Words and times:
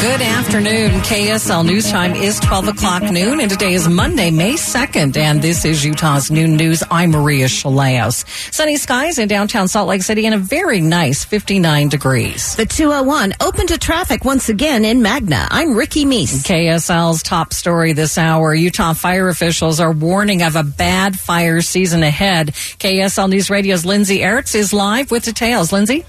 Good 0.00 0.20
afternoon. 0.20 0.90
KSL 1.00 1.64
News 1.64 1.90
Time 1.90 2.14
is 2.14 2.38
12 2.40 2.68
o'clock 2.68 3.02
noon, 3.10 3.40
and 3.40 3.50
today 3.50 3.72
is 3.72 3.88
Monday, 3.88 4.30
May 4.30 4.52
2nd, 4.52 5.16
and 5.16 5.40
this 5.40 5.64
is 5.64 5.82
Utah's 5.82 6.30
Noon 6.30 6.56
News. 6.56 6.82
I'm 6.90 7.10
Maria 7.10 7.46
Shilaos. 7.46 8.26
Sunny 8.52 8.76
skies 8.76 9.18
in 9.18 9.28
downtown 9.28 9.66
Salt 9.66 9.88
Lake 9.88 10.02
City 10.02 10.26
and 10.26 10.34
a 10.34 10.38
very 10.38 10.82
nice 10.82 11.24
59 11.24 11.88
degrees. 11.88 12.54
The 12.56 12.66
201 12.66 13.32
open 13.40 13.66
to 13.68 13.78
traffic 13.78 14.26
once 14.26 14.50
again 14.50 14.84
in 14.84 15.00
Magna. 15.00 15.48
I'm 15.50 15.74
Ricky 15.74 16.04
Meese. 16.04 16.44
KSL's 16.44 17.22
top 17.22 17.54
story 17.54 17.94
this 17.94 18.18
hour. 18.18 18.54
Utah 18.54 18.92
fire 18.92 19.28
officials 19.30 19.80
are 19.80 19.92
warning 19.92 20.42
of 20.42 20.54
a 20.54 20.64
bad 20.64 21.18
fire 21.18 21.62
season 21.62 22.02
ahead. 22.02 22.48
KSL 22.48 23.30
News 23.30 23.48
Radio's 23.48 23.86
Lindsay 23.86 24.18
Aerts 24.18 24.54
is 24.54 24.74
live 24.74 25.10
with 25.10 25.24
details. 25.24 25.72
Lindsay? 25.72 26.04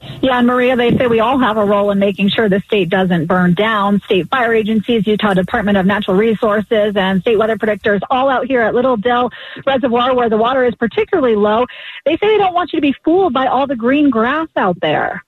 Yeah, 0.00 0.38
and 0.38 0.46
Maria, 0.46 0.76
they 0.76 0.96
say 0.96 1.06
we 1.06 1.20
all 1.20 1.38
have 1.38 1.56
a 1.56 1.64
role 1.64 1.90
in 1.90 1.98
making 1.98 2.28
sure 2.28 2.48
the 2.48 2.60
state 2.60 2.88
doesn't 2.88 3.26
burn 3.26 3.54
down. 3.54 4.00
State 4.00 4.28
fire 4.28 4.54
agencies, 4.54 5.06
Utah 5.06 5.34
Department 5.34 5.76
of 5.76 5.86
Natural 5.86 6.16
Resources, 6.16 6.96
and 6.96 7.20
state 7.20 7.36
weather 7.36 7.56
predictors 7.56 8.00
all 8.10 8.28
out 8.28 8.46
here 8.46 8.60
at 8.60 8.74
Little 8.74 8.96
Dell 8.96 9.30
Reservoir 9.66 10.14
where 10.14 10.28
the 10.28 10.36
water 10.36 10.64
is 10.64 10.74
particularly 10.76 11.34
low. 11.34 11.66
They 12.04 12.16
say 12.16 12.28
they 12.28 12.38
don't 12.38 12.54
want 12.54 12.72
you 12.72 12.78
to 12.78 12.80
be 12.80 12.94
fooled 13.04 13.32
by 13.32 13.46
all 13.46 13.66
the 13.66 13.76
green 13.76 14.10
grass 14.10 14.48
out 14.56 14.80
there. 14.80 15.24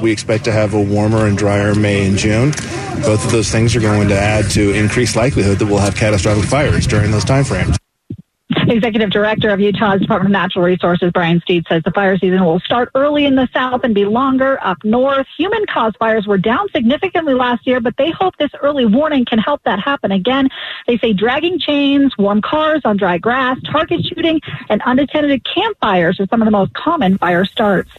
We 0.00 0.12
expect 0.12 0.44
to 0.44 0.52
have 0.52 0.74
a 0.74 0.82
warmer 0.82 1.26
and 1.26 1.38
drier 1.38 1.74
May 1.74 2.06
and 2.06 2.18
June. 2.18 2.50
Both 3.02 3.24
of 3.24 3.32
those 3.32 3.50
things 3.50 3.74
are 3.74 3.80
going 3.80 4.08
to 4.08 4.18
add 4.18 4.50
to 4.50 4.74
increased 4.74 5.16
likelihood 5.16 5.58
that 5.58 5.66
we'll 5.66 5.78
have 5.78 5.96
catastrophic 5.96 6.44
fires 6.44 6.86
during 6.86 7.10
those 7.10 7.24
timeframes. 7.24 7.78
Executive 8.68 9.10
Director 9.10 9.50
of 9.50 9.60
Utah's 9.60 10.00
Department 10.00 10.34
of 10.34 10.40
Natural 10.40 10.64
Resources, 10.64 11.12
Brian 11.12 11.40
Steed, 11.40 11.64
says 11.68 11.82
the 11.84 11.92
fire 11.92 12.18
season 12.18 12.44
will 12.44 12.58
start 12.60 12.90
early 12.94 13.24
in 13.24 13.36
the 13.36 13.48
south 13.52 13.84
and 13.84 13.94
be 13.94 14.04
longer 14.04 14.58
up 14.62 14.78
north. 14.82 15.26
Human 15.38 15.64
caused 15.66 15.96
fires 15.98 16.26
were 16.26 16.38
down 16.38 16.68
significantly 16.74 17.34
last 17.34 17.66
year, 17.66 17.80
but 17.80 17.96
they 17.96 18.10
hope 18.10 18.36
this 18.38 18.50
early 18.62 18.84
warning 18.84 19.24
can 19.24 19.38
help 19.38 19.62
that 19.64 19.78
happen 19.78 20.10
again. 20.10 20.48
They 20.86 20.98
say 20.98 21.12
dragging 21.12 21.58
chains, 21.60 22.12
warm 22.18 22.42
cars 22.42 22.82
on 22.84 22.96
dry 22.96 23.18
grass, 23.18 23.58
target 23.70 24.04
shooting, 24.04 24.40
and 24.68 24.82
unattended 24.84 25.44
campfires 25.44 26.18
are 26.18 26.26
some 26.26 26.42
of 26.42 26.46
the 26.46 26.52
most 26.52 26.72
common 26.74 27.18
fire 27.18 27.44
starts. 27.44 27.90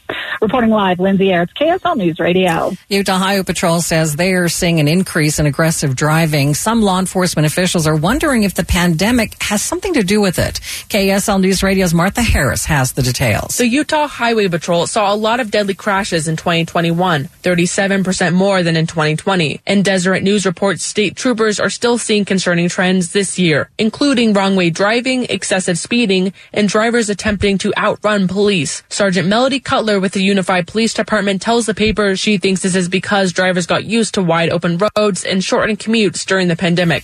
Reporting 0.41 0.69
live, 0.69 0.99
Lindsay 0.99 1.27
Aerts, 1.27 1.53
KSL 1.53 1.95
News 1.97 2.19
Radio. 2.19 2.71
Utah 2.89 3.17
Highway 3.17 3.43
Patrol 3.43 3.81
says 3.81 4.15
they 4.15 4.33
are 4.33 4.49
seeing 4.49 4.79
an 4.79 4.87
increase 4.87 5.39
in 5.39 5.45
aggressive 5.45 5.95
driving. 5.95 6.53
Some 6.53 6.81
law 6.81 6.99
enforcement 6.99 7.45
officials 7.45 7.87
are 7.87 7.95
wondering 7.95 8.43
if 8.43 8.53
the 8.53 8.65
pandemic 8.65 9.41
has 9.41 9.61
something 9.61 9.93
to 9.93 10.03
do 10.03 10.21
with 10.21 10.39
it. 10.39 10.56
KSL 10.59 11.41
News 11.41 11.63
Radio's 11.63 11.93
Martha 11.93 12.21
Harris 12.21 12.65
has 12.65 12.93
the 12.93 13.01
details. 13.01 13.57
The 13.57 13.67
Utah 13.67 14.07
Highway 14.07 14.47
Patrol 14.47 14.87
saw 14.87 15.13
a 15.13 15.15
lot 15.15 15.39
of 15.39 15.51
deadly 15.51 15.73
crashes 15.73 16.27
in 16.27 16.35
2021, 16.35 17.25
37% 17.43 18.33
more 18.33 18.63
than 18.63 18.75
in 18.75 18.87
2020. 18.87 19.61
And 19.65 19.83
Deseret 19.83 20.23
News 20.23 20.45
reports 20.45 20.83
state 20.83 21.15
troopers 21.15 21.59
are 21.59 21.69
still 21.69 21.97
seeing 21.97 22.25
concerning 22.25 22.69
trends 22.69 23.11
this 23.11 23.37
year, 23.37 23.69
including 23.77 24.33
wrong 24.33 24.55
way 24.55 24.69
driving, 24.69 25.25
excessive 25.25 25.77
speeding, 25.77 26.33
and 26.53 26.69
drivers 26.69 27.09
attempting 27.09 27.57
to 27.59 27.73
outrun 27.77 28.27
police. 28.27 28.83
Sergeant 28.89 29.27
Melody 29.27 29.59
Cutler 29.59 29.99
with 29.99 30.13
the 30.13 30.23
Unified 30.23 30.67
Police 30.67 30.93
Department 30.93 31.41
tells 31.41 31.65
the 31.65 31.73
paper 31.73 32.15
she 32.15 32.37
thinks 32.37 32.61
this 32.61 32.75
is 32.75 32.89
because 32.89 33.33
drivers 33.33 33.65
got 33.65 33.85
used 33.85 34.13
to 34.15 34.23
wide 34.23 34.49
open 34.49 34.79
roads 34.95 35.23
and 35.23 35.43
shortened 35.43 35.79
commutes 35.79 36.25
during 36.25 36.47
the 36.47 36.55
pandemic. 36.55 37.03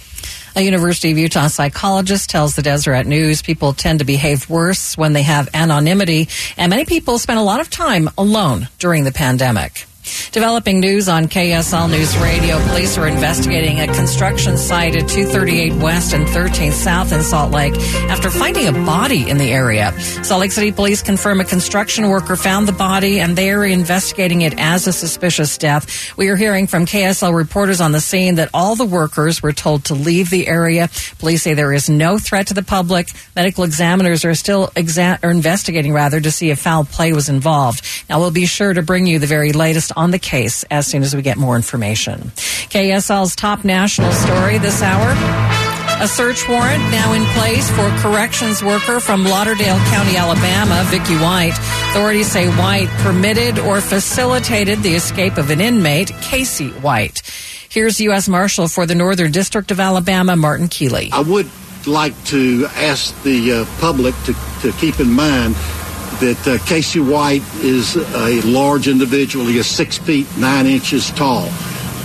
A 0.55 0.61
University 0.61 1.11
of 1.11 1.17
Utah 1.17 1.47
psychologist 1.47 2.29
tells 2.29 2.55
the 2.55 2.61
Deseret 2.61 3.07
News 3.07 3.41
people 3.41 3.73
tend 3.73 3.99
to 3.99 4.05
behave 4.05 4.47
worse 4.47 4.95
when 4.95 5.13
they 5.13 5.23
have 5.23 5.49
anonymity, 5.51 6.29
and 6.57 6.69
many 6.69 6.85
people 6.85 7.17
spend 7.17 7.39
a 7.39 7.43
lot 7.43 7.59
of 7.59 7.71
time 7.71 8.07
alone 8.19 8.67
during 8.77 9.03
the 9.03 9.11
pandemic. 9.11 9.87
Developing 10.31 10.79
news 10.79 11.07
on 11.07 11.25
KSL 11.25 11.89
News 11.89 12.17
Radio. 12.17 12.59
Police 12.67 12.97
are 12.97 13.07
investigating 13.07 13.79
a 13.79 13.87
construction 13.87 14.57
site 14.57 14.95
at 14.95 15.07
238 15.07 15.73
West 15.81 16.13
and 16.13 16.25
13th 16.27 16.73
South 16.73 17.13
in 17.13 17.21
Salt 17.23 17.51
Lake 17.51 17.73
after 18.09 18.29
finding 18.29 18.67
a 18.67 18.71
body 18.71 19.29
in 19.29 19.37
the 19.37 19.51
area. 19.51 19.91
Salt 20.23 20.41
Lake 20.41 20.51
City 20.51 20.71
police 20.71 21.01
confirm 21.01 21.39
a 21.39 21.45
construction 21.45 22.09
worker 22.09 22.35
found 22.35 22.67
the 22.67 22.73
body 22.73 23.19
and 23.19 23.37
they 23.37 23.51
are 23.51 23.63
investigating 23.63 24.41
it 24.41 24.53
as 24.57 24.87
a 24.87 24.93
suspicious 24.93 25.57
death. 25.57 26.17
We 26.17 26.27
are 26.29 26.35
hearing 26.35 26.67
from 26.67 26.85
KSL 26.85 27.33
reporters 27.33 27.79
on 27.79 27.91
the 27.93 28.01
scene 28.01 28.35
that 28.35 28.49
all 28.53 28.75
the 28.75 28.85
workers 28.85 29.41
were 29.41 29.53
told 29.53 29.85
to 29.85 29.93
leave 29.93 30.29
the 30.29 30.47
area. 30.47 30.89
Police 31.19 31.43
say 31.43 31.53
there 31.53 31.71
is 31.73 31.89
no 31.89 32.17
threat 32.17 32.47
to 32.47 32.53
the 32.53 32.63
public. 32.63 33.09
Medical 33.35 33.63
examiners 33.63 34.25
are 34.25 34.35
still 34.35 34.67
exa- 34.75 35.23
investigating 35.23 35.93
rather 35.93 36.19
to 36.19 36.31
see 36.31 36.49
if 36.49 36.59
foul 36.59 36.83
play 36.83 37.13
was 37.13 37.29
involved. 37.29 37.85
Now 38.09 38.19
we'll 38.19 38.31
be 38.31 38.45
sure 38.45 38.73
to 38.73 38.81
bring 38.81 39.07
you 39.07 39.19
the 39.19 39.27
very 39.27 39.53
latest 39.53 39.92
on 39.95 40.11
the 40.11 40.19
case 40.19 40.63
as 40.71 40.87
soon 40.87 41.03
as 41.03 41.15
we 41.15 41.21
get 41.21 41.37
more 41.37 41.55
information. 41.55 42.31
KSL's 42.69 43.35
top 43.35 43.63
national 43.63 44.11
story 44.11 44.57
this 44.57 44.81
hour. 44.81 45.13
A 46.01 46.07
search 46.07 46.49
warrant 46.49 46.81
now 46.91 47.13
in 47.13 47.23
place 47.37 47.69
for 47.69 47.87
corrections 48.01 48.63
worker 48.63 48.99
from 48.99 49.23
Lauderdale 49.23 49.77
County, 49.89 50.17
Alabama, 50.17 50.83
Vicky 50.87 51.15
White. 51.15 51.57
Authorities 51.91 52.31
say 52.31 52.49
White 52.57 52.89
permitted 52.99 53.59
or 53.59 53.79
facilitated 53.79 54.79
the 54.79 54.95
escape 54.95 55.37
of 55.37 55.49
an 55.49 55.61
inmate, 55.61 56.11
Casey 56.21 56.69
White. 56.69 57.21
Here's 57.69 58.01
U.S. 58.01 58.27
Marshal 58.27 58.67
for 58.67 58.85
the 58.85 58.95
Northern 58.95 59.31
District 59.31 59.71
of 59.71 59.79
Alabama, 59.79 60.35
Martin 60.35 60.67
Keeley. 60.67 61.09
I 61.11 61.21
would 61.21 61.49
like 61.87 62.21
to 62.25 62.67
ask 62.75 63.19
the 63.23 63.51
uh, 63.51 63.65
public 63.79 64.15
to, 64.25 64.33
to 64.61 64.71
keep 64.79 64.99
in 64.99 65.11
mind 65.11 65.55
that 66.23 66.47
uh, 66.47 66.65
Casey 66.65 67.01
White 67.01 67.43
is 67.55 67.97
a 67.97 68.41
large 68.43 68.87
individual. 68.87 69.45
He 69.45 69.57
is 69.57 69.67
six 69.67 69.97
feet 69.97 70.25
nine 70.37 70.67
inches 70.67 71.11
tall. 71.11 71.49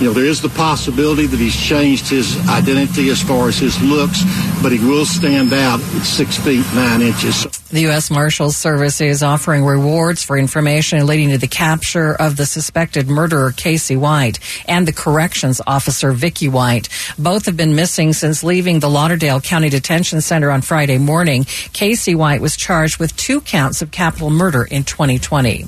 You 0.00 0.06
know, 0.06 0.12
there 0.12 0.26
is 0.26 0.41
the 0.41 0.48
possibility 0.50 1.26
that 1.26 1.41
he's 1.41 1.56
changed 1.56 2.09
his 2.09 2.38
identity 2.48 3.10
as 3.10 3.20
far 3.20 3.48
as 3.48 3.59
his 3.59 3.82
looks, 3.82 4.22
but 4.62 4.70
he 4.70 4.78
will 4.78 5.04
stand 5.04 5.53
out 5.53 5.81
at 5.81 6.03
six 6.03 6.36
feet 6.36 6.64
nine 6.72 7.03
inches. 7.03 7.44
The 7.70 7.81
U.S. 7.81 8.09
Marshals 8.09 8.56
Service 8.56 9.00
is 9.00 9.25
offering 9.25 9.64
rewards 9.64 10.22
for 10.22 10.38
information 10.38 11.04
leading 11.04 11.30
to 11.30 11.39
the 11.39 11.48
capture 11.48 12.15
of 12.15 12.36
the 12.36 12.47
suspected 12.47 13.09
murderer, 13.09 13.50
Casey 13.50 13.97
White, 13.97 14.39
and 14.68 14.86
the 14.86 14.92
corrections 14.92 15.60
officer, 15.66 16.12
Vicky 16.12 16.48
White. 16.48 16.89
Both 17.18 17.47
have 17.47 17.56
been 17.56 17.74
missing 17.74 18.12
since 18.12 18.45
leaving 18.45 18.78
the 18.78 18.89
Lauderdale 18.89 19.41
County 19.41 19.68
Detention 19.68 20.21
Center 20.21 20.53
on 20.53 20.62
Friday 20.62 20.98
morning. 20.98 21.42
Casey 21.72 22.15
White 22.15 22.41
was 22.41 22.56
charged 22.56 22.98
with 22.98 23.16
two 23.16 23.41
counts 23.41 23.83
of 23.83 23.91
capital 23.91 24.30
murder 24.30 24.62
in 24.62 24.84
2020. 24.84 25.66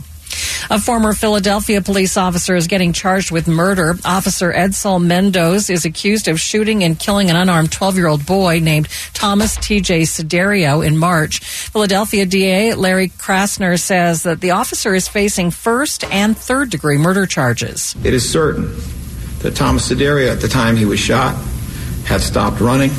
A 0.70 0.78
former 0.78 1.12
Philadelphia 1.14 1.80
police 1.80 2.16
officer 2.16 2.54
is 2.54 2.66
getting 2.66 2.92
charged 2.92 3.30
with 3.30 3.48
murder. 3.48 3.96
Officer 4.04 4.52
Edsel 4.52 5.02
Mendoza 5.02 5.72
is 5.72 5.84
accused 5.84 6.28
of 6.28 6.40
shooting 6.40 6.84
and 6.84 6.98
killing 6.98 7.30
an 7.30 7.36
unarmed 7.36 7.72
12 7.72 7.96
year 7.96 8.06
old 8.06 8.24
boy 8.24 8.60
named 8.60 8.88
Thomas 9.12 9.56
T.J. 9.56 10.02
Siderio 10.02 10.86
in 10.86 10.96
March. 10.96 11.40
Philadelphia 11.40 12.26
DA 12.26 12.74
Larry 12.74 13.08
Krasner 13.08 13.78
says 13.78 14.22
that 14.22 14.40
the 14.40 14.52
officer 14.52 14.94
is 14.94 15.08
facing 15.08 15.50
first 15.50 16.04
and 16.04 16.36
third 16.36 16.70
degree 16.70 16.98
murder 16.98 17.26
charges. 17.26 17.96
It 18.04 18.14
is 18.14 18.30
certain 18.30 18.76
that 19.40 19.56
Thomas 19.56 19.90
Siderio, 19.90 20.30
at 20.30 20.40
the 20.40 20.48
time 20.48 20.76
he 20.76 20.84
was 20.84 21.00
shot, 21.00 21.34
had 22.04 22.20
stopped 22.20 22.60
running 22.60 22.90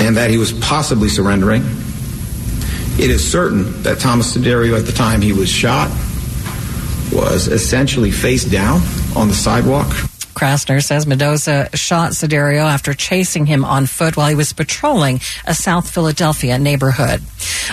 and 0.00 0.16
that 0.16 0.30
he 0.30 0.38
was 0.38 0.52
possibly 0.52 1.08
surrendering. 1.08 1.62
It 3.00 3.10
is 3.10 3.32
certain 3.32 3.82
that 3.82 3.98
Thomas 3.98 4.36
Siderio, 4.36 4.78
at 4.78 4.84
the 4.84 4.92
time 4.92 5.22
he 5.22 5.32
was 5.32 5.48
shot, 5.48 5.88
was 7.10 7.48
essentially 7.48 8.10
face 8.10 8.44
down 8.44 8.82
on 9.16 9.28
the 9.28 9.34
sidewalk. 9.34 9.86
Krasner 10.34 10.84
says 10.84 11.06
Mendoza 11.06 11.74
shot 11.74 12.12
Siderio 12.12 12.64
after 12.64 12.92
chasing 12.92 13.46
him 13.46 13.64
on 13.64 13.86
foot 13.86 14.18
while 14.18 14.28
he 14.28 14.34
was 14.34 14.52
patrolling 14.52 15.20
a 15.46 15.54
South 15.54 15.90
Philadelphia 15.90 16.58
neighborhood. 16.58 17.22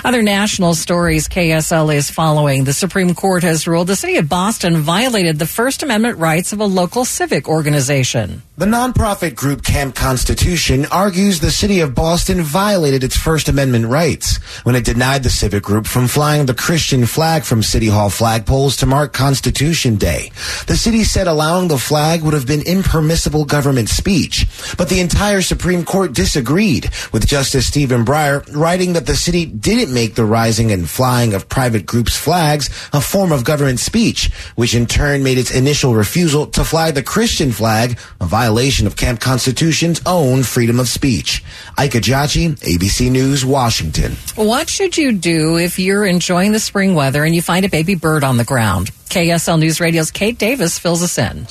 Other 0.06 0.22
national 0.22 0.76
stories 0.76 1.28
KSL 1.28 1.94
is 1.94 2.10
following. 2.10 2.64
The 2.64 2.72
Supreme 2.72 3.14
Court 3.14 3.44
has 3.44 3.68
ruled 3.68 3.88
the 3.88 3.98
city 3.98 4.16
of 4.16 4.30
Boston 4.30 4.78
violated 4.78 5.40
the 5.40 5.46
First 5.46 5.84
Amendment 5.84 6.20
rights 6.20 6.54
of 6.54 6.62
a 6.62 6.66
local 6.66 7.04
civic 7.04 7.50
organization. 7.50 8.44
The 8.60 8.66
nonprofit 8.66 9.36
group 9.36 9.64
Camp 9.64 9.94
Constitution 9.94 10.88
argues 10.88 11.40
the 11.40 11.52
city 11.52 11.82
of 11.82 11.94
Boston 11.94 12.42
violated 12.42 13.04
its 13.04 13.16
First 13.16 13.50
Amendment 13.50 13.86
rights 13.86 14.38
when 14.66 14.74
it 14.74 14.84
denied 14.84 15.22
the 15.22 15.30
civic 15.30 15.62
group 15.62 15.86
from 15.86 16.08
flying 16.08 16.48
the 16.48 16.56
Christian 16.56 17.06
flag 17.06 17.44
from 17.44 17.62
City 17.62 17.86
Hall 17.86 18.10
flagpoles 18.10 18.80
to 18.80 18.88
mark 18.88 19.14
Constitution 19.14 19.98
Day. 19.98 20.32
The 20.66 20.76
city 20.76 21.04
said 21.04 21.28
allowing 21.28 21.68
the 21.68 21.78
flag 21.78 22.24
would 22.24 22.34
have 22.34 22.48
been 22.48 22.64
impermissible 22.64 23.46
government 23.46 23.90
speech, 23.90 24.48
but 24.76 24.90
the 24.90 25.02
entire 25.02 25.44
Supreme 25.44 25.86
Court 25.86 26.14
disagreed, 26.14 26.90
with 27.14 27.28
Justice 27.28 27.68
Stephen 27.68 28.06
Breyer 28.06 28.44
writing 28.56 28.94
that 28.94 29.06
the 29.06 29.16
city 29.16 29.46
didn't 29.46 29.94
make 29.94 30.16
the 30.16 30.26
rising 30.26 30.72
and 30.72 30.90
flying 30.90 31.36
of 31.36 31.48
private 31.48 31.86
groups' 31.86 32.18
flags 32.18 32.70
a 32.92 33.02
form 33.02 33.32
of 33.32 33.44
government 33.44 33.80
speech, 33.80 34.32
which 34.56 34.74
in 34.74 34.88
turn 34.88 35.22
made 35.22 35.38
its 35.38 35.52
initial 35.52 35.94
refusal 35.94 36.48
to 36.48 36.64
fly 36.64 36.90
the 36.90 37.04
Christian 37.04 37.52
flag 37.52 38.00
a 38.20 38.26
violation 38.26 38.47
of 38.48 38.96
Camp 38.96 39.20
Constitution's 39.20 40.02
own 40.06 40.44
freedom 40.44 40.80
of 40.80 40.88
speech. 40.88 41.44
Ike 41.78 41.92
Ejiochi, 41.92 42.58
ABC 42.60 43.12
News, 43.12 43.46
Washington. 43.46 44.14
What 44.36 44.70
should 44.70 44.98
you 44.98 45.12
do 45.12 45.58
if 45.58 45.78
you're 45.78 46.06
enjoying 46.06 46.54
the 46.54 46.60
spring 46.60 46.96
weather 46.96 47.24
and 47.24 47.36
you 47.36 47.42
find 47.42 47.66
a 47.66 47.70
baby 47.70 47.96
bird 47.96 48.24
on 48.24 48.38
the 48.38 48.46
ground? 48.46 48.92
KSL 49.10 49.60
News 49.60 49.80
Radio's 49.80 50.12
Kate 50.12 50.38
Davis 50.38 50.80
fills 50.80 51.04
us 51.04 51.18
in. 51.18 51.46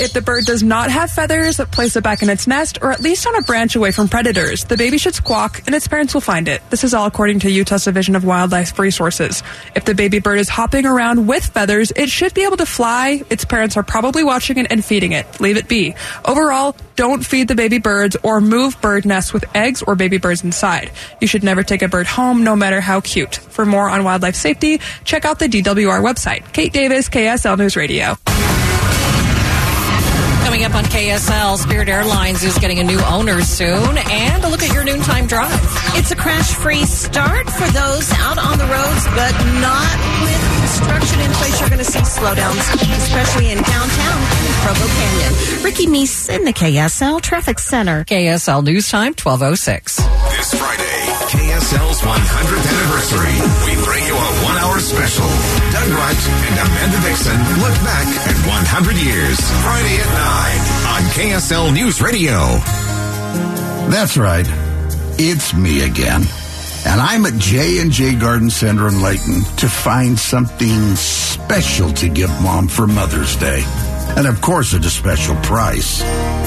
If 0.00 0.12
the 0.12 0.22
bird 0.22 0.44
does 0.44 0.62
not 0.62 0.90
have 0.90 1.10
feathers, 1.10 1.56
place 1.72 1.96
it 1.96 2.04
back 2.04 2.22
in 2.22 2.30
its 2.30 2.46
nest 2.46 2.78
or 2.82 2.92
at 2.92 3.00
least 3.00 3.26
on 3.26 3.34
a 3.34 3.42
branch 3.42 3.74
away 3.74 3.90
from 3.90 4.08
predators. 4.08 4.64
The 4.64 4.76
baby 4.76 4.96
should 4.98 5.14
squawk 5.14 5.62
and 5.66 5.74
its 5.74 5.88
parents 5.88 6.14
will 6.14 6.20
find 6.20 6.46
it. 6.46 6.62
This 6.70 6.84
is 6.84 6.94
all 6.94 7.06
according 7.06 7.40
to 7.40 7.50
Utah's 7.50 7.84
Division 7.84 8.14
of 8.14 8.24
Wildlife 8.24 8.78
Resources. 8.78 9.42
If 9.74 9.84
the 9.84 9.94
baby 9.94 10.20
bird 10.20 10.38
is 10.38 10.48
hopping 10.48 10.86
around 10.86 11.26
with 11.26 11.46
feathers, 11.46 11.92
it 11.96 12.08
should 12.10 12.32
be 12.34 12.44
able 12.44 12.56
to 12.58 12.66
fly. 12.66 13.22
Its 13.28 13.44
parents 13.44 13.76
are 13.76 13.82
probably 13.82 14.22
watching 14.22 14.58
it 14.58 14.68
and 14.70 14.84
feeding 14.84 15.12
it. 15.12 15.40
Leave 15.40 15.56
it 15.56 15.68
be. 15.68 15.94
Overall, 16.24 16.76
don't 16.94 17.24
feed 17.24 17.48
the 17.48 17.54
baby 17.54 17.78
birds 17.78 18.16
or 18.22 18.40
move 18.40 18.80
bird 18.80 19.04
nests 19.04 19.32
with 19.32 19.44
eggs 19.56 19.82
or 19.82 19.96
baby 19.96 20.18
birds 20.18 20.44
inside. 20.44 20.92
You 21.20 21.26
should 21.26 21.42
never 21.42 21.62
take 21.62 21.82
a 21.82 21.88
bird 21.88 22.06
home, 22.06 22.44
no 22.44 22.54
matter 22.54 22.80
how 22.80 23.00
cute. 23.00 23.36
For 23.36 23.66
more 23.66 23.90
on 23.90 24.04
wildlife 24.04 24.36
safety, 24.36 24.80
check 25.04 25.24
out 25.24 25.38
the 25.38 25.48
DWR 25.48 26.02
website. 26.02 26.52
Kate 26.52 26.72
Davis, 26.72 27.08
KSL 27.08 27.58
News 27.58 27.76
Radio. 27.76 28.16
Coming 30.48 30.64
up 30.64 30.74
on 30.74 30.84
KSL, 30.84 31.58
Spirit 31.58 31.90
Airlines 31.90 32.42
is 32.42 32.56
getting 32.56 32.78
a 32.78 32.82
new 32.82 32.98
owner 33.00 33.42
soon, 33.42 33.98
and 33.98 34.42
a 34.42 34.48
look 34.48 34.62
at 34.62 34.72
your 34.72 34.82
noontime 34.82 35.26
drive. 35.26 35.60
It's 35.94 36.10
a 36.10 36.16
crash 36.16 36.54
free 36.54 36.86
start 36.86 37.50
for 37.50 37.70
those 37.70 38.10
out 38.12 38.38
on 38.38 38.56
the 38.56 38.64
roads, 38.64 39.04
but 39.12 39.32
not 39.60 39.92
with 40.24 40.58
construction 40.60 41.20
in 41.20 41.30
place. 41.32 41.60
You're 41.60 41.68
going 41.68 41.84
to 41.84 41.84
see 41.84 41.98
slowdowns, 41.98 42.64
especially 42.96 43.50
in 43.50 43.58
downtown 43.58 44.20
Provo 44.64 44.86
Canyon. 44.86 45.62
Ricky 45.62 45.86
Meese 45.86 46.34
in 46.34 46.46
the 46.46 46.54
KSL 46.54 47.20
Traffic 47.20 47.58
Center. 47.58 48.04
KSL 48.06 48.64
News 48.64 48.88
Time, 48.88 49.12
1206. 49.12 49.96
This 49.98 50.54
Friday, 50.54 50.87
KSL's 51.28 52.00
100th 52.00 52.66
anniversary. 52.72 53.36
We 53.68 53.76
bring 53.84 54.04
you 54.06 54.14
a 54.16 54.30
one 54.48 54.56
hour 54.56 54.80
special. 54.80 55.28
Doug 55.70 55.88
Wright 55.92 56.22
and 56.48 56.54
Amanda 56.56 57.00
Dixon 57.04 57.36
look 57.60 57.76
back 57.84 58.08
at 58.24 58.36
100 58.48 58.96
years. 58.96 59.36
Friday 59.60 60.00
at 60.00 60.08
9 60.08 60.88
on 60.88 61.02
KSL 61.12 61.74
News 61.74 62.00
Radio. 62.00 62.38
That's 63.90 64.16
right. 64.16 64.46
It's 65.18 65.52
me 65.52 65.82
again. 65.82 66.22
And 66.86 67.00
I'm 67.00 67.26
at 67.26 67.34
J&J 67.34 68.14
Garden 68.14 68.48
Center 68.48 68.88
in 68.88 69.02
Layton 69.02 69.42
to 69.56 69.68
find 69.68 70.18
something 70.18 70.96
special 70.96 71.92
to 71.92 72.08
give 72.08 72.30
mom 72.40 72.68
for 72.68 72.86
Mother's 72.86 73.36
Day. 73.36 73.62
And 74.16 74.26
of 74.26 74.40
course 74.40 74.74
at 74.74 74.84
a 74.84 74.90
special 74.90 75.36
price. 75.36 76.02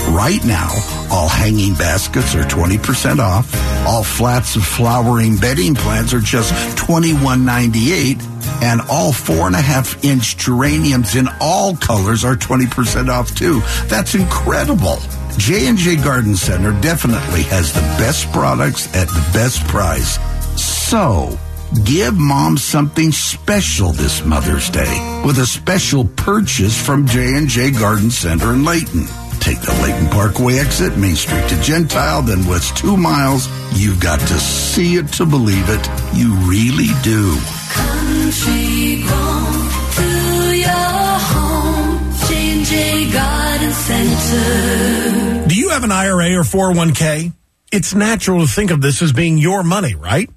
Right 0.09 0.43
now, 0.43 0.69
all 1.11 1.29
hanging 1.29 1.73
baskets 1.75 2.35
are 2.35 2.43
20% 2.43 3.19
off. 3.19 3.53
All 3.87 4.03
flats 4.03 4.55
of 4.55 4.63
flowering 4.63 5.37
bedding 5.37 5.75
plants 5.75 6.13
are 6.13 6.19
just 6.19 6.53
$21.98. 6.77 8.21
And 8.63 8.81
all 8.89 9.13
four 9.13 9.47
and 9.47 9.55
a 9.55 9.61
half 9.61 10.03
inch 10.03 10.37
geraniums 10.37 11.15
in 11.15 11.27
all 11.39 11.75
colors 11.75 12.23
are 12.23 12.35
20% 12.35 13.09
off 13.09 13.33
too. 13.35 13.61
That's 13.87 14.15
incredible. 14.15 14.97
J&J 15.37 15.97
Garden 15.97 16.35
Center 16.35 16.71
definitely 16.81 17.43
has 17.43 17.73
the 17.73 17.81
best 17.97 18.31
products 18.31 18.87
at 18.95 19.07
the 19.07 19.29
best 19.33 19.65
price. 19.67 20.19
So, 20.61 21.37
give 21.85 22.17
mom 22.17 22.57
something 22.57 23.11
special 23.11 23.91
this 23.91 24.23
Mother's 24.25 24.69
Day 24.69 25.21
with 25.25 25.37
a 25.39 25.45
special 25.45 26.05
purchase 26.05 26.79
from 26.79 27.05
J&J 27.07 27.71
Garden 27.71 28.11
Center 28.11 28.53
in 28.53 28.65
Layton. 28.65 29.07
Take 29.39 29.61
the 29.61 29.73
Layton 29.81 30.07
Parkway 30.07 30.59
exit, 30.59 30.97
Main 30.97 31.15
Street 31.15 31.47
to 31.49 31.59
Gentile, 31.61 32.21
then 32.21 32.45
west 32.45 32.77
two 32.77 32.95
miles. 32.95 33.47
You've 33.73 33.99
got 33.99 34.19
to 34.19 34.39
see 34.39 34.97
it 34.97 35.07
to 35.13 35.25
believe 35.25 35.65
it. 35.67 35.89
You 36.13 36.33
really 36.47 36.89
do. 37.01 37.35
Country 37.71 39.01
grown 39.01 39.69
to 39.97 40.57
your 40.57 41.19
home, 41.31 42.11
J&J 42.27 43.11
Garden 43.11 43.71
Center. 43.71 45.47
Do 45.47 45.55
you 45.55 45.69
have 45.69 45.83
an 45.83 45.91
IRA 45.91 46.37
or 46.37 46.43
401k? 46.43 47.33
It's 47.71 47.95
natural 47.95 48.41
to 48.41 48.47
think 48.47 48.71
of 48.71 48.81
this 48.81 49.01
as 49.01 49.13
being 49.13 49.37
your 49.37 49.63
money, 49.63 49.95
right? 49.95 50.29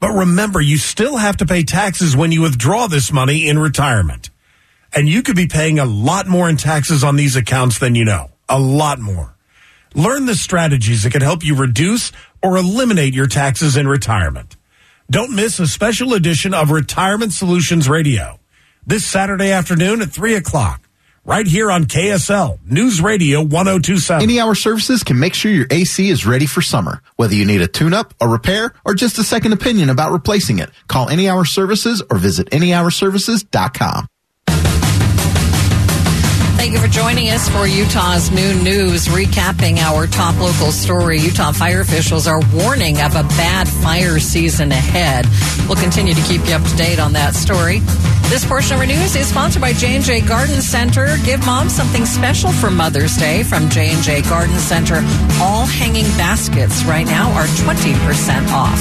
But 0.00 0.12
remember, 0.12 0.60
you 0.60 0.78
still 0.78 1.16
have 1.16 1.38
to 1.38 1.46
pay 1.46 1.64
taxes 1.64 2.16
when 2.16 2.32
you 2.32 2.42
withdraw 2.42 2.86
this 2.86 3.12
money 3.12 3.48
in 3.48 3.58
retirement. 3.58 4.30
And 4.94 5.08
you 5.08 5.22
could 5.22 5.36
be 5.36 5.48
paying 5.48 5.78
a 5.78 5.84
lot 5.84 6.26
more 6.26 6.48
in 6.48 6.56
taxes 6.56 7.04
on 7.04 7.16
these 7.16 7.36
accounts 7.36 7.78
than 7.78 7.94
you 7.94 8.04
know. 8.04 8.30
A 8.48 8.58
lot 8.58 8.98
more. 8.98 9.34
Learn 9.94 10.26
the 10.26 10.34
strategies 10.34 11.02
that 11.02 11.12
can 11.12 11.22
help 11.22 11.44
you 11.44 11.54
reduce 11.54 12.12
or 12.42 12.56
eliminate 12.56 13.14
your 13.14 13.26
taxes 13.26 13.76
in 13.76 13.88
retirement. 13.88 14.56
Don't 15.10 15.34
miss 15.34 15.58
a 15.58 15.66
special 15.66 16.14
edition 16.14 16.54
of 16.54 16.70
Retirement 16.70 17.32
Solutions 17.32 17.88
Radio 17.88 18.38
this 18.86 19.04
Saturday 19.04 19.50
afternoon 19.50 20.00
at 20.00 20.10
3 20.10 20.34
o'clock, 20.34 20.87
right 21.28 21.46
here 21.46 21.70
on 21.70 21.84
KSL 21.84 22.58
News 22.64 23.02
Radio 23.02 23.42
1027. 23.42 24.22
Any 24.22 24.40
Hour 24.40 24.54
Services 24.54 25.04
can 25.04 25.20
make 25.20 25.34
sure 25.34 25.52
your 25.52 25.66
AC 25.70 26.08
is 26.08 26.26
ready 26.26 26.46
for 26.46 26.62
summer. 26.62 27.02
Whether 27.16 27.34
you 27.34 27.44
need 27.44 27.60
a 27.60 27.68
tune 27.68 27.92
up, 27.92 28.14
a 28.18 28.26
repair, 28.26 28.72
or 28.84 28.94
just 28.94 29.18
a 29.18 29.22
second 29.22 29.52
opinion 29.52 29.90
about 29.90 30.12
replacing 30.12 30.58
it, 30.58 30.70
call 30.88 31.10
Any 31.10 31.28
Hour 31.28 31.44
Services 31.44 32.02
or 32.10 32.16
visit 32.16 32.50
anyhourservices.com. 32.50 34.06
Thank 36.58 36.72
you 36.72 36.80
for 36.80 36.88
joining 36.88 37.30
us 37.30 37.48
for 37.48 37.68
Utah's 37.68 38.32
noon 38.32 38.64
news, 38.64 39.06
recapping 39.06 39.78
our 39.78 40.08
top 40.08 40.34
local 40.40 40.72
story. 40.72 41.20
Utah 41.20 41.52
fire 41.52 41.82
officials 41.82 42.26
are 42.26 42.40
warning 42.52 43.00
of 43.00 43.14
a 43.14 43.22
bad 43.38 43.68
fire 43.68 44.18
season 44.18 44.72
ahead. 44.72 45.24
We'll 45.68 45.80
continue 45.80 46.14
to 46.14 46.22
keep 46.22 46.44
you 46.48 46.54
up 46.54 46.64
to 46.64 46.76
date 46.76 46.98
on 46.98 47.12
that 47.12 47.34
story. 47.34 47.78
This 48.28 48.44
portion 48.44 48.74
of 48.74 48.80
our 48.80 48.86
news 48.86 49.14
is 49.14 49.28
sponsored 49.28 49.62
by 49.62 49.72
J&J 49.72 50.22
Garden 50.22 50.60
Center. 50.60 51.16
Give 51.24 51.38
mom 51.46 51.68
something 51.68 52.04
special 52.04 52.50
for 52.50 52.72
Mother's 52.72 53.16
Day 53.16 53.44
from 53.44 53.70
J&J 53.70 54.22
Garden 54.22 54.58
Center. 54.58 54.96
All 55.40 55.64
hanging 55.64 56.06
baskets 56.18 56.82
right 56.84 57.06
now 57.06 57.30
are 57.38 57.46
20% 57.46 58.48
off. 58.50 58.78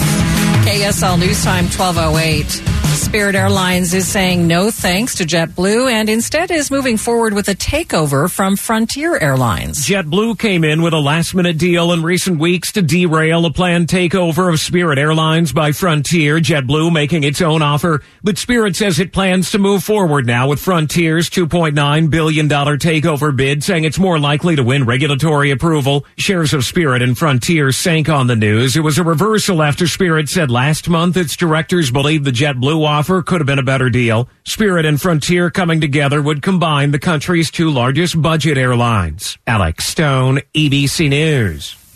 KSL 0.66 1.20
News 1.20 1.44
Time 1.44 1.66
1208. 1.66 2.78
Spirit 2.98 3.36
Airlines 3.36 3.94
is 3.94 4.08
saying 4.08 4.48
no 4.48 4.70
thanks 4.70 5.16
to 5.16 5.24
JetBlue 5.24 5.90
and 5.90 6.10
instead 6.10 6.52
is 6.52 6.70
moving 6.70 6.98
forward 6.98 7.34
with 7.34 7.48
a 7.48 7.56
takeover 7.68 8.32
from 8.32 8.56
Frontier 8.56 9.20
Airlines. 9.20 9.86
JetBlue 9.86 10.40
came 10.40 10.64
in 10.64 10.82
with 10.82 10.94
a 10.94 11.00
last 11.00 11.36
minute 11.36 11.58
deal 11.58 11.92
in 11.92 12.02
recent 12.02 12.40
weeks 12.40 12.72
to 12.72 12.82
derail 12.82 13.46
a 13.46 13.52
planned 13.52 13.90
takeover 13.90 14.50
of 14.50 14.62
Spirit 14.62 14.98
Airlines 14.98 15.52
by 15.52 15.74
Frontier. 15.74 16.40
JetBlue 16.40 16.94
making 16.94 17.26
its 17.26 17.42
own 17.42 17.62
offer, 17.62 18.02
but 18.24 18.38
Spirit 18.38 18.78
says 18.78 19.00
it 19.00 19.12
plans 19.12 19.52
to 19.52 19.60
move 19.60 19.84
forward 19.84 20.26
now 20.26 20.48
with 20.48 20.62
Frontier's 20.62 21.30
$2.9 21.30 22.10
billion 22.10 22.48
takeover 22.48 23.36
bid, 23.36 23.62
saying 23.66 23.84
it's 23.84 24.00
more 24.00 24.18
likely 24.18 24.56
to 24.56 24.64
win 24.64 24.86
regulatory 24.86 25.52
approval. 25.52 26.06
Shares 26.18 26.54
of 26.54 26.64
Spirit 26.64 27.02
and 27.02 27.18
Frontier 27.18 27.74
sank 27.74 28.08
on 28.08 28.28
the 28.28 28.38
news. 28.38 28.78
It 28.78 28.82
was 28.82 28.98
a 28.98 29.04
reversal 29.04 29.62
after 29.62 29.88
Spirit 29.88 30.30
said 30.30 30.50
last 30.50 30.88
month 30.88 31.18
its 31.18 31.36
directors 31.36 31.92
believed 31.92 32.24
the 32.24 32.32
JetBlue 32.32 32.88
offer 32.88 33.22
could 33.22 33.42
have 33.42 33.46
been 33.46 33.60
a 33.60 33.64
better 33.64 33.90
deal. 33.90 34.30
Spirit 34.46 34.86
and 34.86 35.02
Frontier 35.02 35.50
coming 35.50 35.82
together 35.82 36.22
would 36.22 36.42
combine 36.42 36.92
the 36.92 37.00
country's 37.00 37.52
two 37.58 37.72
largest 37.72 38.22
budget 38.22 38.56
airlines. 38.56 39.40
Alex 39.48 39.88
Stone, 39.88 40.42
ABC 40.54 41.10
News. 41.10 41.87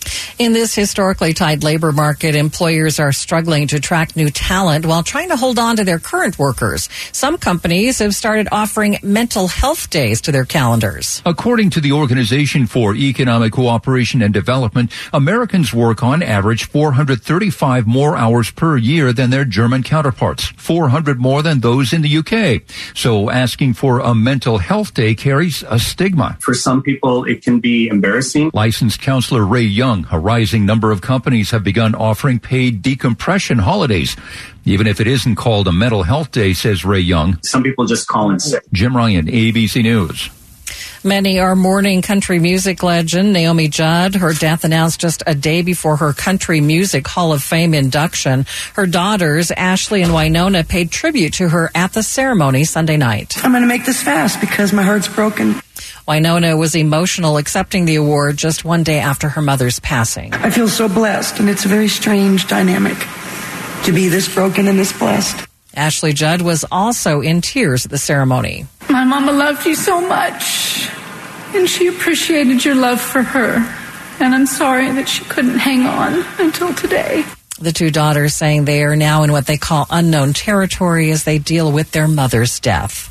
In 0.41 0.53
this 0.53 0.74
historically 0.74 1.34
tight 1.34 1.63
labor 1.63 1.91
market, 1.91 2.36
employers 2.36 3.00
are 3.00 3.12
struggling 3.12 3.67
to 3.67 3.75
attract 3.75 4.15
new 4.15 4.31
talent 4.31 4.88
while 4.88 5.03
trying 5.03 5.29
to 5.29 5.36
hold 5.36 5.60
on 5.60 5.75
to 5.75 5.84
their 5.84 6.00
current 6.00 6.39
workers. 6.39 6.89
Some 7.12 7.38
companies 7.38 8.00
have 8.00 8.15
started 8.15 8.48
offering 8.51 8.98
mental 9.03 9.48
health 9.48 9.89
days 9.91 10.22
to 10.22 10.31
their 10.31 10.46
calendars. 10.46 11.22
According 11.25 11.70
to 11.72 11.81
the 11.81 11.91
Organization 11.91 12.65
for 12.65 12.96
Economic 12.96 13.51
Cooperation 13.53 14.24
and 14.24 14.34
Development, 14.34 14.91
Americans 15.13 15.74
work 15.74 16.01
on 16.01 16.24
average 16.24 16.63
435 16.65 17.86
more 17.86 18.17
hours 18.17 18.50
per 18.50 18.77
year 18.77 19.13
than 19.13 19.29
their 19.29 19.46
German 19.46 19.84
counterparts, 19.84 20.46
400 20.58 21.20
more 21.20 21.43
than 21.43 21.60
those 21.60 21.93
in 21.93 22.01
the 22.01 22.17
UK. 22.17 22.63
So 22.96 23.29
asking 23.29 23.75
for 23.75 24.00
a 24.00 24.15
mental 24.15 24.58
health 24.58 24.96
day 24.96 25.13
carries 25.13 25.63
a 25.70 25.77
stigma. 25.77 26.38
For 26.41 26.55
some 26.55 26.81
people, 26.81 27.25
it 27.25 27.43
can 27.43 27.60
be 27.60 27.89
embarrassing. 27.89 28.50
Licensed 28.55 29.01
counselor 29.01 29.46
Ray 29.46 29.62
Young, 29.63 29.91
a 30.12 30.20
rising 30.20 30.66
number 30.66 30.92
of 30.92 31.02
companies 31.02 31.52
have 31.52 31.64
begun 31.64 31.94
offering 31.96 32.40
paid 32.40 32.82
decompression 32.82 33.60
holidays. 33.60 34.16
Even 34.66 34.88
if 34.88 35.00
it 35.00 35.08
isn't 35.08 35.36
called 35.36 35.68
a 35.68 35.72
mental 35.72 36.04
health 36.04 36.32
day, 36.32 36.54
says 36.54 36.86
Ray 36.86 37.00
Young. 37.00 37.40
Some 37.44 37.64
people 37.64 37.86
just 37.86 38.08
call 38.08 38.32
in 38.32 38.40
sick. 38.40 38.64
Jim 38.72 38.96
Ryan, 38.96 39.28
ABC 39.28 39.84
News. 39.84 40.30
Many 41.04 41.40
are 41.40 41.56
mourning 41.56 42.01
country 42.01 42.40
music 42.40 42.84
legend 42.84 43.34
Naomi 43.34 43.68
Judd. 43.68 44.16
Her 44.16 44.34
death 44.34 44.63
announced 44.63 45.00
just 45.00 45.24
a 45.25 45.34
day 45.34 45.62
before 45.62 45.98
her 45.98 46.13
Country 46.13 46.62
Music 46.62 47.08
Hall 47.08 47.34
of 47.34 47.42
Fame 47.42 47.74
induction. 47.74 48.46
Her 48.74 48.86
daughters, 48.86 49.51
Ashley 49.51 50.01
and 50.01 50.12
Wynonna, 50.12 50.68
paid 50.68 50.92
tribute 50.92 51.34
to 51.34 51.50
her 51.50 51.72
at 51.74 51.94
the 51.94 52.04
ceremony 52.04 52.63
Sunday 52.63 52.98
night. 52.98 53.44
I'm 53.44 53.51
going 53.51 53.63
to 53.63 53.68
make 53.68 53.86
this 53.86 54.01
fast 54.01 54.40
because 54.40 54.74
my 54.74 54.84
heart's 54.84 55.08
broken. 55.08 55.56
Wynonna 56.08 56.58
was 56.58 56.75
emotional 56.75 57.38
accepting 57.38 57.86
the 57.86 57.96
award 57.96 58.38
just 58.38 58.66
one 58.66 58.84
day 58.84 59.00
after 59.00 59.30
her 59.30 59.42
mother's 59.42 59.80
passing. 59.80 60.34
I 60.34 60.50
feel 60.50 60.68
so 60.68 60.88
blessed, 60.88 61.40
and 61.40 61.50
it's 61.50 61.66
a 61.66 61.68
very 61.68 61.88
strange 61.88 62.48
dynamic 62.48 62.98
to 63.86 63.92
be 63.92 64.08
this 64.08 64.34
broken 64.34 64.68
and 64.68 64.78
this 64.78 64.98
blessed. 64.98 65.48
Ashley 65.75 66.13
Judd 66.13 66.42
was 66.42 66.66
also 66.72 67.22
in 67.22 67.42
tears 67.42 67.86
at 67.86 67.92
the 67.92 67.98
ceremony. 67.98 68.66
My 68.90 69.04
mama 69.04 69.32
loved 69.32 69.66
you 69.66 69.75
so 69.75 70.01
much, 70.01 70.90
and 71.56 71.68
she 71.70 71.88
appreciated 71.88 72.63
your 72.66 72.75
love 72.75 73.00
for 73.00 73.22
her. 73.22 73.58
And 74.20 74.36
I'm 74.36 74.46
sorry 74.46 74.92
that 74.92 75.08
she 75.08 75.24
couldn't 75.25 75.58
hang 75.58 75.86
on 75.86 76.24
until 76.40 76.74
today. 76.74 77.24
The 77.62 77.72
two 77.72 77.91
daughters 77.91 78.36
saying 78.36 78.65
they 78.65 78.82
are 78.82 78.96
now 78.96 79.22
in 79.22 79.32
what 79.32 79.46
they 79.46 79.58
call 79.58 79.86
unknown 79.91 80.34
territory 80.34 81.12
as 81.12 81.25
they 81.25 81.38
deal 81.38 81.72
with 81.72 81.91
their 81.91 82.08
mother's 82.08 82.60
death. 82.60 83.10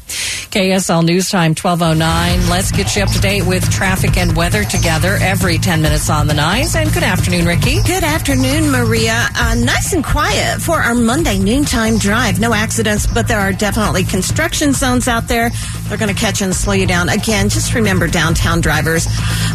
KSL 0.51 1.05
News 1.05 1.31
Time 1.31 1.55
1209. 1.55 2.51
Let's 2.51 2.73
get 2.73 2.97
you 2.97 3.05
up 3.05 3.11
to 3.13 3.21
date 3.21 3.47
with 3.47 3.71
traffic 3.71 4.17
and 4.17 4.37
weather 4.37 4.65
together 4.65 5.17
every 5.21 5.59
10 5.59 5.81
minutes 5.81 6.11
on 6.11 6.27
the 6.27 6.35
nines. 6.35 6.75
And 6.75 6.93
good 6.93 7.05
afternoon, 7.05 7.47
Ricky. 7.47 7.81
Good 7.85 8.03
afternoon, 8.03 8.73
Maria. 8.73 9.29
Uh, 9.37 9.55
nice 9.55 9.93
and 9.93 10.05
quiet 10.05 10.61
for 10.61 10.81
our 10.81 10.97
Monday 10.97 11.39
noontime 11.39 11.99
drive. 11.99 12.41
No 12.41 12.53
accidents, 12.53 13.07
but 13.07 13.29
there 13.29 13.39
are 13.39 13.53
definitely 13.53 14.03
construction 14.03 14.73
zones 14.73 15.07
out 15.07 15.29
there. 15.29 15.53
They're 15.91 15.99
going 15.99 16.15
to 16.15 16.21
catch 16.21 16.41
and 16.41 16.55
slow 16.55 16.73
you 16.73 16.87
down. 16.87 17.09
Again, 17.09 17.49
just 17.49 17.75
remember 17.75 18.07
downtown 18.07 18.61
drivers, 18.61 19.09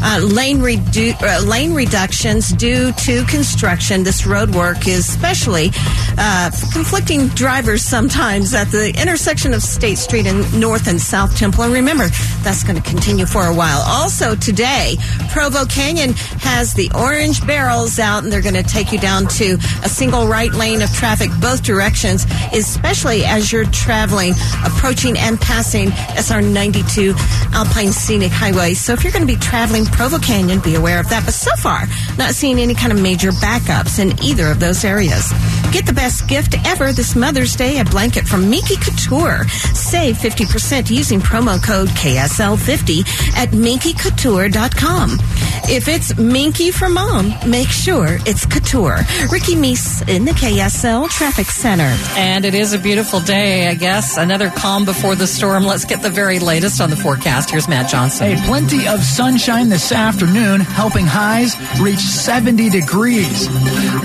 uh, 0.04 0.20
lane, 0.22 0.60
redu- 0.60 1.16
uh, 1.22 1.48
lane 1.48 1.74
reductions 1.74 2.50
due 2.52 2.92
to 2.92 3.24
construction. 3.24 4.04
This 4.04 4.26
road 4.26 4.54
work 4.54 4.86
is 4.86 5.08
especially 5.08 5.72
uh, 6.18 6.52
conflicting 6.74 7.28
drivers 7.30 7.84
sometimes 7.84 8.54
at 8.54 8.66
the 8.66 8.94
intersection 9.02 9.54
of 9.54 9.64
State 9.64 9.98
Street 9.98 10.28
and 10.28 10.60
North 10.60 10.90
and 10.90 11.00
South 11.00 11.38
Temple. 11.38 11.64
And 11.64 11.74
remember, 11.74 12.08
that's 12.44 12.64
going 12.64 12.76
to 12.76 12.90
continue 12.90 13.26
for 13.26 13.46
a 13.46 13.56
while. 13.56 13.82
Also 13.88 14.36
today, 14.36 14.98
Provo 15.30 15.64
Canyon 15.66 16.12
has 16.42 16.74
the 16.74 16.92
orange 16.94 17.48
barrels 17.48 17.98
out 17.98 18.24
and 18.26 18.32
they're 18.32 18.42
going 18.42 18.56
to 18.56 18.64
take 18.64 18.92
you 18.92 19.00
down 19.00 19.28
to 19.28 19.54
a 19.84 19.90
single 19.90 20.28
right 20.28 20.52
lane 20.52 20.82
of 20.82 20.94
traffic 20.94 21.30
both 21.40 21.64
directions, 21.64 22.26
especially 22.52 23.24
as 23.24 23.54
you're 23.54 23.66
traveling, 23.66 24.34
approaching 24.66 25.18
and 25.18 25.40
passing 25.40 25.92
SR 26.26 26.42
92 26.42 27.14
Alpine 27.54 27.92
Scenic 27.92 28.32
Highway. 28.32 28.74
So 28.74 28.94
if 28.94 29.04
you're 29.04 29.14
going 29.14 29.28
to 29.28 29.32
be 29.32 29.40
traveling 29.40 29.86
Provo 29.86 30.18
Canyon, 30.18 30.60
be 30.60 30.74
aware 30.74 31.00
of 31.00 31.08
that. 31.10 31.24
But 31.24 31.36
so 31.36 31.56
far, 31.58 31.86
not 32.18 32.32
seeing 32.34 32.58
any 32.58 32.74
kind 32.74 32.92
of 32.92 33.00
major 33.00 33.30
backups 33.32 34.00
in 34.00 34.18
either 34.24 34.48
of 34.48 34.60
those 34.60 34.84
areas. 34.84 35.32
Get 35.72 35.86
the 35.86 35.94
best 35.94 36.28
gift 36.28 36.56
ever 36.66 36.92
this 36.94 37.16
Mother's 37.16 37.56
Day, 37.56 37.80
a 37.80 37.86
blanket 37.86 38.26
from 38.28 38.50
Minky 38.50 38.76
Couture. 38.78 39.48
Save 39.76 40.18
50% 40.18 40.90
using 40.90 41.20
promo 41.20 41.64
code 41.64 41.90
KSL50 41.90 43.36
at 43.36 43.50
minkycouture.com. 43.50 45.20
If 45.68 45.88
it's 45.88 46.18
Minky 46.18 46.72
for 46.72 46.90
mom, 46.90 47.34
make 47.48 47.68
sure 47.68 48.18
it's 48.26 48.46
Couture. 48.46 48.98
Ricky 49.30 49.56
Meese 49.56 50.08
in 50.10 50.26
the 50.26 50.32
KSL 50.32 51.10
Traffic 51.10 51.48
Center. 51.48 51.96
And 52.16 52.46
it 52.46 52.56
is 52.56 52.74
a 52.74 52.80
beautiful 52.80 53.20
day, 53.20 53.68
I 53.68 53.76
guess. 53.76 54.18
Another 54.18 54.50
calm 54.50 54.86
before 54.86 55.16
the 55.16 55.28
storm. 55.28 55.66
Let's 55.66 55.86
get 55.86 56.02
the 56.02 56.15
very 56.16 56.40
latest 56.40 56.80
on 56.80 56.90
the 56.90 56.96
forecast. 56.96 57.52
Here's 57.52 57.68
Matt 57.68 57.90
Johnson. 57.90 58.32
Hey, 58.32 58.48
plenty 58.48 58.88
of 58.88 59.04
sunshine 59.04 59.68
this 59.68 59.92
afternoon, 59.92 60.62
helping 60.62 61.06
highs 61.06 61.56
reach 61.82 62.00
70 62.00 62.70
degrees. 62.70 63.50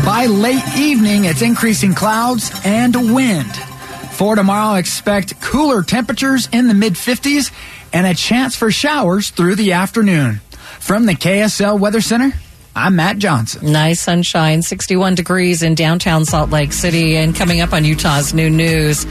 By 0.04 0.26
late 0.26 0.64
evening, 0.76 1.26
it's 1.26 1.40
increasing 1.40 1.94
clouds 1.94 2.50
and 2.64 3.14
wind. 3.14 3.54
For 4.10 4.34
tomorrow, 4.34 4.74
expect 4.74 5.40
cooler 5.40 5.84
temperatures 5.84 6.48
in 6.52 6.66
the 6.66 6.74
mid 6.74 6.94
50s 6.94 7.52
and 7.92 8.08
a 8.08 8.14
chance 8.14 8.56
for 8.56 8.72
showers 8.72 9.30
through 9.30 9.54
the 9.54 9.72
afternoon. 9.72 10.40
From 10.80 11.06
the 11.06 11.14
KSL 11.14 11.78
Weather 11.78 12.00
Center, 12.00 12.32
I'm 12.74 12.96
Matt 12.96 13.18
Johnson. 13.18 13.70
Nice 13.70 14.00
sunshine, 14.00 14.62
61 14.62 15.14
degrees 15.14 15.62
in 15.62 15.76
downtown 15.76 16.24
Salt 16.24 16.50
Lake 16.50 16.72
City. 16.72 17.16
And 17.16 17.36
coming 17.36 17.60
up 17.60 17.72
on 17.72 17.84
Utah's 17.84 18.34
new 18.34 18.50
news, 18.50 19.06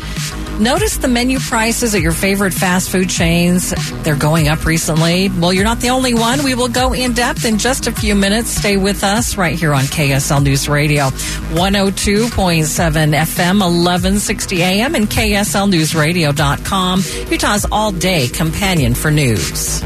notice 0.60 0.98
the 0.98 1.08
menu 1.08 1.40
prices 1.40 1.96
at 1.96 2.02
your 2.02 2.12
favorite 2.12 2.54
fast 2.54 2.90
food 2.90 3.10
chains. 3.10 3.74
They're 4.04 4.16
going 4.16 4.48
up 4.48 4.66
recently. 4.66 5.30
Well, 5.30 5.54
you're 5.54 5.64
not 5.64 5.80
the 5.80 5.90
only 5.90 6.14
one. 6.14 6.44
We 6.44 6.56
will 6.56 6.68
go 6.68 6.94
in 6.94 7.14
depth 7.14 7.46
in 7.46 7.58
just 7.58 7.88
a 7.88 7.92
few 7.92 8.16
minutes. 8.16 8.50
Stay 8.50 8.78
with 8.78 9.04
us 9.04 9.38
right 9.38 9.58
here 9.58 9.74
on 9.74 9.84
KSL 9.86 10.44
News 10.44 10.68
Radio, 10.70 11.10
102.7 11.10 12.30
FM, 12.30 13.60
1160 13.60 14.62
AM, 14.64 14.96
and 14.96 15.08
KSLNewsRadio.com, 15.08 17.04
Utah's 17.32 17.66
all 17.72 17.92
day 17.92 18.28
companion 18.28 18.94
for 18.94 19.12
news. 19.12 19.84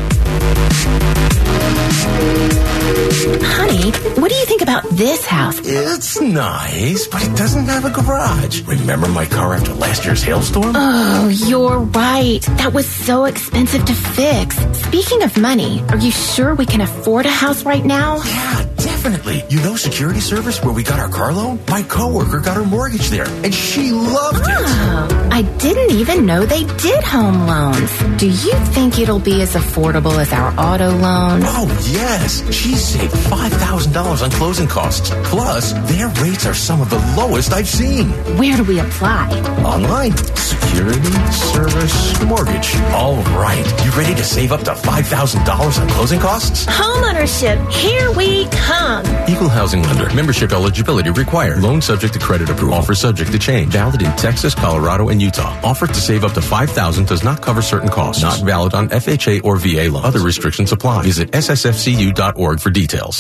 Honey, 2.96 3.92
what 4.20 4.30
do 4.30 4.36
you 4.36 4.46
think 4.46 4.62
about 4.62 4.84
this 4.92 5.26
house? 5.26 5.60
It's 5.64 6.22
nice, 6.22 7.08
but 7.08 7.24
it 7.24 7.36
doesn't 7.36 7.66
have 7.66 7.86
a 7.86 7.90
garage. 7.90 8.62
Remember 8.64 9.08
my 9.08 9.26
car 9.26 9.56
after 9.56 9.74
last 9.74 10.06
year's 10.06 10.22
hailstorm? 10.22 10.74
Oh, 10.76 11.28
you're 11.30 11.80
right. 11.80 12.42
That 12.58 12.74
was 12.74 12.88
so 12.88 13.26
expensive 13.26 13.84
to 13.86 13.94
fix. 13.94 14.58
Speaking 14.86 15.24
of 15.24 15.36
money, 15.38 15.82
are 15.90 15.98
you 15.98 16.12
sure 16.12 16.54
we 16.54 16.68
can 16.68 16.82
afford 16.82 17.26
a 17.26 17.30
house 17.32 17.64
right 17.64 17.84
now? 17.84 18.18
Yeah, 18.24 18.66
definitely. 18.76 19.44
You 19.50 19.60
know 19.62 19.76
Security 19.76 20.20
Service 20.20 20.64
where 20.64 20.74
we 20.74 20.84
got 20.84 21.00
our 21.00 21.10
car 21.10 21.34
loan? 21.34 21.60
My 21.70 21.82
coworker 21.84 22.40
got 22.42 22.58
her 22.58 22.66
mortgage 22.66 23.10
there, 23.10 23.28
and 23.44 23.54
she 23.54 23.92
loved 23.92 24.48
it. 24.48 24.48
Oh, 24.50 25.30
I 25.32 25.42
didn't 25.58 25.98
even 25.98 26.28
know 26.28 26.46
they 26.46 26.66
did 26.78 27.04
home 27.04 27.48
loans. 27.48 27.92
Do 28.20 28.28
you 28.28 28.54
think 28.74 29.00
it'll 29.00 29.20
be 29.20 29.42
as 29.42 29.56
affordable 29.56 30.20
as 30.20 30.32
our 30.32 30.54
auto 30.60 30.92
loan? 30.92 31.42
Oh, 31.44 31.68
yes. 31.90 32.44
She 32.54 32.76
saved 32.84 33.14
$5,000 33.14 34.22
on 34.24 34.32
closing 34.32 34.68
costs. 34.68 35.12
Plus, 35.24 35.74
their 35.92 36.10
rates 36.22 36.46
are 36.46 36.54
some 36.54 36.82
of 36.82 36.90
the 36.90 37.00
lowest 37.18 37.54
I've 37.54 37.68
seen. 37.68 38.10
Where 38.38 38.58
do 38.58 38.64
we 38.64 38.80
apply? 38.80 39.30
Online. 39.64 40.16
Security 40.36 41.12
Service 41.32 42.22
Mortgage. 42.26 42.76
All 42.94 43.16
right. 43.40 43.66
You 43.86 43.92
ready 43.92 44.14
to 44.16 44.24
save 44.24 44.52
up 44.52 44.62
to 44.64 44.72
$5,000 44.72 45.82
on 45.82 45.90
closing 45.90 46.20
costs? 46.20 46.66
Homeownership, 46.66 47.72
here 47.72 48.12
we 48.12 48.46
come. 48.50 49.06
Equal 49.30 49.50
housing 49.50 49.82
lender. 49.84 50.14
Membership 50.14 50.52
eligibility 50.52 51.10
required. 51.10 51.62
Loan 51.62 51.82
subject 51.82 52.14
to 52.14 52.20
credit 52.20 52.50
approval. 52.50 52.76
Offer 52.76 52.96
subject 52.96 53.32
to 53.32 53.40
change. 53.40 53.72
Valid 53.72 54.02
in 54.02 54.12
Texas, 54.18 54.54
Colorado, 54.54 55.10
and 55.10 55.22
Utah. 55.22 55.58
Offer 55.64 55.88
to 55.88 55.96
save 55.96 56.24
up 56.24 56.34
to 56.34 56.42
5000 56.42 57.08
does 57.08 57.24
not 57.24 57.42
cover 57.42 57.62
certain 57.62 57.90
costs. 57.90 58.22
Not 58.22 58.40
valid 58.42 58.74
on 58.74 58.90
FHA 58.90 59.44
or 59.44 59.58
VA 59.58 59.90
loans. 59.90 60.06
Other 60.06 60.20
restrictions 60.20 60.72
apply. 60.72 61.04
Visit 61.04 61.32
ssfcu.org 61.32 62.60
for 62.64 62.70
details. 62.70 63.20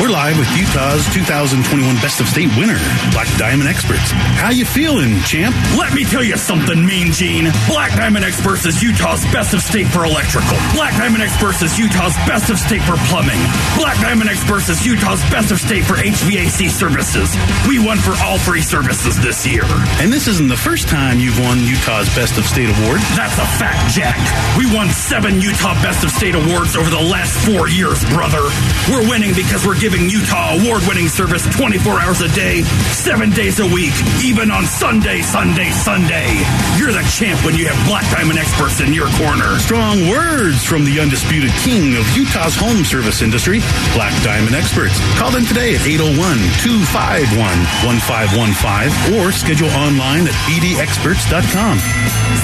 We're 0.00 0.10
live 0.10 0.34
with 0.38 0.50
Utah's 0.58 1.06
2021 1.14 1.94
Best 2.02 2.18
of 2.18 2.26
State 2.26 2.50
winner, 2.58 2.78
Black 3.14 3.30
Diamond 3.38 3.68
Experts. 3.70 4.10
How 4.34 4.50
you 4.50 4.64
feeling, 4.64 5.20
champ? 5.22 5.54
Let 5.78 5.94
me 5.94 6.02
tell 6.02 6.24
you 6.24 6.36
something, 6.36 6.84
Mean 6.84 7.12
Gene. 7.12 7.46
Black 7.68 7.94
Diamond 7.94 8.24
Experts 8.24 8.66
is 8.66 8.82
Utah's 8.82 9.22
best 9.30 9.54
of 9.54 9.62
state 9.62 9.86
for 9.86 10.04
electrical. 10.04 10.58
Black 10.74 10.96
Diamond 10.98 11.22
Experts 11.22 11.62
is 11.62 11.78
Utah's 11.78 12.16
best 12.26 12.50
of 12.50 12.58
state 12.58 12.82
for 12.82 12.96
plumbing. 13.06 13.38
Black 13.78 13.94
Diamond 14.02 14.28
Experts 14.28 14.68
is 14.68 14.84
Utah's 14.84 15.22
best 15.30 15.52
of 15.52 15.60
state 15.60 15.84
for 15.84 15.94
HVAC 15.94 16.66
services. 16.68 17.30
We 17.68 17.78
won 17.78 17.98
for 17.98 18.18
all 18.24 18.38
three 18.38 18.62
services 18.62 19.14
this 19.22 19.46
year. 19.46 19.62
And 20.02 20.12
this 20.12 20.26
isn't 20.26 20.48
the 20.48 20.58
first 20.58 20.88
time 20.88 21.20
you've 21.20 21.38
won 21.38 21.60
Utah's 21.62 22.10
Best 22.18 22.38
of 22.38 22.44
State 22.44 22.70
award. 22.82 22.98
That's 23.14 23.38
a 23.38 23.46
fact, 23.60 23.94
Jack. 23.94 24.18
We 24.58 24.66
won 24.74 24.90
seven 24.90 25.40
Utah 25.40 25.78
Best 25.78 26.02
of 26.02 26.10
State 26.10 26.34
awards 26.34 26.74
over 26.74 26.90
the 26.90 27.00
last 27.00 27.38
four 27.46 27.68
years, 27.68 28.02
brother. 28.10 28.42
We're 28.90 29.06
winning 29.08 29.30
because 29.34 29.51
we're 29.60 29.78
giving 29.78 30.08
Utah 30.08 30.56
award 30.56 30.80
winning 30.88 31.12
service 31.12 31.44
24 31.52 32.00
hours 32.00 32.22
a 32.22 32.28
day, 32.32 32.62
seven 32.96 33.28
days 33.28 33.60
a 33.60 33.66
week, 33.68 33.92
even 34.24 34.50
on 34.50 34.64
Sunday, 34.64 35.20
Sunday, 35.20 35.70
Sunday. 35.70 36.40
You're 36.80 36.92
the 36.92 37.04
champ 37.12 37.44
when 37.44 37.54
you 37.54 37.68
have 37.68 37.76
Black 37.84 38.08
Diamond 38.08 38.38
Experts 38.38 38.80
in 38.80 38.94
your 38.96 39.12
corner. 39.20 39.58
Strong 39.60 40.08
words 40.08 40.64
from 40.64 40.86
the 40.88 40.98
undisputed 41.00 41.50
king 41.60 42.00
of 42.00 42.08
Utah's 42.16 42.56
home 42.56 42.82
service 42.82 43.20
industry, 43.20 43.60
Black 43.92 44.16
Diamond 44.24 44.56
Experts. 44.56 44.96
Call 45.20 45.30
them 45.30 45.44
today 45.44 45.76
at 45.76 45.84
801 45.84 46.16
251 46.64 47.36
1515 47.84 49.20
or 49.20 49.36
schedule 49.36 49.68
online 49.76 50.32
at 50.32 50.36
bdexperts.com. 50.48 51.76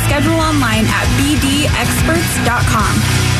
Schedule 0.05 0.37
online 0.37 0.85
at 0.85 1.09
bdexperts.com. 1.17 3.38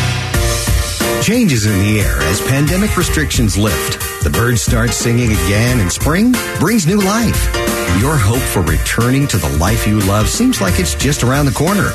Change 1.23 1.53
is 1.53 1.67
in 1.67 1.79
the 1.81 2.01
air 2.01 2.17
as 2.23 2.41
pandemic 2.41 2.97
restrictions 2.97 3.59
lift. 3.59 4.23
The 4.23 4.31
birds 4.31 4.63
start 4.63 4.91
singing 4.91 5.33
again, 5.33 5.81
and 5.81 5.93
spring 5.93 6.33
brings 6.59 6.87
new 6.87 7.01
life. 7.01 7.53
Your 8.01 8.17
hope 8.17 8.41
for 8.41 8.63
returning 8.63 9.27
to 9.29 9.37
the 9.37 9.49
life 9.59 9.87
you 9.87 9.99
love 10.01 10.29
seems 10.29 10.61
like 10.61 10.79
it's 10.79 10.95
just 10.95 11.25
around 11.25 11.47
the 11.47 11.53
corner. 11.53 11.91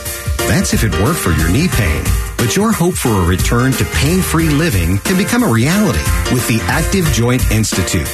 That's 0.49 0.73
if 0.73 0.83
it 0.83 0.91
weren't 1.01 1.17
for 1.17 1.31
your 1.31 1.49
knee 1.49 1.67
pain. 1.67 2.03
But 2.37 2.55
your 2.55 2.71
hope 2.73 2.95
for 2.95 3.09
a 3.09 3.25
return 3.25 3.71
to 3.73 3.85
pain 3.85 4.21
free 4.21 4.49
living 4.49 4.99
can 4.99 5.17
become 5.17 5.43
a 5.43 5.51
reality 5.51 6.03
with 6.31 6.45
the 6.47 6.59
Active 6.67 7.05
Joint 7.07 7.49
Institute. 7.49 8.11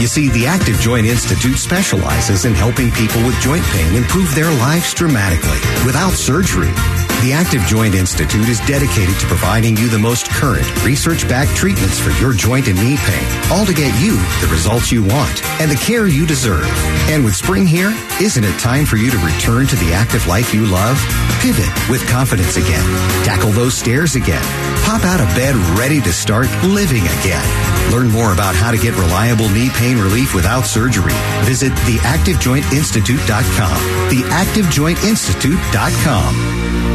You 0.00 0.06
see, 0.06 0.28
the 0.28 0.46
Active 0.46 0.76
Joint 0.80 1.06
Institute 1.06 1.56
specializes 1.56 2.44
in 2.44 2.54
helping 2.54 2.90
people 2.90 3.22
with 3.22 3.40
joint 3.40 3.64
pain 3.66 3.94
improve 3.94 4.34
their 4.34 4.50
lives 4.58 4.92
dramatically 4.92 5.58
without 5.86 6.12
surgery. 6.12 6.72
The 7.20 7.32
Active 7.32 7.62
Joint 7.62 7.96
Institute 7.96 8.48
is 8.48 8.60
dedicated 8.60 9.18
to 9.18 9.26
providing 9.26 9.76
you 9.76 9.88
the 9.88 9.98
most 9.98 10.30
current, 10.30 10.84
research 10.84 11.28
backed 11.28 11.56
treatments 11.56 11.98
for 11.98 12.10
your 12.22 12.32
joint 12.32 12.68
and 12.68 12.78
knee 12.78 12.96
pain, 12.96 13.26
all 13.50 13.66
to 13.66 13.74
get 13.74 13.92
you 14.00 14.12
the 14.40 14.46
results 14.52 14.92
you 14.92 15.02
want 15.02 15.42
and 15.60 15.68
the 15.68 15.74
care 15.74 16.06
you 16.06 16.28
deserve. 16.28 16.64
And 17.10 17.24
with 17.24 17.34
spring 17.34 17.66
here, 17.66 17.92
isn't 18.22 18.44
it 18.44 18.56
time 18.60 18.86
for 18.86 18.98
you 18.98 19.10
to 19.10 19.18
return 19.18 19.66
to 19.66 19.74
the 19.74 19.92
active 19.92 20.28
life 20.28 20.54
you 20.54 20.64
love? 20.66 20.96
Pivot 21.42 21.68
with 21.90 22.08
confidence 22.08 22.56
again. 22.56 22.86
Tackle 23.24 23.50
those 23.50 23.74
stairs 23.74 24.14
again. 24.14 24.44
Pop 24.84 25.02
out 25.02 25.20
of 25.20 25.26
bed 25.34 25.56
ready 25.76 26.00
to 26.00 26.12
start 26.12 26.46
living 26.62 27.02
again. 27.02 27.44
Learn 27.90 28.10
more 28.10 28.32
about 28.32 28.54
how 28.54 28.70
to 28.70 28.78
get 28.78 28.94
reliable 28.94 29.48
knee 29.48 29.70
pain 29.70 29.98
relief 29.98 30.36
without 30.36 30.66
surgery. 30.66 31.14
Visit 31.42 31.72
theactivejointinstitute.com. 31.72 34.08
Theactivejointinstitute.com. 34.08 36.87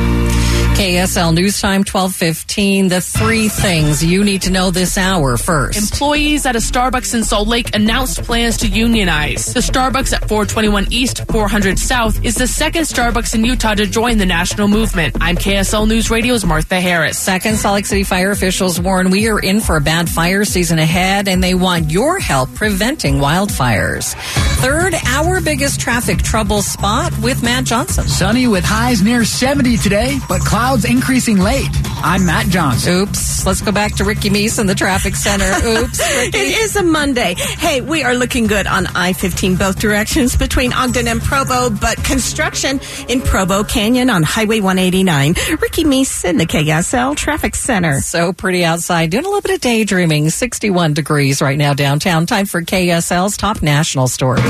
KSL 0.73 1.35
News 1.35 1.61
Time 1.61 1.81
1215. 1.81 2.87
The 2.87 2.99
three 2.99 3.47
things 3.47 4.03
you 4.03 4.23
need 4.23 4.41
to 4.41 4.49
know 4.49 4.71
this 4.71 4.97
hour 4.97 5.37
first. 5.37 5.77
Employees 5.77 6.47
at 6.47 6.55
a 6.55 6.59
Starbucks 6.59 7.13
in 7.13 7.23
Salt 7.23 7.47
Lake 7.47 7.75
announced 7.75 8.23
plans 8.23 8.57
to 8.57 8.67
unionize. 8.67 9.53
The 9.53 9.59
Starbucks 9.59 10.13
at 10.13 10.27
421 10.27 10.87
East, 10.91 11.25
400 11.31 11.77
South 11.77 12.25
is 12.25 12.35
the 12.35 12.47
second 12.47 12.83
Starbucks 12.83 13.35
in 13.35 13.45
Utah 13.45 13.75
to 13.75 13.85
join 13.85 14.17
the 14.17 14.25
national 14.25 14.67
movement. 14.67 15.15
I'm 15.21 15.37
KSL 15.37 15.87
News 15.87 16.09
Radio's 16.09 16.43
Martha 16.43 16.81
Harris. 16.81 17.19
Second, 17.19 17.57
Salt 17.57 17.75
Lake 17.75 17.85
City 17.85 18.03
fire 18.03 18.31
officials 18.31 18.81
warn 18.81 19.11
we 19.11 19.29
are 19.29 19.39
in 19.39 19.61
for 19.61 19.77
a 19.77 19.81
bad 19.81 20.09
fire 20.09 20.43
season 20.43 20.79
ahead 20.79 21.27
and 21.27 21.43
they 21.43 21.53
want 21.53 21.91
your 21.91 22.19
help 22.19 22.53
preventing 22.55 23.17
wildfires. 23.17 24.15
Third, 24.57 24.95
our 25.05 25.39
biggest 25.39 25.79
traffic 25.79 26.23
trouble 26.23 26.63
spot 26.63 27.13
with 27.19 27.43
Matt 27.43 27.65
Johnson. 27.65 28.07
Sunny 28.07 28.47
with 28.47 28.65
highs 28.65 29.03
near 29.03 29.23
70 29.23 29.77
today, 29.77 30.17
but 30.27 30.41
clouds 30.41 30.62
increasing 30.63 31.39
late. 31.39 31.67
I'm 32.05 32.25
Matt 32.25 32.47
Johnson. 32.47 32.93
Oops. 32.93 33.45
Let's 33.45 33.59
go 33.59 33.73
back 33.73 33.95
to 33.95 34.05
Ricky 34.05 34.29
Meese 34.29 34.59
in 34.59 34.65
the 34.65 34.73
traffic 34.73 35.13
center. 35.13 35.43
Oops. 35.67 35.99
Ricky. 35.99 36.37
It 36.37 36.61
is 36.61 36.77
a 36.77 36.83
Monday. 36.83 37.35
Hey, 37.35 37.81
we 37.81 38.03
are 38.03 38.15
looking 38.15 38.47
good 38.47 38.65
on 38.65 38.87
I 38.87 39.11
15 39.11 39.57
both 39.57 39.77
directions 39.77 40.37
between 40.37 40.71
Ogden 40.71 41.09
and 41.09 41.21
Provo, 41.21 41.69
but 41.69 42.01
construction 42.05 42.79
in 43.09 43.21
Provo 43.21 43.65
Canyon 43.65 44.09
on 44.09 44.23
Highway 44.23 44.61
189. 44.61 45.33
Ricky 45.59 45.83
Meese 45.83 46.23
in 46.23 46.37
the 46.37 46.45
KSL 46.45 47.17
Traffic 47.17 47.55
Center. 47.55 47.99
So 47.99 48.31
pretty 48.31 48.63
outside. 48.63 49.09
Doing 49.09 49.25
a 49.25 49.27
little 49.27 49.41
bit 49.41 49.55
of 49.55 49.61
daydreaming. 49.61 50.29
61 50.29 50.93
degrees 50.93 51.41
right 51.41 51.57
now 51.57 51.73
downtown. 51.73 52.25
Time 52.25 52.45
for 52.45 52.61
KSL's 52.61 53.35
top 53.35 53.61
national 53.61 54.07
stories. 54.07 54.43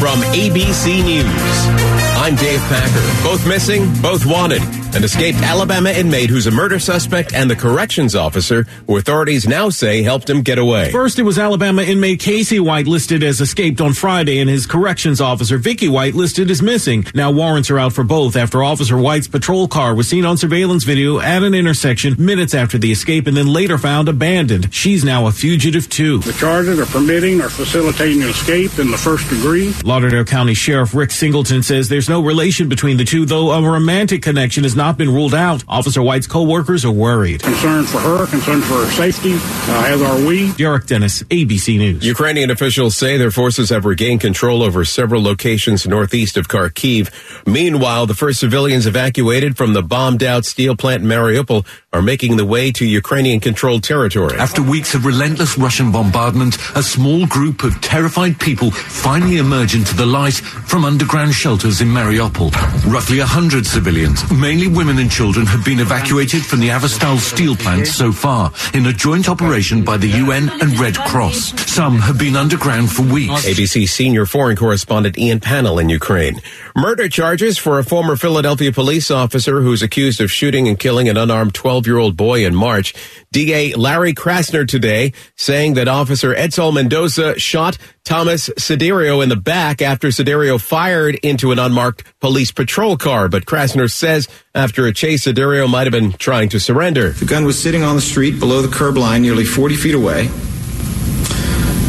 From 0.00 0.20
ABC 0.32 1.04
News. 1.04 1.90
I'm 2.22 2.34
Dave 2.34 2.60
Packer. 2.60 3.22
Both 3.22 3.46
missing, 3.46 3.90
both 4.02 4.26
wanted. 4.26 4.79
An 4.92 5.04
escaped 5.04 5.38
Alabama 5.38 5.90
inmate 5.90 6.30
who's 6.30 6.48
a 6.48 6.50
murder 6.50 6.80
suspect 6.80 7.32
and 7.32 7.48
the 7.48 7.54
corrections 7.54 8.16
officer 8.16 8.64
who 8.88 8.96
authorities 8.96 9.46
now 9.46 9.70
say 9.70 10.02
helped 10.02 10.28
him 10.28 10.42
get 10.42 10.58
away. 10.58 10.90
First, 10.90 11.20
it 11.20 11.22
was 11.22 11.38
Alabama 11.38 11.82
inmate 11.82 12.18
Casey 12.18 12.58
White 12.58 12.88
listed 12.88 13.22
as 13.22 13.40
escaped 13.40 13.80
on 13.80 13.92
Friday 13.92 14.40
and 14.40 14.50
his 14.50 14.66
corrections 14.66 15.20
officer 15.20 15.58
Vicky 15.58 15.88
White 15.88 16.14
listed 16.14 16.50
as 16.50 16.60
missing. 16.60 17.06
Now 17.14 17.30
warrants 17.30 17.70
are 17.70 17.78
out 17.78 17.92
for 17.92 18.02
both 18.02 18.34
after 18.34 18.64
Officer 18.64 18.98
White's 18.98 19.28
patrol 19.28 19.68
car 19.68 19.94
was 19.94 20.08
seen 20.08 20.24
on 20.24 20.36
surveillance 20.36 20.82
video 20.82 21.20
at 21.20 21.44
an 21.44 21.54
intersection 21.54 22.16
minutes 22.18 22.52
after 22.52 22.76
the 22.76 22.90
escape 22.90 23.28
and 23.28 23.36
then 23.36 23.46
later 23.46 23.78
found 23.78 24.08
abandoned. 24.08 24.74
She's 24.74 25.04
now 25.04 25.28
a 25.28 25.32
fugitive 25.32 25.88
too. 25.88 26.18
The 26.18 26.32
charges 26.32 26.80
are 26.80 26.86
permitting 26.86 27.40
or 27.40 27.48
facilitating 27.48 28.22
an 28.22 28.30
escape 28.30 28.80
in 28.80 28.90
the 28.90 28.98
first 28.98 29.30
degree. 29.30 29.72
Lauderdale 29.84 30.24
County 30.24 30.54
Sheriff 30.54 30.94
Rick 30.94 31.12
Singleton 31.12 31.62
says 31.62 31.88
there's 31.88 32.08
no 32.08 32.20
relation 32.20 32.68
between 32.68 32.96
the 32.96 33.04
two, 33.04 33.24
though 33.24 33.52
a 33.52 33.62
romantic 33.62 34.20
connection 34.22 34.64
has 34.64 34.79
not 34.80 34.96
been 34.96 35.12
ruled 35.12 35.34
out. 35.34 35.62
Officer 35.68 36.00
White's 36.00 36.26
co-workers 36.26 36.86
are 36.86 36.90
worried. 36.90 37.42
Concern 37.42 37.84
for 37.84 37.98
her, 37.98 38.26
concern 38.26 38.62
for 38.62 38.76
her 38.82 38.90
safety, 38.92 39.34
uh, 39.34 39.92
as 39.92 40.00
are 40.00 40.26
we. 40.26 40.52
Derek 40.54 40.86
Dennis, 40.86 41.22
ABC 41.24 41.76
News. 41.76 42.02
Ukrainian 42.02 42.50
officials 42.50 42.96
say 42.96 43.18
their 43.18 43.30
forces 43.30 43.68
have 43.68 43.84
regained 43.84 44.22
control 44.22 44.62
over 44.62 44.86
several 44.86 45.22
locations 45.22 45.86
northeast 45.86 46.38
of 46.38 46.48
Kharkiv. 46.48 47.10
Meanwhile, 47.46 48.06
the 48.06 48.14
first 48.14 48.40
civilians 48.40 48.86
evacuated 48.86 49.58
from 49.58 49.74
the 49.74 49.82
bombed 49.82 50.22
out 50.22 50.46
steel 50.46 50.74
plant 50.74 51.02
in 51.02 51.08
Mariupol 51.10 51.66
are 51.92 52.00
making 52.00 52.38
the 52.38 52.46
way 52.46 52.72
to 52.72 52.86
Ukrainian 52.86 53.40
controlled 53.40 53.82
territory. 53.84 54.38
After 54.38 54.62
weeks 54.62 54.94
of 54.94 55.04
relentless 55.04 55.58
Russian 55.58 55.92
bombardment, 55.92 56.56
a 56.74 56.82
small 56.82 57.26
group 57.26 57.64
of 57.64 57.78
terrified 57.82 58.40
people 58.40 58.70
finally 58.70 59.36
emerge 59.36 59.74
into 59.74 59.94
the 59.94 60.06
light 60.06 60.38
from 60.70 60.86
underground 60.86 61.34
shelters 61.34 61.82
in 61.82 61.88
Mariupol. 61.88 62.50
Roughly 62.90 63.18
a 63.18 63.26
hundred 63.26 63.66
civilians, 63.66 64.18
mainly 64.30 64.68
women 64.74 64.98
and 64.98 65.10
children, 65.10 65.46
have 65.46 65.64
been 65.64 65.80
evacuated 65.80 66.44
from 66.44 66.60
the 66.60 66.68
Azovstal 66.68 67.18
steel 67.18 67.56
plant 67.56 67.86
so 67.86 68.12
far 68.12 68.52
in 68.74 68.86
a 68.86 68.92
joint 68.92 69.28
operation 69.28 69.84
by 69.84 69.96
the 69.96 70.08
UN 70.08 70.48
and 70.60 70.78
Red 70.78 70.96
Cross. 70.96 71.70
Some 71.70 71.98
have 71.98 72.18
been 72.18 72.36
underground 72.36 72.90
for 72.90 73.02
weeks. 73.02 73.46
ABC 73.46 73.88
senior 73.88 74.26
foreign 74.26 74.56
correspondent 74.56 75.18
Ian 75.18 75.40
Pannell 75.40 75.80
in 75.80 75.88
Ukraine. 75.88 76.40
Murder 76.76 77.08
charges 77.08 77.58
for 77.58 77.78
a 77.78 77.84
former 77.84 78.16
Philadelphia 78.16 78.72
police 78.72 79.10
officer 79.10 79.60
who's 79.60 79.82
accused 79.82 80.20
of 80.20 80.30
shooting 80.30 80.68
and 80.68 80.78
killing 80.78 81.08
an 81.08 81.16
unarmed 81.16 81.54
12 81.54 81.86
year 81.86 81.98
old 81.98 82.16
boy 82.16 82.44
in 82.44 82.54
March. 82.54 82.94
DA 83.32 83.74
Larry 83.74 84.14
Krasner 84.14 84.66
today 84.66 85.12
saying 85.36 85.74
that 85.74 85.88
Officer 85.88 86.34
Edsel 86.34 86.72
Mendoza 86.72 87.38
shot 87.38 87.78
Thomas 88.04 88.48
Siderio 88.50 89.22
in 89.22 89.28
the 89.28 89.36
back 89.36 89.82
after 89.82 90.08
Siderio 90.08 90.60
fired 90.60 91.14
into 91.16 91.52
an 91.52 91.58
unmarked 91.58 92.04
police 92.20 92.50
patrol 92.50 92.96
car. 92.96 93.28
But 93.28 93.46
Krasner 93.46 93.90
says 93.90 94.28
after 94.54 94.86
a 94.86 94.92
chase, 94.92 95.26
Siderio 95.26 95.68
might 95.68 95.84
have 95.84 95.92
been 95.92 96.12
trying 96.12 96.48
to 96.50 96.60
surrender. 96.60 97.10
The 97.10 97.24
gun 97.24 97.44
was 97.44 97.60
sitting 97.60 97.82
on 97.82 97.96
the 97.96 98.02
street 98.02 98.40
below 98.40 98.62
the 98.62 98.74
curb 98.74 98.96
line, 98.96 99.22
nearly 99.22 99.44
40 99.44 99.76
feet 99.76 99.94
away. 99.94 100.28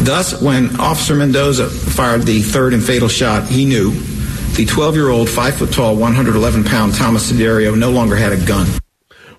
Thus, 0.04 0.40
when 0.42 0.80
Officer 0.80 1.14
Mendoza 1.14 1.68
fired 1.68 2.22
the 2.22 2.42
third 2.42 2.74
and 2.74 2.82
fatal 2.82 3.08
shot, 3.08 3.48
he 3.48 3.64
knew 3.64 3.92
the 4.54 4.66
12 4.66 4.94
year 4.96 5.08
old, 5.08 5.28
5 5.30 5.54
foot 5.56 5.72
tall, 5.72 5.96
111 5.96 6.64
pound 6.64 6.94
Thomas 6.94 7.30
Siderio 7.30 7.78
no 7.78 7.90
longer 7.90 8.16
had 8.16 8.32
a 8.32 8.44
gun. 8.44 8.66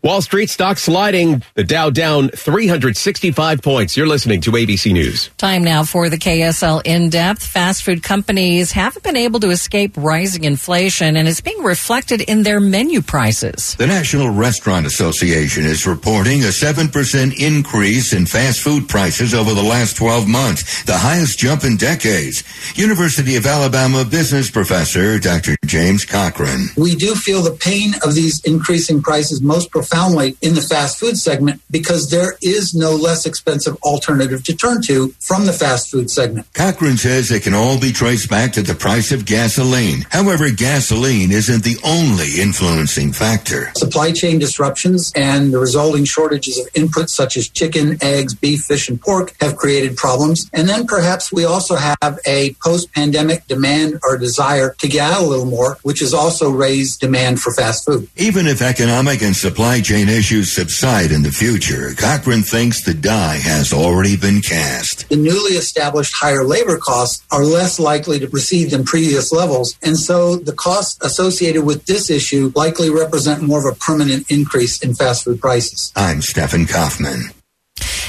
Wall 0.04 0.22
Street 0.22 0.50
stock 0.50 0.78
sliding. 0.78 1.44
The 1.54 1.64
Dow 1.64 1.90
down 1.90 2.28
365 2.28 3.62
points. 3.62 3.96
You're 3.96 4.06
listening 4.06 4.42
to 4.42 4.52
ABC 4.52 4.92
News. 4.92 5.30
Time 5.38 5.64
now 5.64 5.86
for 5.86 6.10
the 6.10 6.18
KSL 6.18 6.82
in 6.84 7.10
depth. 7.10 7.46
Fast 7.46 7.84
food 7.84 8.04
companies 8.04 8.74
haven't 8.74 9.02
been 9.02 9.16
able 9.16 9.40
to 9.40 9.50
escape 9.50 9.94
rising 9.96 10.44
inflation, 10.44 11.16
and 11.16 11.26
it's 11.26 11.40
being 11.40 11.64
reflected 11.64 12.20
in 12.20 12.44
their 12.44 12.60
menu 12.60 13.02
prices. 13.02 13.76
The 13.76 13.88
National 13.88 14.30
Restaurant 14.30 14.86
Association 14.86 15.64
is 15.64 15.88
reporting 15.88 16.42
a 16.42 16.48
7% 16.48 17.40
increase 17.40 18.12
in 18.12 18.26
fast 18.26 18.60
food 18.60 18.90
prices 18.90 19.34
over 19.34 19.54
the 19.54 19.64
last 19.64 19.96
12 19.96 20.28
months, 20.28 20.84
the 20.84 20.98
highest 20.98 21.40
jump 21.40 21.64
in 21.64 21.78
decades. 21.78 22.44
University 22.76 23.38
of 23.38 23.46
Alabama 23.46 24.04
business 24.04 24.52
professor 24.52 25.18
Dr. 25.18 25.56
James 25.66 26.04
Cochran. 26.04 26.68
We 26.76 26.94
do 26.96 27.16
feel 27.16 27.42
the 27.42 27.52
pain 27.52 27.94
of 28.04 28.16
these 28.16 28.42
increasing 28.44 29.02
prices 29.02 29.42
most 29.42 29.72
profoundly 29.72 29.93
in 29.94 30.56
the 30.56 30.66
fast 30.68 31.00
food 31.00 31.18
segment 31.18 31.62
because 31.70 32.10
there 32.10 32.36
is 32.42 32.74
no 32.74 32.92
less 32.92 33.26
expensive 33.26 33.76
alternative 33.84 34.44
to 34.44 34.56
turn 34.56 34.82
to 34.82 35.10
from 35.20 35.46
the 35.46 35.54
fast 35.54 35.92
food 35.92 36.10
segment. 36.10 36.52
Cochran 36.54 36.98
says 36.98 37.32
it 37.32 37.44
can 37.44 37.54
all 37.54 37.80
be 37.80 37.92
traced 37.92 38.30
back 38.30 38.54
to 38.54 38.62
the 38.64 38.74
price 38.74 39.12
of 39.12 39.26
gasoline. 39.26 40.06
However, 40.10 40.50
gasoline 40.50 41.32
isn't 41.32 41.64
the 41.64 41.78
only 41.86 42.42
influencing 42.42 43.14
factor. 43.14 43.72
Supply 43.76 44.12
chain 44.12 44.40
disruptions 44.40 45.12
and 45.16 45.54
the 45.54 45.60
resulting 45.60 46.06
shortages 46.06 46.58
of 46.58 46.72
inputs 46.74 47.10
such 47.10 47.38
as 47.38 47.48
chicken, 47.48 47.98
eggs, 48.02 48.34
beef, 48.34 48.62
fish, 48.64 48.90
and 48.90 49.00
pork 49.00 49.34
have 49.42 49.56
created 49.56 49.96
problems. 49.96 50.50
And 50.54 50.68
then 50.68 50.88
perhaps 50.88 51.32
we 51.32 51.46
also 51.46 51.76
have 51.76 52.20
a 52.26 52.56
post 52.64 52.92
pandemic 52.94 53.48
demand 53.48 54.00
or 54.04 54.18
desire 54.18 54.76
to 54.80 54.88
get 54.88 55.12
out 55.12 55.22
a 55.22 55.26
little 55.26 55.46
more, 55.46 55.78
which 55.84 56.00
has 56.00 56.14
also 56.14 56.50
raised 56.50 57.00
demand 57.00 57.40
for 57.40 57.54
fast 57.54 57.86
food. 57.86 58.10
Even 58.18 58.48
if 58.48 58.62
economic 58.62 59.22
and 59.22 59.36
supply 59.36 59.82
chain 59.84 60.08
issues 60.08 60.52
subside 60.52 61.12
in 61.12 61.24
the 61.24 61.32
future, 61.32 61.94
Cochran 61.96 62.42
thinks 62.42 62.82
the 62.82 62.94
die 62.94 63.36
has 63.36 63.74
already 63.74 64.16
been 64.16 64.42
cast. 64.42 65.10
The 65.10 65.18
newly 65.18 65.56
established 65.56 66.14
higher 66.14 66.46
labor 66.46 66.78
costs 66.78 67.24
are 67.32 67.44
less 67.44 67.80
likely 67.80 68.20
to 68.20 68.28
recede 68.30 68.72
than 68.72 68.86
previous 68.86 69.32
levels, 69.32 69.78
and 69.84 69.98
so 69.98 70.38
the 70.38 70.54
costs 70.54 70.98
associated 71.04 71.66
with 71.66 71.86
this 71.86 72.10
issue 72.10 72.52
likely 72.56 72.90
represent 72.90 73.44
more 73.44 73.60
of 73.60 73.72
a 73.72 73.78
permanent 73.78 74.32
increase 74.32 74.82
in 74.82 74.96
fast 74.96 75.26
food 75.26 75.42
prices. 75.42 75.92
I'm 75.96 76.22
Stephen 76.22 76.66
Kaufman. 76.66 77.32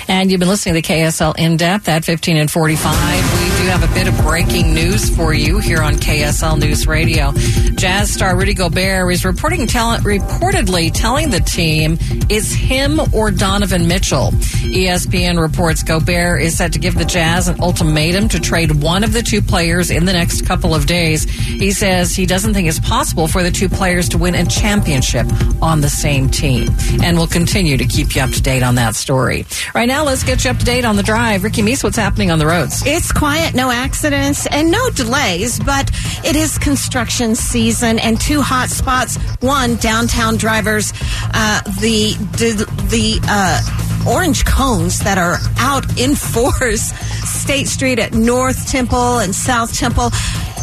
And 0.06 0.30
you've 0.30 0.40
been 0.40 0.48
listening 0.48 0.80
to 0.80 0.82
KSL 0.82 1.36
In 1.38 1.56
Depth 1.56 1.88
at 1.88 2.04
15 2.04 2.36
and 2.36 2.50
45. 2.50 2.94
We 2.94 3.62
do 3.62 3.68
have 3.70 3.82
a 3.82 3.94
bit 3.94 4.06
of 4.06 4.16
breaking 4.24 4.74
news 4.74 5.14
for 5.14 5.32
you 5.32 5.58
here 5.58 5.80
on 5.80 5.94
KSL 5.94 6.58
News 6.58 6.86
Radio. 6.86 7.32
Jazz 7.76 8.12
star 8.12 8.36
Rudy 8.36 8.54
Gobert 8.54 9.10
is 9.12 9.24
reporting 9.24 9.66
tell- 9.66 9.96
reportedly 9.98 10.90
telling 10.92 11.30
the 11.30 11.40
team 11.40 11.96
it's 12.28 12.52
him 12.52 13.00
or 13.14 13.30
Donovan 13.30 13.88
Mitchell. 13.88 14.30
ESPN 14.32 15.40
reports 15.40 15.82
Gobert 15.82 16.42
is 16.42 16.56
set 16.56 16.72
to 16.74 16.78
give 16.78 16.96
the 16.96 17.04
Jazz 17.04 17.48
an 17.48 17.60
ultimatum 17.60 18.28
to 18.28 18.40
trade 18.40 18.82
one 18.82 19.04
of 19.04 19.12
the 19.12 19.22
two 19.22 19.40
players 19.40 19.90
in 19.90 20.04
the 20.04 20.12
next 20.12 20.42
couple 20.46 20.74
of 20.74 20.86
days. 20.86 21.24
He 21.24 21.72
says 21.72 22.14
he 22.14 22.26
doesn't 22.26 22.52
think 22.54 22.68
it's 22.68 22.80
possible 22.80 23.26
for 23.26 23.42
the 23.42 23.50
two 23.50 23.68
players 23.68 24.08
to 24.10 24.18
win 24.18 24.34
a 24.34 24.44
championship 24.44 25.26
on 25.62 25.80
the 25.80 25.88
same 25.88 26.28
team. 26.28 26.68
And 27.02 27.16
we'll 27.16 27.26
continue 27.26 27.76
to 27.76 27.84
keep 27.86 28.14
you 28.14 28.22
up 28.22 28.30
to 28.30 28.42
date 28.42 28.62
on 28.62 28.74
that 28.74 28.94
story. 28.96 29.46
Right 29.74 29.86
now, 29.86 29.93
let's 30.02 30.24
get 30.24 30.44
you 30.44 30.50
up 30.50 30.56
to 30.58 30.64
date 30.64 30.84
on 30.84 30.96
the 30.96 31.02
drive. 31.02 31.44
Ricky 31.44 31.62
Meese, 31.62 31.84
what's 31.84 31.96
happening 31.96 32.30
on 32.30 32.38
the 32.38 32.46
roads? 32.46 32.82
It's 32.86 33.12
quiet, 33.12 33.54
no 33.54 33.70
accidents, 33.70 34.46
and 34.46 34.70
no 34.70 34.90
delays, 34.90 35.60
but 35.60 35.90
it 36.24 36.34
is 36.34 36.58
construction 36.58 37.34
season 37.34 37.98
and 37.98 38.20
two 38.20 38.40
hot 38.40 38.70
spots. 38.70 39.16
One, 39.40 39.76
downtown 39.76 40.36
drivers, 40.36 40.92
uh, 41.34 41.60
the, 41.80 42.14
the, 42.38 42.64
the 42.88 43.20
uh, 43.28 44.10
orange 44.10 44.44
cones 44.44 45.00
that 45.00 45.18
are 45.18 45.36
out 45.58 46.00
in 46.00 46.14
force, 46.14 46.92
State 47.24 47.68
Street 47.68 47.98
at 47.98 48.14
North 48.14 48.66
Temple 48.66 49.18
and 49.18 49.34
South 49.34 49.76
Temple 49.76 50.10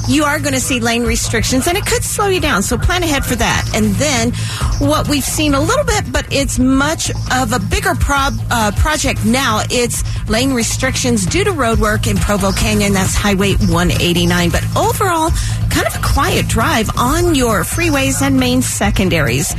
you 0.07 0.23
are 0.23 0.39
going 0.39 0.53
to 0.53 0.59
see 0.59 0.79
lane 0.79 1.03
restrictions 1.03 1.67
and 1.67 1.77
it 1.77 1.85
could 1.85 2.03
slow 2.03 2.27
you 2.27 2.39
down. 2.39 2.63
So 2.63 2.77
plan 2.77 3.03
ahead 3.03 3.25
for 3.25 3.35
that. 3.35 3.69
And 3.75 3.95
then 3.95 4.31
what 4.79 5.07
we've 5.07 5.23
seen 5.23 5.53
a 5.53 5.61
little 5.61 5.85
bit, 5.85 6.11
but 6.11 6.25
it's 6.31 6.59
much 6.59 7.11
of 7.31 7.53
a 7.53 7.59
bigger 7.59 7.95
prob, 7.95 8.33
uh, 8.49 8.71
project 8.77 9.25
now. 9.25 9.61
It's 9.69 10.03
lane 10.29 10.53
restrictions 10.53 11.25
due 11.25 11.43
to 11.43 11.51
road 11.51 11.79
work 11.79 12.07
in 12.07 12.17
Provo 12.17 12.51
Canyon. 12.51 12.93
That's 12.93 13.15
Highway 13.15 13.53
189. 13.53 14.49
But 14.49 14.63
overall, 14.75 15.29
kind 15.69 15.87
of 15.87 15.95
a 15.95 16.01
quiet 16.03 16.47
drive 16.47 16.89
on 16.97 17.35
your 17.35 17.61
freeways 17.61 18.21
and 18.21 18.39
main 18.39 18.61
secondaries. 18.61 19.53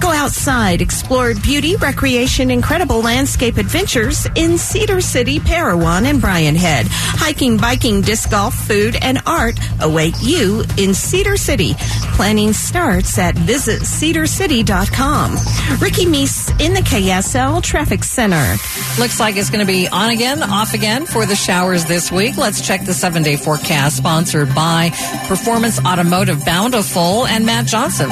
Go 0.00 0.10
outside, 0.10 0.80
explore 0.80 1.34
beauty, 1.34 1.76
recreation, 1.76 2.50
incredible 2.50 3.02
landscape 3.02 3.56
adventures 3.56 4.26
in 4.34 4.56
Cedar 4.58 5.00
City, 5.00 5.40
Parowan, 5.40 6.06
and 6.06 6.20
Brian 6.20 6.54
Head. 6.54 6.86
Hiking, 6.88 7.56
biking, 7.56 8.02
disc 8.02 8.30
golf, 8.30 8.54
food, 8.54 8.96
and 9.02 9.20
art 9.26 9.58
await 9.80 10.14
you 10.20 10.64
in 10.76 10.94
Cedar 10.94 11.36
City. 11.36 11.74
Planning 12.14 12.52
starts 12.52 13.18
at 13.18 13.34
visitcedarcity.com. 13.34 15.32
Ricky 15.78 16.06
Meese 16.06 16.60
in 16.60 16.74
the 16.74 16.80
KSL 16.80 17.62
Traffic 17.62 18.04
Center. 18.04 18.56
Looks 18.98 19.18
like 19.20 19.36
it's 19.36 19.50
going 19.50 19.66
to 19.66 19.72
be 19.72 19.88
on 19.88 20.10
again, 20.10 20.42
off 20.42 20.74
again 20.74 21.06
for 21.06 21.26
the 21.26 21.36
showers 21.36 21.84
this 21.84 22.12
week. 22.12 22.36
Let's 22.36 22.60
check 22.60 22.84
the 22.84 22.94
seven 22.94 23.22
day 23.22 23.36
forecast 23.36 23.96
sponsored 23.96 24.54
by 24.54 24.90
Performance 25.26 25.80
Automotive 25.84 26.44
Bountiful 26.44 27.26
and 27.26 27.44
Matt 27.46 27.66
Johnson. 27.66 28.10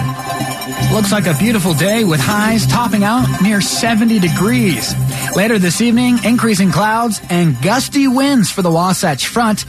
Looks 0.93 1.13
like 1.13 1.27
a 1.27 1.35
beautiful 1.35 1.75
day 1.77 2.05
with 2.05 2.21
highs 2.21 2.67
topping 2.67 3.05
out 3.05 3.43
near 3.43 3.61
70 3.61 4.19
degrees. 4.19 4.95
Later 5.37 5.59
this 5.59 5.81
evening, 5.81 6.19
increasing 6.25 6.73
clouds 6.73 7.21
and 7.29 7.61
gusty 7.63 8.09
winds 8.09 8.51
for 8.51 8.63
the 8.63 8.71
Wasatch 8.71 9.27
Front. 9.27 9.67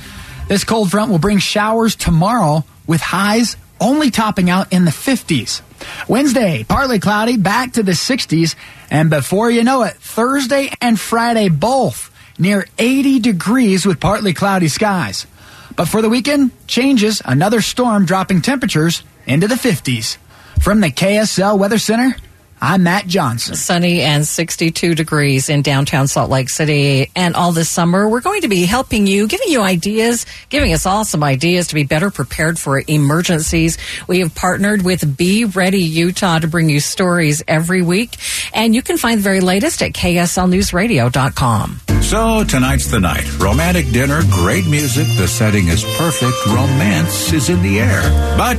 This 0.48 0.64
cold 0.64 0.90
front 0.90 1.12
will 1.12 1.20
bring 1.20 1.40
showers 1.40 1.96
tomorrow 1.96 2.64
with 2.86 3.02
highs 3.02 3.58
only 3.82 4.10
topping 4.10 4.50
out 4.50 4.72
in 4.72 4.86
the 4.86 4.92
50s. 4.92 5.62
Wednesday, 6.08 6.66
partly 6.68 7.00
cloudy, 7.00 7.38
back 7.38 7.74
to 7.74 7.84
the 7.84 7.92
60s. 7.92 8.56
And 8.90 9.10
before 9.10 9.52
you 9.52 9.64
know 9.64 9.84
it, 9.84 9.96
Thursday 9.96 10.70
and 10.80 11.00
Friday 11.00 11.50
both 11.50 12.14
near 12.40 12.66
80 12.80 13.20
degrees 13.20 13.86
with 13.86 14.00
partly 14.00 14.34
cloudy 14.34 14.70
skies. 14.70 15.28
But 15.76 15.88
for 15.88 16.02
the 16.02 16.10
weekend, 16.10 16.52
changes, 16.68 17.22
another 17.26 17.62
storm 17.62 18.06
dropping 18.06 18.42
temperatures 18.42 19.04
into 19.26 19.48
the 19.48 19.56
50s. 19.56 20.18
From 20.62 20.82
the 20.82 20.92
KSL 20.92 21.58
Weather 21.58 21.78
Center, 21.78 22.16
I'm 22.60 22.84
Matt 22.84 23.08
Johnson. 23.08 23.56
Sunny 23.56 24.02
and 24.02 24.28
62 24.28 24.96
degrees 24.96 25.48
in 25.48 25.62
downtown 25.62 26.08
Salt 26.08 26.30
Lake 26.30 26.50
City. 26.50 27.10
And 27.16 27.36
all 27.36 27.52
this 27.52 27.70
summer, 27.70 28.10
we're 28.10 28.22
going 28.22 28.42
to 28.42 28.48
be 28.48 28.66
helping 28.66 29.08
you, 29.08 29.28
giving 29.28 29.48
you 29.48 29.62
ideas, 29.62 30.26
giving 30.50 30.74
us 30.74 30.86
all 30.86 31.06
some 31.06 31.24
ideas 31.24 31.68
to 31.68 31.76
be 31.76 31.84
better 31.84 32.10
prepared 32.10 32.58
for 32.60 32.82
emergencies. 32.86 33.78
We 34.08 34.20
have 34.20 34.34
partnered 34.36 34.82
with 34.82 35.16
Be 35.16 35.46
Ready 35.46 35.84
Utah 35.84 36.40
to 36.40 36.48
bring 36.48 36.70
you 36.70 36.80
stories 36.80 37.44
every 37.48 37.82
week. 37.84 38.16
And 38.54 38.74
you 38.76 38.82
can 38.82 38.98
find 38.98 39.20
the 39.20 39.24
very 39.24 39.40
latest 39.40 39.82
at 39.82 39.94
kslnewsradio.com. 39.94 41.82
So 42.02 42.44
tonight's 42.44 42.88
the 42.88 43.00
night. 43.00 43.38
Romantic 43.38 43.92
dinner, 43.92 44.22
great 44.32 44.66
music, 44.66 45.08
the 45.18 45.28
setting 45.28 45.68
is 45.68 45.84
perfect, 45.98 46.34
romance 46.48 47.32
is 47.34 47.50
in 47.50 47.62
the 47.62 47.80
air. 47.80 48.02
But, 48.38 48.58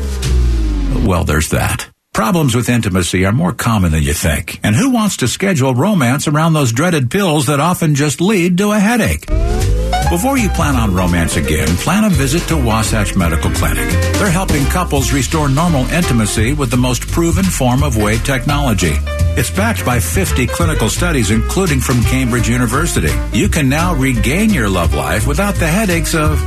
well, 1.07 1.25
there's 1.25 1.51
that. 1.51 1.89
Problems 2.13 2.55
with 2.55 2.69
intimacy 2.69 3.25
are 3.25 3.33
more 3.33 3.53
common 3.53 3.93
than 3.93 4.03
you 4.03 4.13
think. 4.13 4.59
And 4.63 4.75
who 4.75 4.91
wants 4.91 5.19
to 5.19 5.29
schedule 5.29 5.75
romance 5.75 6.27
around 6.27 6.53
those 6.53 6.73
dreaded 6.73 7.11
pills 7.11 7.47
that 7.47 7.61
often 7.61 7.95
just 7.95 8.21
lead 8.21 8.59
to 8.59 8.73
a 8.73 8.79
headache? 8.79 9.27
Before 10.11 10.39
you 10.39 10.49
plan 10.49 10.75
on 10.75 10.95
romance 10.95 11.37
again, 11.37 11.69
plan 11.77 12.05
a 12.05 12.09
visit 12.09 12.43
to 12.49 12.57
Wasatch 12.57 13.15
Medical 13.15 13.51
Clinic. 13.51 13.89
They're 14.15 14.31
helping 14.31 14.65
couples 14.65 15.13
restore 15.13 15.51
normal 15.51 15.85
intimacy 15.91 16.55
with 16.55 16.71
the 16.71 16.79
most 16.79 17.07
proven 17.09 17.45
form 17.45 17.83
of 17.83 17.97
wave 17.97 18.25
technology. 18.25 18.95
It's 19.37 19.51
backed 19.51 19.85
by 19.85 20.01
50 20.01 20.47
clinical 20.47 20.89
studies, 20.89 21.31
including 21.31 21.81
from 21.81 22.03
Cambridge 22.05 22.49
University. 22.49 23.13
You 23.33 23.51
can 23.51 23.69
now 23.69 23.95
regain 23.95 24.51
your 24.51 24.69
love 24.69 24.95
life 24.95 25.27
without 25.27 25.57
the 25.57 25.69
headaches 25.69 26.15
of, 26.15 26.41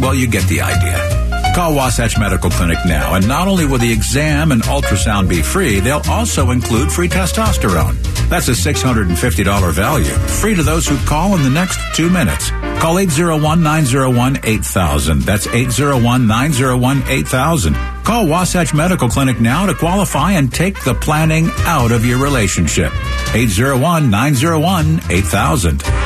well, 0.00 0.14
you 0.14 0.28
get 0.28 0.46
the 0.46 0.60
idea. 0.60 1.25
Call 1.56 1.74
Wasatch 1.74 2.18
Medical 2.18 2.50
Clinic 2.50 2.76
now, 2.84 3.14
and 3.14 3.26
not 3.26 3.48
only 3.48 3.64
will 3.64 3.78
the 3.78 3.90
exam 3.90 4.52
and 4.52 4.60
ultrasound 4.64 5.26
be 5.26 5.40
free, 5.40 5.80
they'll 5.80 6.02
also 6.06 6.50
include 6.50 6.92
free 6.92 7.08
testosterone. 7.08 7.96
That's 8.28 8.48
a 8.48 8.50
$650 8.50 9.72
value, 9.72 10.04
free 10.04 10.54
to 10.54 10.62
those 10.62 10.86
who 10.86 10.98
call 11.06 11.34
in 11.34 11.42
the 11.42 11.48
next 11.48 11.80
two 11.96 12.10
minutes. 12.10 12.50
Call 12.78 12.96
801-901-8000. 12.96 15.22
That's 15.22 15.46
801-901-8000. 15.46 18.04
Call 18.04 18.28
Wasatch 18.28 18.74
Medical 18.74 19.08
Clinic 19.08 19.40
now 19.40 19.64
to 19.64 19.72
qualify 19.72 20.32
and 20.32 20.52
take 20.52 20.84
the 20.84 20.92
planning 20.92 21.48
out 21.60 21.90
of 21.90 22.04
your 22.04 22.22
relationship. 22.22 22.92
801-901-8000. 23.32 26.05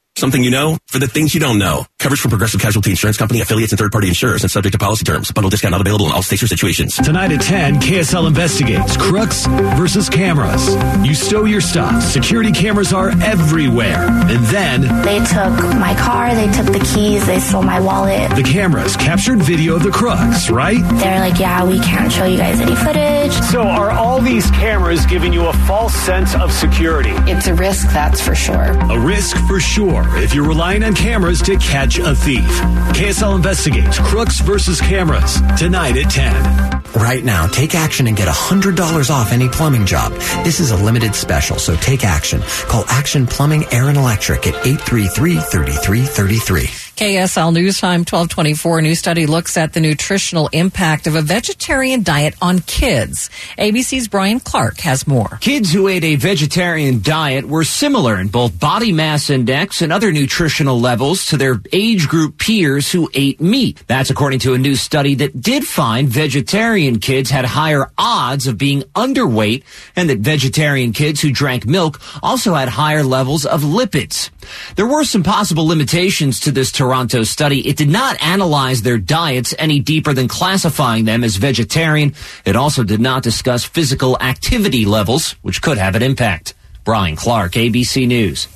Something 0.17 0.43
you 0.43 0.51
know 0.51 0.77
for 0.87 0.99
the 0.99 1.07
things 1.07 1.33
you 1.33 1.39
don't 1.39 1.57
know. 1.57 1.85
Coverage 1.97 2.19
from 2.19 2.29
Progressive 2.29 2.59
Casualty 2.61 2.91
Insurance 2.91 3.17
Company, 3.17 3.39
affiliates, 3.41 3.71
and 3.71 3.79
third-party 3.79 4.07
insurers 4.07 4.43
and 4.43 4.51
subject 4.51 4.73
to 4.73 4.77
policy 4.79 5.03
terms. 5.05 5.31
Bundle 5.31 5.49
discount 5.49 5.71
not 5.71 5.81
available 5.81 6.07
in 6.07 6.11
all 6.11 6.21
states 6.21 6.43
or 6.43 6.47
situations. 6.47 6.95
Tonight 6.97 7.31
at 7.31 7.41
10, 7.41 7.75
KSL 7.79 8.27
investigates 8.27 8.97
crooks 8.97 9.45
versus 9.77 10.09
cameras. 10.09 10.75
You 11.05 11.15
stow 11.15 11.45
your 11.45 11.61
stuff. 11.61 12.03
Security 12.03 12.51
cameras 12.51 12.91
are 12.93 13.09
everywhere. 13.21 14.05
And 14.09 14.43
then 14.47 14.81
They 15.03 15.19
took 15.19 15.57
my 15.79 15.95
car, 15.97 16.35
they 16.35 16.51
took 16.51 16.67
the 16.67 16.85
keys, 16.93 17.25
they 17.25 17.39
stole 17.39 17.63
my 17.63 17.79
wallet. 17.79 18.35
the 18.35 18.43
cameras 18.43 18.95
captured 18.97 19.41
video 19.41 19.75
of 19.77 19.83
the 19.83 19.91
crooks, 19.91 20.49
right? 20.51 20.81
They're 20.99 21.19
like, 21.19 21.39
yeah, 21.39 21.63
we 21.63 21.79
can't 21.79 22.11
show 22.11 22.25
you 22.25 22.37
guys 22.37 22.59
any 22.59 22.75
footage. 22.75 23.33
So 23.49 23.61
are 23.63 23.91
all 23.91 24.19
these 24.21 24.49
cameras 24.51 25.05
giving 25.05 25.31
you 25.33 25.47
a 25.47 25.53
false 25.65 25.95
sense 25.95 26.35
of 26.35 26.51
security? 26.51 27.13
It's 27.31 27.47
a 27.47 27.53
risk, 27.55 27.87
that's 27.91 28.21
for 28.21 28.35
sure. 28.35 28.71
A 28.91 28.99
risk 28.99 29.37
for 29.47 29.59
sure 29.59 30.00
if 30.17 30.33
you're 30.33 30.47
relying 30.47 30.83
on 30.83 30.95
cameras 30.95 31.41
to 31.43 31.55
catch 31.57 31.99
a 31.99 32.15
thief. 32.15 32.49
KSL 32.93 33.35
investigates 33.35 33.99
crooks 33.99 34.39
versus 34.39 34.81
cameras 34.81 35.39
tonight 35.57 35.97
at 35.97 36.09
10. 36.11 36.81
Right 37.01 37.23
now, 37.23 37.47
take 37.47 37.73
action 37.73 38.05
and 38.07 38.17
get 38.17 38.27
$100 38.27 39.09
off 39.09 39.31
any 39.31 39.47
plumbing 39.47 39.85
job. 39.85 40.11
This 40.43 40.59
is 40.59 40.71
a 40.71 40.77
limited 40.77 41.15
special, 41.15 41.57
so 41.57 41.77
take 41.77 42.03
action. 42.03 42.41
Call 42.67 42.83
Action 42.89 43.25
Plumbing, 43.25 43.63
Air 43.71 43.87
and 43.89 43.97
Electric 43.97 44.45
at 44.47 44.55
833-3333. 44.65 46.90
KSL 46.95 47.53
News 47.53 47.79
Time 47.79 48.01
1224 48.01 48.81
new 48.81 48.93
study 48.93 49.25
looks 49.25 49.57
at 49.57 49.73
the 49.73 49.79
nutritional 49.79 50.49
impact 50.51 51.07
of 51.07 51.15
a 51.15 51.21
vegetarian 51.21 52.03
diet 52.03 52.35
on 52.41 52.59
kids. 52.59 53.29
ABC's 53.57 54.07
Brian 54.07 54.39
Clark 54.39 54.79
has 54.81 55.07
more. 55.07 55.39
Kids 55.41 55.73
who 55.73 55.87
ate 55.87 56.03
a 56.03 56.15
vegetarian 56.15 57.01
diet 57.01 57.45
were 57.45 57.63
similar 57.63 58.19
in 58.19 58.27
both 58.27 58.59
body 58.59 58.91
mass 58.91 59.31
index 59.31 59.81
and 59.81 59.91
other 59.91 60.11
nutritional 60.11 60.79
levels 60.79 61.25
to 61.27 61.37
their 61.37 61.59
age 61.71 62.07
group 62.07 62.37
peers 62.37 62.91
who 62.91 63.09
ate 63.15 63.41
meat. 63.41 63.83
That's 63.87 64.11
according 64.11 64.39
to 64.39 64.53
a 64.53 64.59
new 64.59 64.75
study 64.75 65.15
that 65.15 65.41
did 65.41 65.65
find 65.65 66.07
vegetarian 66.07 66.99
kids 66.99 67.31
had 67.31 67.45
higher 67.45 67.89
odds 67.97 68.45
of 68.45 68.59
being 68.59 68.83
underweight 68.95 69.63
and 69.95 70.09
that 70.09 70.19
vegetarian 70.19 70.93
kids 70.93 71.21
who 71.21 71.31
drank 71.31 71.65
milk 71.65 71.99
also 72.21 72.53
had 72.53 72.69
higher 72.69 73.03
levels 73.03 73.45
of 73.45 73.63
lipids. 73.63 74.29
There 74.75 74.87
were 74.87 75.03
some 75.03 75.23
possible 75.23 75.65
limitations 75.65 76.39
to 76.41 76.51
this 76.51 76.71
Toronto 76.91 77.23
study. 77.23 77.65
It 77.65 77.77
did 77.77 77.87
not 77.87 78.21
analyze 78.21 78.81
their 78.81 78.97
diets 78.97 79.55
any 79.57 79.79
deeper 79.79 80.11
than 80.11 80.27
classifying 80.27 81.05
them 81.05 81.23
as 81.23 81.37
vegetarian. 81.37 82.13
It 82.43 82.57
also 82.57 82.83
did 82.83 82.99
not 82.99 83.23
discuss 83.23 83.63
physical 83.63 84.17
activity 84.19 84.83
levels, 84.83 85.37
which 85.41 85.61
could 85.61 85.77
have 85.77 85.95
an 85.95 86.03
impact. 86.03 86.53
Brian 86.83 87.15
Clark, 87.15 87.53
ABC 87.53 88.05
News. 88.05 88.49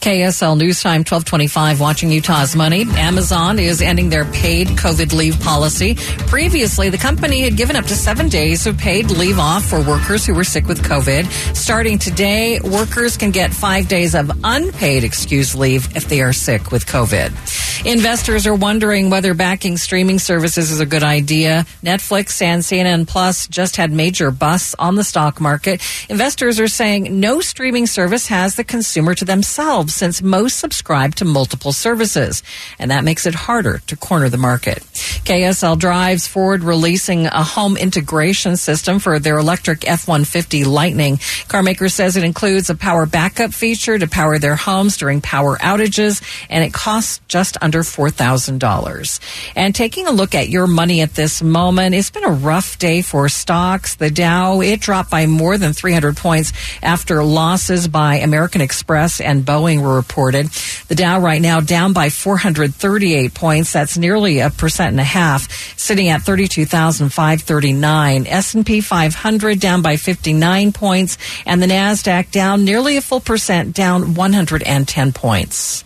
KSL 0.00 0.58
News 0.58 0.82
Time 0.82 1.00
1225 1.00 1.80
watching 1.80 2.10
Utah's 2.10 2.56
money. 2.56 2.82
Amazon 2.96 3.58
is 3.58 3.80
ending 3.80 4.08
their 4.10 4.24
paid 4.26 4.66
COVID 4.68 5.14
leave 5.14 5.40
policy. 5.40 5.94
Previously, 6.26 6.90
the 6.90 6.98
company 6.98 7.42
had 7.42 7.56
given 7.56 7.76
up 7.76 7.84
to 7.86 7.94
seven 7.94 8.28
days 8.28 8.66
of 8.66 8.76
paid 8.76 9.10
leave 9.10 9.38
off 9.38 9.64
for 9.64 9.80
workers 9.80 10.26
who 10.26 10.34
were 10.34 10.44
sick 10.44 10.66
with 10.66 10.82
COVID. 10.82 11.26
Starting 11.56 11.98
today, 11.98 12.60
workers 12.60 13.16
can 13.16 13.30
get 13.30 13.54
five 13.54 13.88
days 13.88 14.14
of 14.14 14.30
unpaid 14.44 15.04
excuse 15.04 15.54
leave 15.54 15.96
if 15.96 16.08
they 16.08 16.20
are 16.20 16.32
sick 16.32 16.72
with 16.72 16.84
COVID. 16.86 17.30
Investors 17.86 18.46
are 18.46 18.54
wondering 18.54 19.08
whether 19.08 19.34
backing 19.34 19.76
streaming 19.76 20.18
services 20.18 20.70
is 20.70 20.80
a 20.80 20.86
good 20.86 21.02
idea. 21.02 21.64
Netflix 21.82 22.42
and 22.42 22.62
CNN 22.62 23.06
Plus 23.08 23.46
just 23.48 23.76
had 23.76 23.90
major 23.90 24.30
busts 24.30 24.74
on 24.78 24.96
the 24.96 25.04
stock 25.04 25.40
market. 25.40 25.80
Investors 26.08 26.60
are 26.60 26.68
saying 26.68 27.20
no 27.20 27.40
streaming 27.40 27.86
service 27.86 28.26
has 28.26 28.54
the 28.54 28.64
consumer 28.64 29.14
to 29.14 29.24
themselves 29.24 29.61
since 29.90 30.22
most 30.22 30.58
subscribe 30.58 31.14
to 31.16 31.24
multiple 31.24 31.72
services. 31.72 32.42
And 32.78 32.90
that 32.90 33.04
makes 33.04 33.26
it 33.26 33.34
harder 33.34 33.78
to 33.86 33.96
corner 33.96 34.28
the 34.28 34.36
market. 34.36 34.78
KSL 35.24 35.78
drives 35.78 36.26
forward 36.26 36.64
releasing 36.64 37.26
a 37.26 37.44
home 37.44 37.76
integration 37.76 38.56
system 38.56 38.98
for 38.98 39.18
their 39.18 39.38
electric 39.38 39.88
F-150 39.88 40.66
Lightning. 40.66 41.16
Carmaker 41.48 41.90
says 41.90 42.16
it 42.16 42.24
includes 42.24 42.70
a 42.70 42.74
power 42.74 43.06
backup 43.06 43.54
feature 43.54 43.98
to 43.98 44.08
power 44.08 44.38
their 44.38 44.56
homes 44.56 44.96
during 44.96 45.20
power 45.20 45.56
outages 45.58 46.22
and 46.50 46.64
it 46.64 46.72
costs 46.72 47.20
just 47.28 47.56
under 47.62 47.80
$4,000. 47.80 49.20
And 49.54 49.74
taking 49.74 50.06
a 50.06 50.12
look 50.12 50.34
at 50.34 50.48
your 50.48 50.66
money 50.66 51.00
at 51.02 51.14
this 51.14 51.42
moment, 51.42 51.94
it's 51.94 52.10
been 52.10 52.24
a 52.24 52.32
rough 52.32 52.78
day 52.78 53.02
for 53.02 53.28
stocks. 53.28 53.94
The 53.94 54.10
Dow, 54.10 54.60
it 54.60 54.80
dropped 54.80 55.10
by 55.10 55.26
more 55.26 55.56
than 55.56 55.72
300 55.72 56.16
points 56.16 56.52
after 56.82 57.22
losses 57.22 57.86
by 57.86 58.16
American 58.16 58.60
Express 58.60 59.20
and 59.20 59.44
Boeing 59.52 59.82
were 59.82 59.96
reported. 59.96 60.46
The 60.88 60.94
Dow 60.94 61.18
right 61.18 61.42
now 61.42 61.60
down 61.60 61.92
by 61.92 62.08
438 62.08 63.34
points. 63.34 63.72
That's 63.72 63.98
nearly 63.98 64.38
a 64.38 64.48
percent 64.48 64.92
and 64.92 65.00
a 65.00 65.04
half, 65.04 65.52
sitting 65.78 66.08
at 66.08 66.22
32,539. 66.22 68.26
S&P 68.26 68.80
500 68.80 69.60
down 69.60 69.82
by 69.82 69.96
59 69.96 70.72
points 70.72 71.18
and 71.44 71.62
the 71.62 71.66
Nasdaq 71.66 72.30
down 72.30 72.64
nearly 72.64 72.96
a 72.96 73.02
full 73.02 73.20
percent, 73.20 73.74
down 73.74 74.14
110 74.14 75.12
points. 75.12 75.84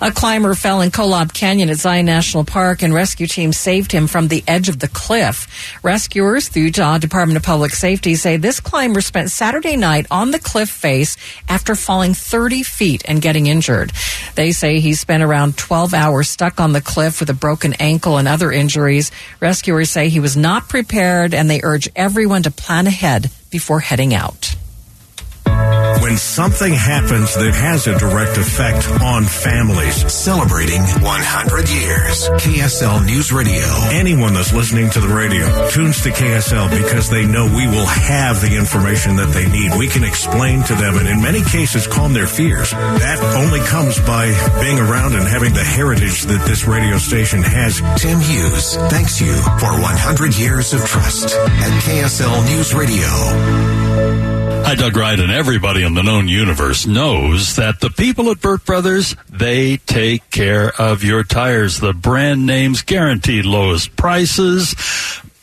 A 0.00 0.10
climber 0.10 0.54
fell 0.54 0.80
in 0.80 0.90
Kolob 0.90 1.32
Canyon 1.32 1.70
at 1.70 1.76
Zion 1.76 2.06
National 2.06 2.44
Park 2.44 2.82
and 2.82 2.92
rescue 2.94 3.26
teams 3.26 3.56
saved 3.56 3.92
him 3.92 4.06
from 4.06 4.28
the 4.28 4.42
edge 4.46 4.68
of 4.68 4.78
the 4.78 4.88
cliff. 4.88 5.46
Rescuers, 5.82 6.48
the 6.48 6.60
Utah 6.60 6.98
Department 6.98 7.36
of 7.36 7.42
Public 7.42 7.72
Safety, 7.72 8.14
say 8.14 8.36
this 8.36 8.60
climber 8.60 9.00
spent 9.00 9.30
Saturday 9.30 9.76
night 9.76 10.06
on 10.10 10.30
the 10.30 10.38
cliff 10.38 10.70
face 10.70 11.16
after 11.48 11.74
falling 11.74 12.14
30 12.14 12.62
feet 12.62 13.02
and 13.06 13.22
getting 13.22 13.46
injured. 13.46 13.92
They 14.34 14.52
say 14.52 14.80
he 14.80 14.94
spent 14.94 15.22
around 15.22 15.56
12 15.56 15.94
hours 15.94 16.28
stuck 16.28 16.60
on 16.60 16.72
the 16.72 16.80
cliff 16.80 17.20
with 17.20 17.30
a 17.30 17.34
broken 17.34 17.74
ankle 17.74 18.18
and 18.18 18.28
other 18.28 18.50
injuries. 18.50 19.10
Rescuers 19.40 19.90
say 19.90 20.08
he 20.08 20.20
was 20.20 20.36
not 20.36 20.68
prepared 20.68 21.34
and 21.34 21.48
they 21.48 21.60
urge 21.62 21.88
everyone 21.94 22.42
to 22.44 22.50
plan 22.50 22.86
ahead 22.86 23.30
before 23.50 23.80
heading 23.80 24.14
out. 24.14 24.54
When 26.02 26.18
something 26.18 26.72
happens 26.74 27.32
that 27.36 27.54
has 27.54 27.86
a 27.86 27.96
direct 27.96 28.36
effect 28.36 28.90
on 29.00 29.22
families. 29.22 30.02
Celebrating 30.12 30.82
100 30.82 31.70
years. 31.70 32.26
KSL 32.42 33.06
News 33.06 33.30
Radio. 33.30 33.62
Anyone 33.94 34.34
that's 34.34 34.52
listening 34.52 34.90
to 34.90 35.00
the 35.00 35.06
radio 35.06 35.46
tunes 35.70 36.02
to 36.02 36.10
KSL 36.10 36.74
because 36.76 37.08
they 37.08 37.24
know 37.24 37.46
we 37.46 37.68
will 37.68 37.86
have 37.86 38.40
the 38.42 38.56
information 38.56 39.14
that 39.14 39.30
they 39.30 39.46
need. 39.46 39.78
We 39.78 39.86
can 39.86 40.02
explain 40.02 40.64
to 40.64 40.74
them 40.74 40.98
and 40.98 41.06
in 41.06 41.22
many 41.22 41.40
cases 41.40 41.86
calm 41.86 42.12
their 42.12 42.26
fears. 42.26 42.72
That 42.72 43.22
only 43.38 43.60
comes 43.60 44.00
by 44.00 44.34
being 44.60 44.80
around 44.80 45.14
and 45.14 45.22
having 45.22 45.54
the 45.54 45.62
heritage 45.62 46.22
that 46.22 46.44
this 46.48 46.66
radio 46.66 46.98
station 46.98 47.42
has. 47.44 47.78
Tim 48.02 48.18
Hughes 48.18 48.74
thanks 48.90 49.20
you 49.20 49.32
for 49.62 49.70
100 49.78 50.36
years 50.36 50.74
of 50.74 50.84
trust 50.84 51.36
at 51.36 51.70
KSL 51.86 52.44
News 52.50 52.74
Radio. 52.74 54.32
Hi, 54.64 54.76
Doug 54.76 54.96
Wright, 54.96 55.18
and 55.18 55.30
everybody 55.30 55.82
in 55.92 55.96
the 55.96 56.02
known 56.02 56.26
universe 56.26 56.86
knows 56.86 57.56
that 57.56 57.80
the 57.80 57.90
people 57.90 58.30
at 58.30 58.40
Burt 58.40 58.64
Brothers, 58.64 59.14
they 59.28 59.76
take 59.76 60.30
care 60.30 60.72
of 60.80 61.04
your 61.04 61.22
tires. 61.22 61.80
The 61.80 61.92
brand 61.92 62.46
names 62.46 62.80
guaranteed 62.80 63.44
lowest 63.44 63.94
prices. 63.94 64.74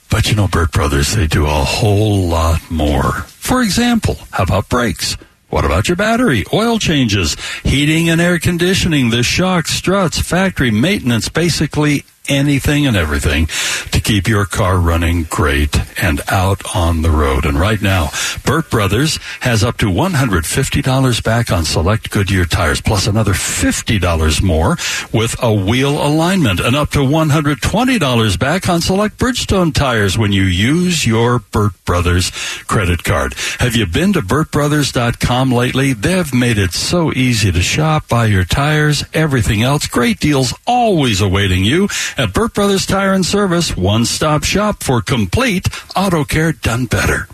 But 0.10 0.28
you 0.28 0.36
know, 0.36 0.48
Burt 0.48 0.72
Brothers, 0.72 1.14
they 1.14 1.28
do 1.28 1.46
a 1.46 1.50
whole 1.50 2.28
lot 2.28 2.72
more. 2.72 3.12
For 3.12 3.62
example, 3.62 4.18
how 4.32 4.42
about 4.46 4.70
brakes? 4.70 5.18
What 5.50 5.66
about 5.66 5.88
your 5.88 5.98
battery, 5.98 6.46
oil 6.52 6.80
changes, 6.80 7.38
heating 7.64 8.10
and 8.10 8.20
air 8.20 8.40
conditioning, 8.40 9.12
the 9.12 9.22
shocks, 9.22 9.70
struts, 9.70 10.20
factory 10.20 10.72
maintenance, 10.72 11.30
basically 11.30 12.06
anything 12.30 12.86
and 12.86 12.96
everything 12.96 13.48
to 13.92 14.00
keep 14.00 14.28
your 14.28 14.46
car 14.46 14.78
running 14.78 15.24
great 15.24 15.76
and 16.02 16.22
out 16.30 16.76
on 16.76 17.02
the 17.02 17.10
road. 17.10 17.46
And 17.46 17.60
right 17.60 17.82
now, 17.82 18.10
Burt 18.46 18.70
Brothers 18.70 19.18
has 19.42 19.64
up 19.64 19.78
to 19.78 19.88
$150 19.88 21.24
back 21.24 21.52
on 21.52 21.66
select 21.66 22.10
Goodyear 22.12 22.46
tires, 22.46 22.82
plus 22.82 23.08
another 23.08 23.34
$50 23.34 24.42
more 24.42 24.78
with 25.12 25.36
a 25.42 25.54
wheel 25.54 26.06
alignment, 26.06 26.60
and 26.60 26.76
up 26.76 26.92
to 26.92 27.00
$120 27.00 28.40
back 28.40 28.70
on 28.70 28.82
select 28.82 29.18
Bridgestone 29.18 29.74
tires 29.74 30.18
when 30.18 30.32
you 30.32 30.44
use 30.44 31.06
your 31.06 31.40
Burt 31.40 31.74
Brothers 31.86 32.32
credit 32.68 33.04
card. 33.04 33.34
Have 33.60 33.76
you 33.76 33.86
been 33.86 34.14
to 34.14 34.22
BurtBrothers.com 34.22 35.52
lately? 35.52 35.94
They've 35.94 36.34
made 36.34 36.58
it 36.58 36.72
so 36.72 37.12
easy 37.14 37.52
to 37.52 37.62
shop, 37.62 38.08
buy 38.08 38.26
your 38.26 38.46
tires, 38.46 39.04
everything 39.14 39.64
else. 39.64 39.88
Great 39.88 40.20
deals 40.20 40.54
always 40.66 41.22
awaiting 41.22 41.66
you 41.66 41.88
at 42.20 42.34
Burt 42.34 42.54
Brothers 42.54 42.86
Tire 42.86 43.14
and 43.14 43.26
Service, 43.26 43.78
one 43.78 44.04
stop 44.04 44.44
shop 44.44 44.84
for 44.84 45.02
complete 45.02 45.68
auto 45.96 46.26
care 46.26 46.52
done 46.52 46.86
better. 46.86 47.28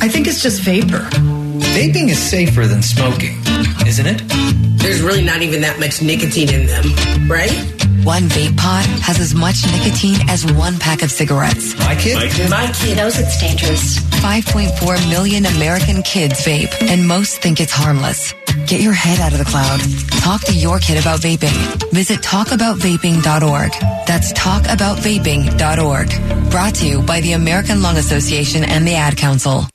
I 0.00 0.08
think 0.08 0.26
it's 0.26 0.42
just 0.42 0.62
vapor. 0.62 1.08
Vaping 1.74 2.08
is 2.08 2.18
safer 2.18 2.66
than 2.66 2.82
smoking. 2.82 3.36
isn't 3.86 4.06
it? 4.06 4.22
There's 4.78 5.02
really 5.02 5.24
not 5.24 5.42
even 5.42 5.62
that 5.62 5.80
much 5.80 6.00
nicotine 6.02 6.52
in 6.52 6.66
them, 6.66 7.28
right? 7.28 7.50
One 8.04 8.24
vape 8.24 8.56
pod 8.56 8.84
has 9.00 9.18
as 9.18 9.34
much 9.34 9.64
nicotine 9.72 10.18
as 10.28 10.44
one 10.52 10.78
pack 10.78 11.02
of 11.02 11.10
cigarettes. 11.10 11.76
My 11.78 11.94
kid? 11.96 12.16
My 12.16 12.28
kid, 12.28 12.50
My 12.50 12.72
kid 12.72 12.96
knows 12.96 13.18
it's 13.18 13.40
dangerous. 13.40 13.98
5.4 14.20 15.10
million 15.10 15.46
American 15.46 16.02
kids 16.02 16.44
vape, 16.44 16.72
and 16.82 17.08
most 17.08 17.40
think 17.40 17.60
it's 17.60 17.72
harmless. 17.72 18.34
Get 18.66 18.80
your 18.80 18.92
head 18.92 19.20
out 19.20 19.32
of 19.32 19.38
the 19.38 19.44
cloud. 19.44 19.80
Talk 20.20 20.42
to 20.46 20.54
your 20.54 20.78
kid 20.78 21.00
about 21.00 21.20
vaping. 21.20 21.90
Visit 21.92 22.20
talkaboutvaping.org. 22.20 23.70
That's 24.06 24.32
talkaboutvaping.org. 24.32 26.50
Brought 26.50 26.74
to 26.76 26.86
you 26.86 27.02
by 27.02 27.20
the 27.20 27.32
American 27.32 27.82
Lung 27.82 27.96
Association 27.96 28.64
and 28.64 28.86
the 28.86 28.94
Ad 28.94 29.16
Council. 29.16 29.66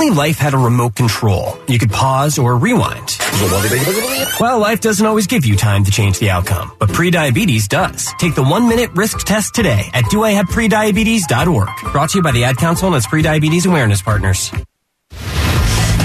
Life 0.00 0.38
had 0.38 0.52
a 0.52 0.58
remote 0.58 0.96
control. 0.96 1.56
You 1.68 1.78
could 1.78 1.92
pause 1.92 2.38
or 2.38 2.56
rewind. 2.56 3.16
Well, 4.40 4.58
life 4.58 4.80
doesn't 4.80 5.06
always 5.06 5.28
give 5.28 5.46
you 5.46 5.56
time 5.56 5.84
to 5.84 5.92
change 5.92 6.18
the 6.18 6.30
outcome, 6.30 6.72
but 6.78 6.88
prediabetes 6.88 7.68
does. 7.68 8.12
Take 8.18 8.34
the 8.34 8.42
one 8.42 8.68
minute 8.68 8.90
risk 8.94 9.20
test 9.20 9.54
today 9.54 9.84
at 9.94 10.04
doihaveprediabetes.org. 10.06 11.92
Brought 11.92 12.10
to 12.10 12.18
you 12.18 12.22
by 12.22 12.32
the 12.32 12.44
Ad 12.44 12.56
Council 12.56 12.88
and 12.88 12.96
its 12.96 13.06
prediabetes 13.06 13.66
awareness 13.66 14.02
partners. 14.02 14.52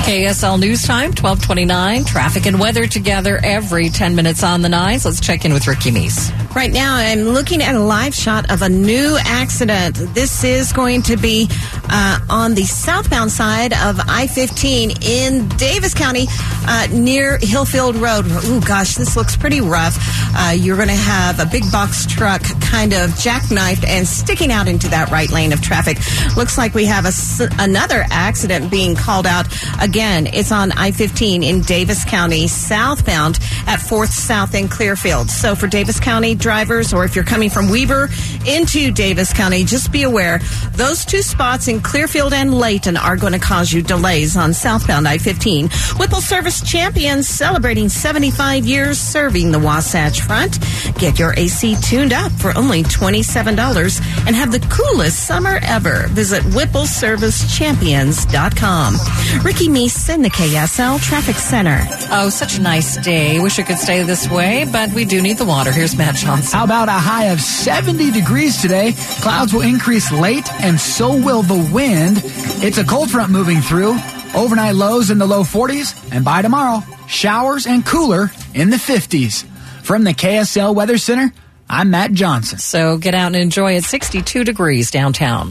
KSL 0.07 0.57
News 0.57 0.83
Time, 0.83 1.09
1229. 1.09 2.05
Traffic 2.05 2.45
and 2.45 2.61
weather 2.61 2.87
together 2.87 3.41
every 3.43 3.89
10 3.89 4.15
minutes 4.15 4.41
on 4.41 4.61
the 4.61 4.69
nines. 4.69 5.03
Let's 5.03 5.19
check 5.19 5.43
in 5.43 5.51
with 5.51 5.67
Ricky 5.67 5.91
Meese. 5.91 6.31
Right 6.55 6.71
now, 6.71 6.95
I'm 6.95 7.23
looking 7.23 7.61
at 7.61 7.75
a 7.75 7.79
live 7.79 8.15
shot 8.15 8.49
of 8.49 8.61
a 8.61 8.69
new 8.69 9.17
accident. 9.19 9.97
This 10.15 10.45
is 10.45 10.71
going 10.71 11.01
to 11.03 11.17
be 11.17 11.49
uh, 11.89 12.19
on 12.29 12.55
the 12.55 12.63
southbound 12.63 13.33
side 13.33 13.73
of 13.73 13.99
I 14.07 14.27
15 14.27 14.91
in 15.01 15.49
Davis 15.49 15.93
County 15.93 16.27
uh, 16.29 16.87
near 16.91 17.37
Hillfield 17.39 17.99
Road. 18.01 18.25
Ooh, 18.45 18.65
gosh, 18.65 18.95
this 18.95 19.17
looks 19.17 19.35
pretty 19.35 19.59
rough. 19.59 19.97
Uh, 20.33 20.53
you're 20.53 20.77
going 20.77 20.87
to 20.87 20.95
have 20.95 21.41
a 21.41 21.45
big 21.45 21.69
box 21.69 22.05
truck 22.05 22.41
kind 22.61 22.93
of 22.93 23.09
jackknifed 23.11 23.85
and 23.85 24.07
sticking 24.07 24.51
out 24.51 24.69
into 24.69 24.87
that 24.87 25.11
right 25.11 25.29
lane 25.29 25.51
of 25.51 25.61
traffic. 25.61 25.97
Looks 26.37 26.57
like 26.57 26.73
we 26.73 26.85
have 26.85 27.05
a, 27.05 27.11
another 27.59 28.05
accident 28.09 28.71
being 28.71 28.95
called 28.95 29.27
out 29.27 29.47
again 29.81 29.96
Again, 29.97 30.27
it's 30.27 30.51
on 30.51 30.71
I 30.73 30.91
15 30.91 31.41
in 31.41 31.62
Davis 31.62 32.05
County, 32.05 32.47
southbound 32.47 33.38
at 33.65 33.79
4th 33.79 34.10
South 34.10 34.53
in 34.53 34.67
Clearfield. 34.67 35.31
So 35.31 35.55
for 35.55 35.65
Davis 35.65 35.99
County 35.99 36.36
drivers, 36.36 36.93
or 36.93 37.03
if 37.03 37.15
you're 37.15 37.25
coming 37.25 37.49
from 37.49 37.69
Weber 37.69 38.07
into 38.45 38.91
Davis 38.91 39.33
County, 39.33 39.63
just 39.63 39.91
be 39.91 40.03
aware 40.03 40.38
those 40.73 41.03
two 41.03 41.23
spots 41.23 41.67
in 41.67 41.81
Clearfield 41.81 42.33
and 42.33 42.53
Layton 42.53 42.95
are 42.95 43.17
going 43.17 43.33
to 43.33 43.39
cause 43.39 43.73
you 43.73 43.81
delays 43.81 44.38
on 44.38 44.53
southbound 44.53 45.07
I 45.07 45.17
15. 45.17 45.67
Whipple 45.97 46.21
Service 46.21 46.62
Champions 46.62 47.27
celebrating 47.27 47.89
75 47.89 48.67
years 48.67 48.99
serving 48.99 49.51
the 49.51 49.57
Wasatch 49.57 50.21
Front. 50.21 50.60
Get 50.99 51.17
your 51.17 51.33
AC 51.38 51.75
tuned 51.81 52.13
up 52.13 52.31
for 52.33 52.55
only 52.55 52.83
$27 52.83 54.27
and 54.27 54.36
have 54.36 54.51
the 54.51 54.60
coolest 54.69 55.25
summer 55.25 55.57
ever. 55.63 56.05
Visit 56.10 56.43
whippleservicechampions.com. 56.43 59.43
Ricky 59.43 59.69
Me 59.88 60.13
in 60.15 60.21
the 60.21 60.30
KSL 60.30 61.02
Traffic 61.02 61.38
Center. 61.38 61.80
Oh, 62.12 62.28
such 62.30 62.58
a 62.58 62.62
nice 62.62 62.97
day. 62.97 63.39
Wish 63.39 63.58
it 63.58 63.67
could 63.67 63.78
stay 63.78 64.04
this 64.04 64.30
way, 64.30 64.65
but 64.69 64.91
we 64.91 65.06
do 65.06 65.21
need 65.21 65.38
the 65.38 65.45
water. 65.45 65.71
Here's 65.71 65.95
Matt 65.95 66.15
Johnson. 66.15 66.58
How 66.58 66.65
about 66.65 66.89
a 66.89 66.91
high 66.91 67.28
of 67.28 67.39
70 67.39 68.12
degrees 68.12 68.62
today? 68.62 68.91
Clouds 69.21 69.54
will 69.54 69.62
increase 69.62 70.12
late, 70.12 70.52
and 70.62 70.78
so 70.78 71.15
will 71.15 71.41
the 71.41 71.71
wind. 71.73 72.17
It's 72.62 72.78
a 72.78 72.84
cold 72.84 73.10
front 73.10 73.32
moving 73.32 73.62
through. 73.62 73.97
Overnight 74.36 74.76
lows 74.76 75.10
in 75.10 75.19
the 75.19 75.26
low 75.26 75.43
40s, 75.43 75.95
and 76.12 76.26
by 76.26 76.41
tomorrow, 76.41 76.84
showers 77.08 77.65
and 77.65 77.86
cooler 77.86 78.30
in 78.54 78.69
the 78.69 78.76
50s. 78.76 79.45
From 79.84 80.04
the 80.04 80.13
KSL 80.13 80.76
Weather 80.76 80.97
Center, 80.97 81.32
I'm 81.69 81.91
Matt 81.91 82.12
Johnson. 82.12 82.60
So 82.60 82.97
get 82.97 83.15
out 83.15 83.28
and 83.28 83.38
enjoy 83.38 83.78
it. 83.78 83.86
62 83.86 84.43
degrees 84.43 84.91
downtown. 84.91 85.50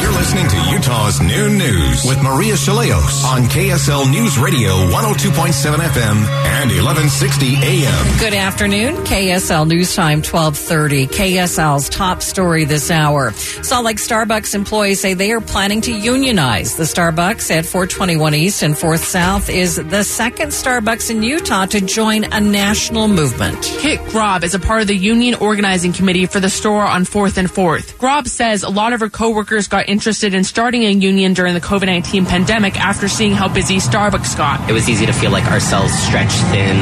You're 0.00 0.12
listening 0.12 0.48
to 0.48 0.67
Utah's 0.78 1.20
Noon 1.20 1.58
News 1.58 2.04
with 2.04 2.22
Maria 2.22 2.54
Shilaos 2.54 3.24
on 3.24 3.42
KSL 3.48 4.08
News 4.12 4.38
Radio 4.38 4.70
102.7 4.70 5.74
FM 5.74 6.16
and 6.46 6.70
1160 6.70 7.56
AM. 7.56 8.18
Good 8.20 8.32
afternoon. 8.32 8.94
KSL 8.98 9.66
News 9.66 9.96
Time 9.96 10.18
1230. 10.18 11.08
KSL's 11.08 11.88
top 11.88 12.22
story 12.22 12.64
this 12.64 12.92
hour. 12.92 13.32
Salt 13.32 13.86
Lake 13.86 13.96
Starbucks 13.96 14.54
employees 14.54 15.00
say 15.00 15.14
they 15.14 15.32
are 15.32 15.40
planning 15.40 15.80
to 15.80 15.92
unionize. 15.92 16.76
The 16.76 16.84
Starbucks 16.84 17.50
at 17.50 17.66
421 17.66 18.34
East 18.36 18.62
and 18.62 18.76
4th 18.76 19.02
South 19.02 19.50
is 19.50 19.74
the 19.74 20.04
second 20.04 20.50
Starbucks 20.50 21.10
in 21.10 21.24
Utah 21.24 21.66
to 21.66 21.80
join 21.80 22.22
a 22.22 22.38
national 22.38 23.08
movement. 23.08 23.62
Kit 23.62 23.98
Grob 24.10 24.44
is 24.44 24.54
a 24.54 24.60
part 24.60 24.82
of 24.82 24.86
the 24.86 24.96
union 24.96 25.34
organizing 25.34 25.92
committee 25.92 26.26
for 26.26 26.38
the 26.38 26.50
store 26.50 26.84
on 26.84 27.02
4th 27.02 27.36
and 27.36 27.48
4th. 27.48 27.98
Grob 27.98 28.28
says 28.28 28.62
a 28.62 28.70
lot 28.70 28.92
of 28.92 29.00
her 29.00 29.10
coworkers 29.10 29.66
got 29.66 29.88
interested 29.88 30.34
in 30.34 30.44
starting 30.44 30.67
a 30.74 30.90
union 30.90 31.32
during 31.32 31.54
the 31.54 31.60
COVID 31.60 31.86
19 31.86 32.26
pandemic 32.26 32.78
after 32.78 33.08
seeing 33.08 33.32
how 33.32 33.48
busy 33.48 33.76
Starbucks 33.76 34.36
got. 34.36 34.68
It 34.68 34.72
was 34.72 34.88
easy 34.88 35.06
to 35.06 35.12
feel 35.12 35.30
like 35.30 35.44
ourselves 35.46 35.92
stretched 35.92 36.40
thin, 36.52 36.76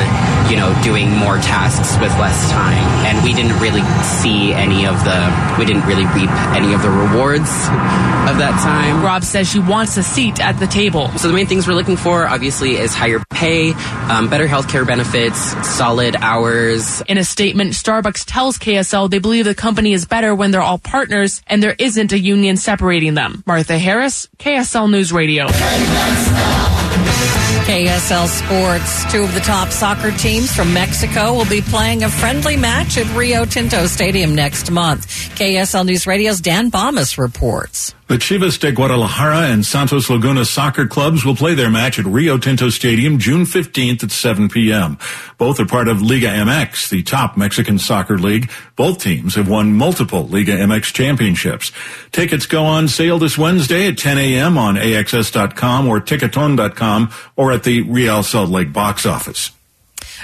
you 0.50 0.56
know, 0.56 0.76
doing 0.82 1.10
more 1.10 1.38
tasks 1.38 1.94
with 2.00 2.10
less 2.18 2.50
time. 2.50 2.82
And 3.06 3.24
we 3.24 3.32
didn't 3.32 3.58
really 3.60 3.82
see 4.02 4.52
any 4.52 4.86
of 4.86 5.02
the, 5.04 5.56
we 5.58 5.64
didn't 5.64 5.86
really 5.86 6.06
reap 6.06 6.30
any 6.54 6.74
of 6.74 6.82
the 6.82 6.90
rewards 6.90 7.50
of 8.28 8.38
that 8.38 8.58
time. 8.62 9.04
Rob 9.04 9.22
says 9.22 9.48
she 9.48 9.60
wants 9.60 9.96
a 9.96 10.02
seat 10.02 10.40
at 10.40 10.58
the 10.58 10.66
table. 10.66 11.08
So 11.18 11.28
the 11.28 11.34
main 11.34 11.46
things 11.46 11.68
we're 11.68 11.74
looking 11.74 11.96
for, 11.96 12.26
obviously, 12.26 12.76
is 12.76 12.94
higher 12.94 13.22
pay, 13.30 13.72
um, 14.10 14.28
better 14.28 14.48
healthcare 14.48 14.86
benefits, 14.86 15.38
solid 15.66 16.16
hours. 16.16 17.02
In 17.02 17.18
a 17.18 17.24
statement, 17.24 17.72
Starbucks 17.72 18.24
tells 18.26 18.58
KSL 18.58 19.08
they 19.10 19.20
believe 19.20 19.44
the 19.44 19.54
company 19.54 19.92
is 19.92 20.06
better 20.06 20.34
when 20.34 20.50
they're 20.50 20.62
all 20.62 20.78
partners 20.78 21.42
and 21.46 21.62
there 21.62 21.76
isn't 21.78 22.12
a 22.12 22.18
union 22.18 22.56
separating 22.56 23.14
them. 23.14 23.44
Martha 23.46 23.75
Harris, 23.78 24.28
KSL 24.38 24.90
News 24.90 25.12
Radio. 25.12 25.46
KSL 27.66 28.28
Sports. 28.28 29.12
Two 29.12 29.24
of 29.24 29.34
the 29.34 29.40
top 29.40 29.70
soccer 29.70 30.12
teams 30.12 30.54
from 30.54 30.72
Mexico 30.72 31.34
will 31.34 31.48
be 31.48 31.60
playing 31.60 32.04
a 32.04 32.08
friendly 32.08 32.56
match 32.56 32.96
at 32.96 33.16
Rio 33.16 33.44
Tinto 33.44 33.86
Stadium 33.86 34.36
next 34.36 34.70
month. 34.70 35.06
KSL 35.36 35.84
News 35.84 36.06
Radio's 36.06 36.40
Dan 36.40 36.70
Bammes 36.70 37.18
reports. 37.18 37.94
The 38.08 38.18
Chivas 38.18 38.60
de 38.60 38.70
Guadalajara 38.70 39.48
and 39.48 39.66
Santos 39.66 40.08
Laguna 40.08 40.44
soccer 40.44 40.86
clubs 40.86 41.24
will 41.24 41.34
play 41.34 41.54
their 41.54 41.72
match 41.72 41.98
at 41.98 42.04
Rio 42.04 42.38
Tinto 42.38 42.70
Stadium 42.70 43.18
June 43.18 43.42
15th 43.42 44.04
at 44.04 44.12
7 44.12 44.48
p.m. 44.48 44.96
Both 45.38 45.58
are 45.58 45.66
part 45.66 45.88
of 45.88 46.00
Liga 46.02 46.28
MX, 46.28 46.88
the 46.88 47.02
top 47.02 47.36
Mexican 47.36 47.80
soccer 47.80 48.16
league. 48.16 48.48
Both 48.76 49.02
teams 49.02 49.34
have 49.34 49.48
won 49.48 49.72
multiple 49.72 50.24
Liga 50.28 50.56
MX 50.56 50.92
championships. 50.94 51.72
Tickets 52.12 52.46
go 52.46 52.64
on 52.64 52.86
sale 52.86 53.18
this 53.18 53.36
Wednesday 53.36 53.88
at 53.88 53.98
10 53.98 54.18
a.m. 54.18 54.56
on 54.56 54.76
AXS.com 54.76 55.88
or 55.88 56.00
Ticketon.com 56.00 57.10
or 57.34 57.50
at 57.50 57.64
the 57.64 57.82
Real 57.82 58.22
Salt 58.22 58.50
Lake 58.50 58.72
box 58.72 59.04
office. 59.04 59.50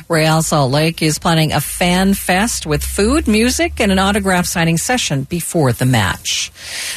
Real 0.09 0.42
Salt 0.42 0.70
Lake 0.70 1.02
is 1.02 1.18
planning 1.18 1.52
a 1.52 1.61
fan 1.61 2.14
fest 2.14 2.66
with 2.66 2.83
food, 2.83 3.26
music, 3.26 3.81
and 3.81 3.92
an 3.92 3.98
autograph 3.98 4.46
signing 4.46 4.78
session 4.78 5.24
before 5.24 5.72
the 5.72 5.87
match. 5.87 6.52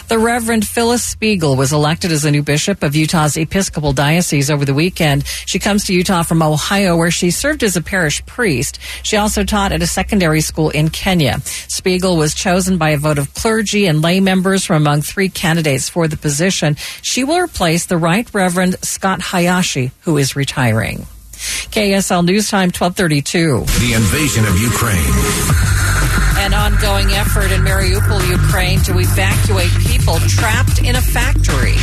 The 0.08 0.20
Reverend 0.20 0.68
Phyllis 0.68 1.04
Spiegel 1.04 1.56
was 1.56 1.74
elected 1.74 2.12
as 2.12 2.24
the 2.24 2.32
new 2.32 2.44
bishop 2.44 2.84
of 2.84 2.96
Utah's 2.96 3.38
Episcopal 3.38 3.94
Diocese 3.94 4.52
over 4.52 4.66
the 4.66 4.74
weekend. 4.74 5.26
She 5.46 5.60
comes 5.60 5.86
to 5.86 5.94
Utah 5.94 6.24
from 6.24 6.42
Ohio, 6.42 6.96
where 6.98 7.12
she 7.12 7.32
served 7.32 7.64
as 7.64 7.76
a 7.76 7.82
parish 7.82 8.26
priest. 8.26 8.80
She 9.04 9.18
also 9.18 9.44
taught 9.44 9.72
at 9.72 9.82
a 9.82 9.88
secondary 9.88 10.42
school 10.42 10.70
in 10.70 10.90
Kenya. 10.90 11.40
Spiegel 11.68 12.18
was 12.18 12.34
chosen 12.34 12.78
by 12.78 12.90
a 12.92 12.98
vote 12.98 13.18
of 13.18 13.34
clergy 13.34 13.88
and 13.88 14.02
lay 14.02 14.20
members 14.20 14.66
from 14.66 14.78
among 14.78 15.02
three 15.02 15.30
candidates 15.30 15.90
for 15.90 16.08
the 16.08 16.18
position. 16.18 16.76
She 17.02 17.24
will 17.24 17.40
replace 17.40 17.86
the 17.86 17.98
Right 17.98 18.28
Reverend 18.34 18.78
Scott 18.84 19.22
Hayashi, 19.22 19.92
who 20.02 20.18
is 20.18 20.36
retiring. 20.36 21.08
KSL 21.72 22.26
News 22.26 22.50
Time 22.50 22.70
1232. 22.70 23.66
The 23.80 23.94
invasion 23.94 24.46
of 24.46 24.58
Ukraine. 24.60 25.16
An 26.38 26.54
ongoing 26.54 27.12
effort 27.12 27.52
in 27.52 27.62
Mariupol, 27.62 28.22
Ukraine 28.30 28.80
to 28.84 29.00
evacuate 29.00 29.72
people 29.88 30.20
trapped 30.28 30.80
in 30.84 30.96
a 30.96 31.02
factory. 31.02 31.80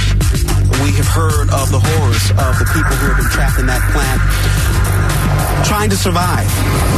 We 0.84 0.92
have 0.96 1.08
heard 1.08 1.50
of 1.50 1.70
the 1.70 1.80
horrors 1.80 2.30
of 2.30 2.58
the 2.58 2.68
people 2.72 2.94
who 2.96 3.06
have 3.12 3.16
been 3.16 3.30
trapped 3.30 3.58
in 3.58 3.66
that 3.66 3.82
plant 3.92 4.91
trying 5.64 5.90
to 5.90 5.96
survive. 5.96 6.48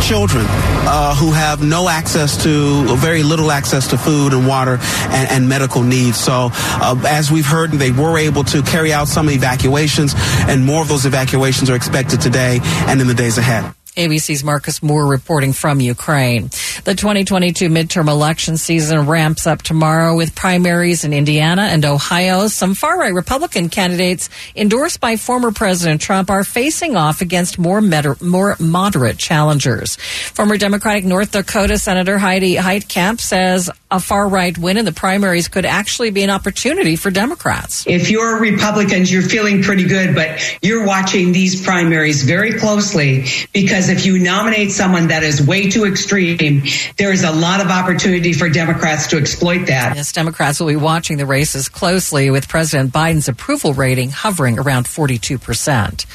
Children 0.02 0.46
uh, 0.48 1.14
who 1.14 1.32
have 1.32 1.62
no 1.62 1.88
access 1.88 2.42
to, 2.44 2.96
very 2.96 3.22
little 3.22 3.50
access 3.50 3.88
to 3.88 3.98
food 3.98 4.32
and 4.32 4.46
water 4.46 4.78
and, 5.10 5.30
and 5.30 5.48
medical 5.48 5.82
needs. 5.82 6.18
So, 6.18 6.50
uh, 6.52 7.00
as 7.06 7.30
we've 7.30 7.46
heard, 7.46 7.70
they 7.72 7.92
were 7.92 8.18
able 8.18 8.44
to 8.44 8.62
carry 8.62 8.92
out 8.92 9.08
some 9.08 9.30
evacuations, 9.30 10.14
and 10.48 10.64
more 10.64 10.82
of 10.82 10.88
those 10.88 11.06
evacuations 11.06 11.70
are 11.70 11.76
expected 11.76 12.20
today 12.20 12.60
and 12.62 13.00
in 13.00 13.06
the 13.06 13.14
days 13.14 13.38
ahead. 13.38 13.74
ABC's 13.96 14.42
Marcus 14.42 14.82
Moore 14.82 15.06
reporting 15.06 15.52
from 15.52 15.80
Ukraine. 15.80 16.50
The 16.84 16.94
2022 16.96 17.68
midterm 17.68 18.08
election 18.08 18.56
season 18.56 19.06
ramps 19.06 19.46
up 19.46 19.62
tomorrow 19.62 20.16
with 20.16 20.34
primaries 20.34 21.04
in 21.04 21.12
Indiana 21.12 21.62
and 21.62 21.84
Ohio. 21.84 22.48
Some 22.48 22.74
far 22.74 22.98
right 22.98 23.14
Republican 23.14 23.68
candidates 23.68 24.30
endorsed 24.56 25.00
by 25.00 25.16
former 25.16 25.52
President 25.52 26.00
Trump 26.00 26.28
are 26.28 26.42
facing 26.42 26.96
off 26.96 27.20
against 27.20 27.58
more, 27.58 27.80
more 28.20 28.56
moderate 28.58 29.18
challengers. 29.18 29.94
Former 29.96 30.56
Democratic 30.56 31.04
North 31.04 31.30
Dakota 31.30 31.78
Senator 31.78 32.18
Heidi 32.18 32.56
Heitkamp 32.56 33.20
says 33.20 33.70
a 33.92 34.00
far 34.00 34.28
right 34.28 34.58
win 34.58 34.76
in 34.76 34.84
the 34.84 34.92
primaries 34.92 35.46
could 35.46 35.64
actually 35.64 36.10
be 36.10 36.24
an 36.24 36.30
opportunity 36.30 36.96
for 36.96 37.12
Democrats. 37.12 37.86
If 37.86 38.10
you're 38.10 38.40
Republicans, 38.40 39.12
you're 39.12 39.22
feeling 39.22 39.62
pretty 39.62 39.84
good, 39.84 40.16
but 40.16 40.58
you're 40.62 40.84
watching 40.84 41.30
these 41.30 41.64
primaries 41.64 42.24
very 42.24 42.54
closely 42.54 43.26
because 43.52 43.83
if 43.88 44.06
you 44.06 44.18
nominate 44.18 44.72
someone 44.72 45.08
that 45.08 45.22
is 45.22 45.44
way 45.46 45.68
too 45.68 45.84
extreme, 45.84 46.62
there 46.96 47.12
is 47.12 47.24
a 47.24 47.32
lot 47.32 47.60
of 47.60 47.68
opportunity 47.68 48.32
for 48.32 48.48
Democrats 48.48 49.06
to 49.08 49.16
exploit 49.16 49.66
that. 49.66 49.96
Yes, 49.96 50.12
Democrats 50.12 50.60
will 50.60 50.68
be 50.68 50.76
watching 50.76 51.16
the 51.16 51.26
races 51.26 51.68
closely 51.68 52.30
with 52.30 52.48
President 52.48 52.92
Biden's 52.92 53.28
approval 53.28 53.74
rating 53.74 54.10
hovering 54.10 54.58
around 54.58 54.86
42%. 54.86 56.06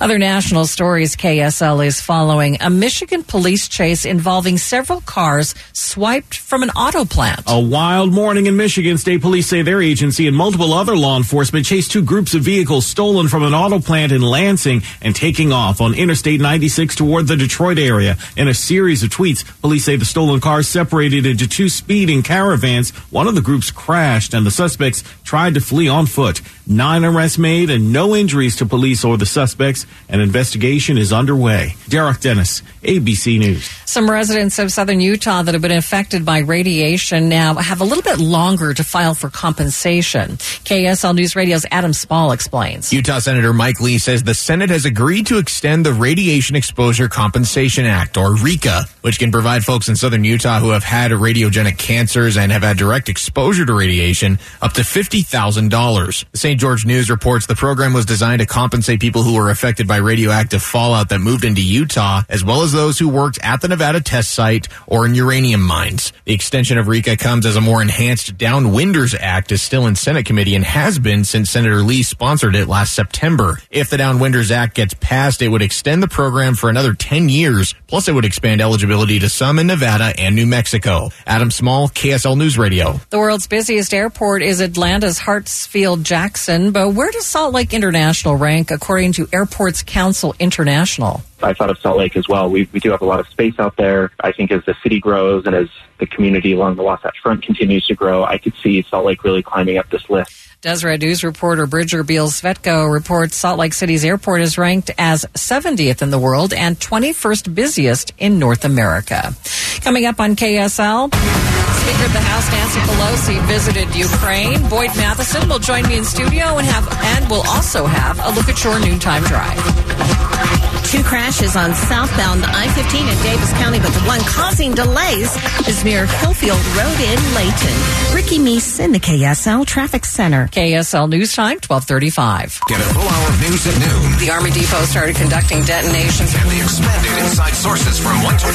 Other 0.00 0.18
national 0.18 0.66
stories 0.66 1.16
KSL 1.16 1.84
is 1.86 2.00
following 2.00 2.58
a 2.60 2.70
Michigan 2.70 3.24
police 3.24 3.68
chase 3.68 4.04
involving 4.04 4.58
several 4.58 5.00
cars 5.00 5.54
swiped 5.72 6.36
from 6.36 6.62
an 6.62 6.70
auto 6.70 7.04
plant. 7.04 7.42
A 7.46 7.60
wild 7.60 8.12
morning 8.12 8.46
in 8.46 8.56
Michigan. 8.56 8.98
State 8.98 9.22
police 9.22 9.46
say 9.46 9.62
their 9.62 9.80
agency 9.80 10.26
and 10.26 10.36
multiple 10.36 10.72
other 10.72 10.96
law 10.96 11.16
enforcement 11.16 11.66
chased 11.66 11.90
two 11.90 12.02
groups 12.02 12.34
of 12.34 12.42
vehicles 12.42 12.86
stolen 12.86 13.28
from 13.28 13.42
an 13.42 13.54
auto 13.54 13.78
plant 13.78 14.12
in 14.12 14.20
Lansing 14.20 14.82
and 15.00 15.14
taking 15.16 15.52
off 15.52 15.80
on 15.80 15.94
Interstate 15.94 16.40
96 16.40 16.94
toward 16.96 17.15
the 17.22 17.36
Detroit 17.36 17.78
area. 17.78 18.16
In 18.36 18.48
a 18.48 18.54
series 18.54 19.02
of 19.02 19.10
tweets, 19.10 19.44
police 19.60 19.84
say 19.84 19.96
the 19.96 20.04
stolen 20.04 20.40
cars 20.40 20.68
separated 20.68 21.26
into 21.26 21.48
two 21.48 21.68
speeding 21.68 22.22
caravans. 22.22 22.90
One 23.10 23.26
of 23.28 23.34
the 23.34 23.40
groups 23.40 23.70
crashed 23.70 24.34
and 24.34 24.44
the 24.44 24.50
suspects 24.50 25.02
tried 25.24 25.54
to 25.54 25.60
flee 25.60 25.88
on 25.88 26.06
foot. 26.06 26.40
Nine 26.66 27.04
arrests 27.04 27.38
made 27.38 27.70
and 27.70 27.92
no 27.92 28.16
injuries 28.16 28.56
to 28.56 28.66
police 28.66 29.04
or 29.04 29.16
the 29.16 29.26
suspects. 29.26 29.86
An 30.08 30.20
investigation 30.20 30.98
is 30.98 31.12
underway. 31.12 31.74
Derek 31.88 32.20
Dennis, 32.20 32.62
ABC 32.82 33.38
News. 33.38 33.68
Some 33.84 34.10
residents 34.10 34.58
of 34.58 34.72
southern 34.72 35.00
Utah 35.00 35.42
that 35.42 35.54
have 35.54 35.62
been 35.62 35.70
affected 35.70 36.24
by 36.24 36.38
radiation 36.38 37.28
now 37.28 37.54
have 37.54 37.80
a 37.80 37.84
little 37.84 38.02
bit 38.02 38.18
longer 38.18 38.74
to 38.74 38.82
file 38.82 39.14
for 39.14 39.30
compensation. 39.30 40.32
KSL 40.32 41.14
News 41.14 41.36
Radio's 41.36 41.64
Adam 41.70 41.92
Small 41.92 42.32
explains. 42.32 42.92
Utah 42.92 43.20
Senator 43.20 43.52
Mike 43.52 43.80
Lee 43.80 43.98
says 43.98 44.24
the 44.24 44.34
Senate 44.34 44.70
has 44.70 44.84
agreed 44.84 45.26
to 45.26 45.38
extend 45.38 45.86
the 45.86 45.92
Radiation 45.92 46.56
Exposure 46.56 47.05
Compensation 47.08 47.86
Act, 47.86 48.16
or 48.16 48.30
RECA, 48.30 48.88
which 49.02 49.18
can 49.18 49.32
provide 49.32 49.64
folks 49.64 49.88
in 49.88 49.96
southern 49.96 50.24
Utah 50.24 50.60
who 50.60 50.70
have 50.70 50.84
had 50.84 51.10
radiogenic 51.10 51.78
cancers 51.78 52.36
and 52.36 52.52
have 52.52 52.62
had 52.62 52.76
direct 52.76 53.08
exposure 53.08 53.64
to 53.64 53.72
radiation 53.72 54.38
up 54.62 54.72
to 54.74 54.82
$50,000. 54.82 56.24
The 56.32 56.38
St. 56.38 56.60
George 56.60 56.86
News 56.86 57.10
reports 57.10 57.46
the 57.46 57.54
program 57.54 57.92
was 57.92 58.04
designed 58.04 58.40
to 58.40 58.46
compensate 58.46 59.00
people 59.00 59.22
who 59.22 59.34
were 59.34 59.50
affected 59.50 59.86
by 59.86 59.96
radioactive 59.96 60.62
fallout 60.62 61.08
that 61.10 61.20
moved 61.20 61.44
into 61.44 61.62
Utah, 61.62 62.22
as 62.28 62.44
well 62.44 62.62
as 62.62 62.72
those 62.72 62.98
who 62.98 63.08
worked 63.08 63.38
at 63.42 63.60
the 63.60 63.68
Nevada 63.68 64.00
test 64.00 64.30
site 64.30 64.68
or 64.86 65.06
in 65.06 65.14
uranium 65.14 65.62
mines. 65.62 66.12
The 66.24 66.34
extension 66.34 66.78
of 66.78 66.86
RECA 66.86 67.18
comes 67.18 67.46
as 67.46 67.56
a 67.56 67.60
more 67.60 67.82
enhanced 67.82 68.36
Downwinders 68.36 69.16
Act 69.18 69.52
is 69.52 69.62
still 69.62 69.86
in 69.86 69.96
Senate 69.96 70.26
committee 70.26 70.54
and 70.54 70.64
has 70.64 70.98
been 70.98 71.24
since 71.24 71.50
Senator 71.50 71.82
Lee 71.82 72.02
sponsored 72.02 72.54
it 72.54 72.68
last 72.68 72.92
September. 72.92 73.58
If 73.70 73.90
the 73.90 73.96
Downwinders 73.96 74.50
Act 74.50 74.74
gets 74.74 74.94
passed, 74.94 75.42
it 75.42 75.48
would 75.48 75.62
extend 75.62 76.02
the 76.02 76.08
program 76.08 76.54
for 76.54 76.68
another 76.70 76.94
10 76.98 77.28
years, 77.28 77.74
plus 77.86 78.08
it 78.08 78.12
would 78.12 78.24
expand 78.24 78.60
eligibility 78.60 79.18
to 79.20 79.28
some 79.28 79.58
in 79.58 79.66
Nevada 79.66 80.12
and 80.18 80.34
New 80.34 80.46
Mexico. 80.46 81.10
Adam 81.26 81.50
Small, 81.50 81.88
KSL 81.88 82.36
News 82.36 82.58
Radio. 82.58 83.00
The 83.10 83.18
world's 83.18 83.46
busiest 83.46 83.94
airport 83.94 84.42
is 84.42 84.60
Atlanta's 84.60 85.18
Hartsfield 85.18 86.02
Jackson, 86.02 86.72
but 86.72 86.94
where 86.94 87.10
does 87.10 87.26
Salt 87.26 87.54
Lake 87.54 87.74
International 87.74 88.36
rank 88.36 88.70
according 88.70 89.12
to 89.12 89.28
Airports 89.32 89.82
Council 89.82 90.34
International? 90.38 91.22
I 91.42 91.52
thought 91.52 91.70
of 91.70 91.78
Salt 91.78 91.98
Lake 91.98 92.16
as 92.16 92.28
well. 92.28 92.50
We, 92.50 92.68
we 92.72 92.80
do 92.80 92.90
have 92.90 93.02
a 93.02 93.06
lot 93.06 93.20
of 93.20 93.28
space 93.28 93.58
out 93.58 93.76
there. 93.76 94.10
I 94.20 94.32
think 94.32 94.50
as 94.50 94.64
the 94.64 94.74
city 94.82 94.98
grows 94.98 95.46
and 95.46 95.54
as 95.54 95.68
the 95.98 96.06
community 96.06 96.52
along 96.52 96.76
the 96.76 96.82
Wasatch 96.82 97.18
Front 97.22 97.42
continues 97.42 97.86
to 97.86 97.94
grow, 97.94 98.24
I 98.24 98.38
could 98.38 98.54
see 98.62 98.82
Salt 98.82 99.04
Lake 99.04 99.22
really 99.22 99.42
climbing 99.42 99.78
up 99.78 99.90
this 99.90 100.08
list. 100.08 100.45
Deseret 100.62 101.02
News 101.02 101.22
reporter 101.22 101.66
Bridger 101.66 102.02
Beal 102.02 102.28
Svetko 102.28 102.90
reports 102.90 103.36
Salt 103.36 103.58
Lake 103.58 103.74
City's 103.74 104.04
airport 104.04 104.40
is 104.40 104.56
ranked 104.56 104.90
as 104.96 105.26
70th 105.34 106.00
in 106.00 106.10
the 106.10 106.18
world 106.18 106.54
and 106.54 106.78
21st 106.80 107.54
busiest 107.54 108.12
in 108.16 108.38
North 108.38 108.64
America. 108.64 109.34
Coming 109.82 110.06
up 110.06 110.18
on 110.18 110.34
KSL, 110.34 111.12
Speaker 111.12 112.04
of 112.06 112.12
the 112.12 112.20
House 112.20 112.50
Nancy 112.50 112.80
Pelosi 112.80 113.46
visited 113.46 113.94
Ukraine. 113.94 114.66
Boyd 114.70 114.96
Matheson 114.96 115.46
will 115.46 115.58
join 115.58 115.86
me 115.88 115.98
in 115.98 116.04
studio 116.04 116.56
and 116.56 116.66
have 116.66 116.88
and 117.04 117.30
will 117.30 117.46
also 117.46 117.84
have 117.84 118.18
a 118.18 118.30
look 118.30 118.48
at 118.48 118.64
your 118.64 118.80
noontime 118.80 119.24
drive. 119.24 120.65
Two 120.86 121.02
crashes 121.02 121.56
on 121.56 121.74
southbound 121.74 122.44
I-15 122.44 123.10
in 123.10 123.22
Davis 123.22 123.52
County, 123.58 123.80
but 123.80 123.90
the 123.90 124.00
one 124.06 124.20
causing 124.20 124.72
delays 124.72 125.34
is 125.66 125.82
near 125.82 126.06
Hillfield 126.06 126.62
Road 126.78 126.98
in 127.02 127.18
Layton. 127.34 127.74
Ricky 128.14 128.38
Meese 128.38 128.78
in 128.78 128.92
the 128.92 129.00
KSL 129.00 129.66
Traffic 129.66 130.04
Center. 130.04 130.46
KSL 130.46 131.10
News 131.10 131.34
Time, 131.34 131.58
1235. 131.58 132.60
Get 132.68 132.78
a 132.78 132.84
full 132.94 133.02
hour 133.02 133.28
of 133.28 133.40
news 133.42 133.66
at 133.66 133.74
noon. 133.82 134.18
The 134.22 134.30
Army 134.30 134.50
Depot 134.54 134.86
started 134.86 135.16
conducting 135.16 135.66
detonations. 135.66 136.32
And 136.38 136.46
the 136.54 136.62
expanded 136.62 137.18
inside 137.18 137.58
sources 137.58 137.98
from 137.98 138.22
1 138.22 138.38
to 138.38 138.46
3. 138.46 138.54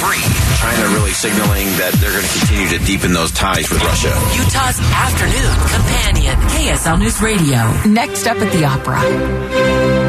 China 0.55 0.87
really 0.95 1.11
signaling 1.11 1.67
that 1.83 1.91
they're 1.99 2.15
going 2.15 2.23
to 2.23 2.33
continue 2.39 2.69
to 2.71 2.79
deepen 2.87 3.11
those 3.11 3.31
ties 3.35 3.69
with 3.69 3.83
Russia. 3.83 4.15
Utah's 4.39 4.79
afternoon 4.95 5.51
companion, 5.67 6.35
KSL 6.55 6.95
News 6.97 7.21
Radio. 7.21 7.59
Next 7.83 8.25
up 8.25 8.39
at 8.39 8.47
the 8.55 8.63
Opera. 8.63 9.03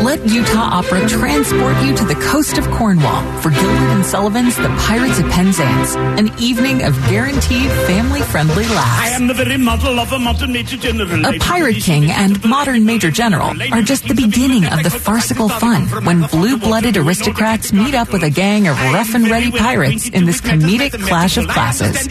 Let 0.07 0.23
Utah 0.29 0.79
Opera 0.79 1.09
transport 1.09 1.77
you 1.83 1.95
to 1.95 2.05
the 2.05 2.12
coast 2.17 2.59
of 2.59 2.69
Cornwall 2.71 3.23
for 3.41 3.51
Gilbert 3.51 3.91
and 3.95 4.05
Sullivan's 4.05 4.57
The 4.57 4.69
Pirates 4.87 5.19
of 5.19 5.27
Penzance, 5.31 5.95
an 5.97 6.31
evening 6.39 6.83
of 6.83 6.95
guaranteed 7.09 7.71
family-friendly 7.87 8.65
laughs. 8.69 9.01
I 9.01 9.09
am 9.11 9.27
the 9.27 9.35
very 9.35 9.57
model 9.57 10.01
of 10.01 10.13
a 10.13 10.19
modern 10.19 10.53
Major 10.53 10.77
General. 10.77 11.27
A 11.27 11.39
Pirate 11.39 11.77
King 11.77 12.11
and 12.11 12.43
modern 12.45 12.85
Major 12.85 13.11
General 13.11 13.55
are 13.73 13.83
just 13.83 14.09
the 14.09 14.15
beginning 14.15 14.65
of 14.67 14.83
the 14.83 14.91
farcical 14.91 15.49
fun 15.49 15.83
when 16.05 16.23
blue-blooded 16.23 16.97
aristocrats 16.97 17.73
meet 17.73 17.95
up 17.95 18.13
with 18.13 18.23
a 18.23 18.31
gang 18.31 18.69
of 18.69 18.77
rough 18.93 19.15
and 19.15 19.29
ready 19.29 19.51
pirates 19.51 20.09
in 20.09 20.25
this 20.25 20.41
comedic 20.41 20.93
clash 21.07 21.37
of 21.37 21.49
classes. 21.49 22.07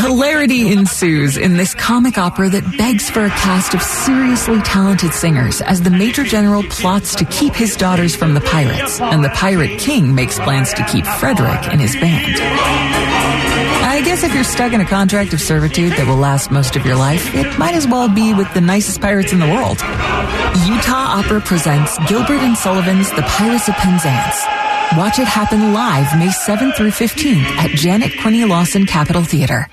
Hilarity 0.00 0.72
ensues 0.72 1.36
in 1.36 1.56
this 1.56 1.74
comic 1.74 2.18
opera 2.18 2.48
that 2.50 2.78
begs 2.78 3.10
for 3.10 3.24
a 3.24 3.30
cast 3.30 3.74
of 3.74 3.82
seriously 3.82 4.60
talented 4.62 5.12
singers 5.12 5.60
as 5.62 5.82
the 5.82 5.90
Major 5.90 6.24
General 6.24 6.62
plots 6.64 7.14
to 7.16 7.24
keep 7.26 7.54
his 7.54 7.76
daughters 7.76 8.14
from 8.14 8.34
the 8.34 8.40
pirates, 8.40 8.93
and 9.00 9.24
the 9.24 9.30
Pirate 9.30 9.78
King 9.78 10.14
makes 10.14 10.38
plans 10.38 10.72
to 10.74 10.84
keep 10.84 11.06
Frederick 11.06 11.72
in 11.72 11.78
his 11.78 11.94
band. 11.94 12.34
I 13.84 14.00
guess 14.02 14.24
if 14.24 14.34
you're 14.34 14.44
stuck 14.44 14.72
in 14.72 14.80
a 14.80 14.84
contract 14.84 15.32
of 15.32 15.40
servitude 15.40 15.92
that 15.92 16.06
will 16.06 16.16
last 16.16 16.50
most 16.50 16.74
of 16.74 16.84
your 16.84 16.96
life, 16.96 17.34
it 17.34 17.58
might 17.58 17.74
as 17.74 17.86
well 17.86 18.08
be 18.08 18.34
with 18.34 18.52
the 18.54 18.60
nicest 18.60 19.00
pirates 19.00 19.32
in 19.32 19.38
the 19.38 19.46
world. 19.46 19.78
Utah 20.66 21.20
Opera 21.20 21.40
presents 21.40 21.98
Gilbert 22.08 22.40
and 22.40 22.56
Sullivan's 22.56 23.10
The 23.10 23.22
Pirates 23.22 23.68
of 23.68 23.74
Penzance. 23.74 24.63
Watch 24.92 25.18
it 25.18 25.26
happen 25.26 25.72
live 25.72 26.16
May 26.20 26.28
7th 26.28 26.76
through 26.76 26.90
15th 26.90 27.42
at 27.42 27.70
Janet 27.70 28.12
Quinney 28.12 28.48
Lawson 28.48 28.86
Capitol 28.86 29.24
Theater. 29.24 29.66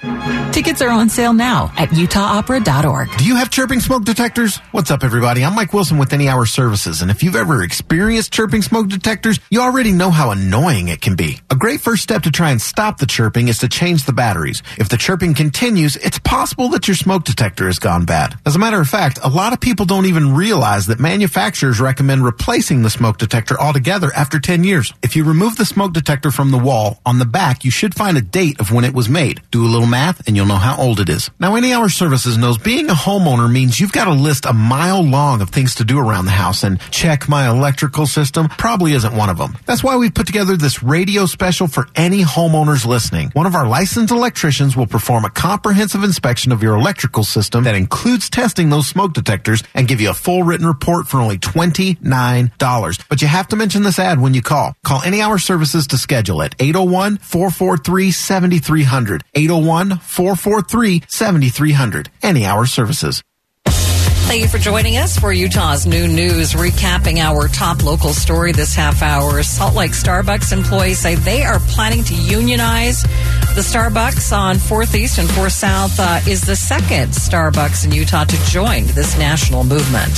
Tickets 0.51 0.81
are 0.81 0.89
on 0.89 1.09
sale 1.09 1.31
now 1.33 1.71
at 1.77 1.89
utahopera.org. 1.89 3.17
Do 3.17 3.25
you 3.25 3.35
have 3.35 3.51
chirping 3.51 3.79
smoke 3.81 4.03
detectors? 4.03 4.57
What's 4.71 4.89
up, 4.89 5.03
everybody? 5.03 5.45
I'm 5.45 5.53
Mike 5.53 5.73
Wilson 5.73 5.99
with 5.99 6.11
Any 6.11 6.27
Hour 6.27 6.45
Services, 6.47 7.01
and 7.03 7.11
if 7.11 7.21
you've 7.23 7.35
ever 7.35 7.61
experienced 7.63 8.33
chirping 8.33 8.63
smoke 8.63 8.89
detectors, 8.89 9.39
you 9.51 9.61
already 9.61 9.91
know 9.91 10.09
how 10.09 10.31
annoying 10.31 10.87
it 10.87 11.01
can 11.01 11.15
be. 11.15 11.39
A 11.51 11.55
great 11.55 11.81
first 11.81 12.01
step 12.03 12.23
to 12.23 12.31
try 12.31 12.49
and 12.49 12.61
stop 12.61 12.97
the 12.97 13.05
chirping 13.05 13.47
is 13.47 13.59
to 13.59 13.69
change 13.69 14.05
the 14.05 14.13
batteries. 14.13 14.63
If 14.77 14.89
the 14.89 14.97
chirping 14.97 15.35
continues, 15.35 15.95
it's 15.97 16.19
possible 16.19 16.69
that 16.69 16.87
your 16.87 16.95
smoke 16.95 17.23
detector 17.25 17.67
has 17.67 17.79
gone 17.79 18.05
bad. 18.05 18.37
As 18.45 18.55
a 18.55 18.59
matter 18.59 18.81
of 18.81 18.87
fact, 18.89 19.19
a 19.23 19.29
lot 19.29 19.53
of 19.53 19.61
people 19.61 19.85
don't 19.85 20.07
even 20.07 20.35
realize 20.35 20.87
that 20.87 20.99
manufacturers 20.99 21.79
recommend 21.79 22.25
replacing 22.25 22.81
the 22.81 22.89
smoke 22.89 23.17
detector 23.19 23.59
altogether 23.59 24.11
after 24.15 24.39
10 24.39 24.63
years. 24.63 24.93
If 25.03 25.15
you 25.15 25.23
remove 25.23 25.55
the 25.55 25.65
smoke 25.65 25.93
detector 25.93 26.29
from 26.29 26.51
the 26.51 26.59
wall, 26.59 27.01
on 27.07 27.17
the 27.17 27.25
back 27.25 27.65
you 27.65 27.71
should 27.71 27.95
find 27.95 28.17
a 28.17 28.21
date 28.21 28.59
of 28.59 28.71
when 28.71 28.85
it 28.85 28.93
was 28.93 29.09
made. 29.09 29.41
Do 29.49 29.65
a 29.65 29.67
little 29.67 29.87
math 29.87 30.27
and 30.27 30.35
you'll 30.37 30.45
know 30.45 30.55
how 30.55 30.77
old 30.77 30.99
it 30.99 31.09
is. 31.09 31.31
Now, 31.39 31.55
Any 31.55 31.73
Hour 31.73 31.89
Services 31.89 32.37
knows 32.37 32.59
being 32.59 32.87
a 32.87 32.93
homeowner 32.93 33.51
means 33.51 33.79
you've 33.79 33.91
got 33.91 34.07
a 34.07 34.13
list 34.13 34.45
a 34.45 34.53
mile 34.53 35.01
long 35.01 35.41
of 35.41 35.49
things 35.49 35.73
to 35.75 35.83
do 35.83 35.97
around 35.97 36.25
the 36.25 36.31
house 36.31 36.63
and 36.63 36.79
check 36.91 37.27
my 37.27 37.49
electrical 37.49 38.05
system 38.05 38.47
probably 38.59 38.93
isn't 38.93 39.15
one 39.15 39.29
of 39.29 39.39
them. 39.39 39.57
That's 39.65 39.83
why 39.83 39.97
we've 39.97 40.13
put 40.13 40.27
together 40.27 40.55
this 40.55 40.83
radio 40.83 41.25
special 41.25 41.67
for 41.67 41.87
any 41.95 42.21
homeowners 42.23 42.85
listening. 42.85 43.31
One 43.31 43.47
of 43.47 43.55
our 43.55 43.67
licensed 43.67 44.13
electricians 44.13 44.77
will 44.77 44.87
perform 44.87 45.25
a 45.25 45.31
comprehensive 45.31 46.03
inspection 46.03 46.51
of 46.51 46.61
your 46.61 46.75
electrical 46.75 47.23
system 47.23 47.63
that 47.63 47.73
includes 47.75 48.29
testing 48.29 48.69
those 48.69 48.87
smoke 48.87 49.13
detectors 49.13 49.63
and 49.73 49.87
give 49.87 49.99
you 49.99 50.11
a 50.11 50.13
full 50.13 50.43
written 50.43 50.67
report 50.67 51.07
for 51.07 51.19
only 51.19 51.39
$29. 51.39 53.09
But 53.09 53.21
you 53.21 53.27
have 53.27 53.47
to 53.47 53.55
mention 53.55 53.81
this 53.81 53.97
ad 53.97 54.21
when 54.21 54.35
you 54.35 54.43
call. 54.43 54.75
Call 54.91 55.03
Any 55.03 55.21
Hour 55.21 55.37
Services 55.37 55.87
to 55.87 55.97
schedule 55.97 56.41
at 56.41 56.53
801 56.59 57.15
443 57.19 58.11
7300. 58.11 59.23
801 59.33 59.99
443 59.99 61.03
7300. 61.07 62.11
Any 62.21 62.45
Hour 62.45 62.65
Services. 62.65 63.23
Thank 64.31 64.43
you 64.43 64.47
for 64.47 64.59
joining 64.59 64.95
us 64.95 65.19
for 65.19 65.33
Utah's 65.33 65.85
new 65.85 66.07
news, 66.07 66.53
recapping 66.53 67.17
our 67.17 67.49
top 67.49 67.83
local 67.83 68.13
story 68.13 68.53
this 68.53 68.73
half 68.73 69.01
hour. 69.01 69.43
Salt 69.43 69.75
Lake 69.75 69.91
Starbucks 69.91 70.53
employees 70.53 70.99
say 70.99 71.15
they 71.15 71.43
are 71.43 71.59
planning 71.59 72.01
to 72.05 72.15
unionize. 72.15 73.01
The 73.01 73.59
Starbucks 73.59 74.31
on 74.31 74.55
4th 74.55 74.95
East 74.95 75.17
and 75.17 75.27
4th 75.27 75.51
South 75.51 75.99
uh, 75.99 76.21
is 76.25 76.39
the 76.39 76.55
second 76.55 77.09
Starbucks 77.09 77.83
in 77.83 77.91
Utah 77.91 78.23
to 78.23 78.37
join 78.45 78.85
this 78.85 79.19
national 79.19 79.65
movement. 79.65 80.13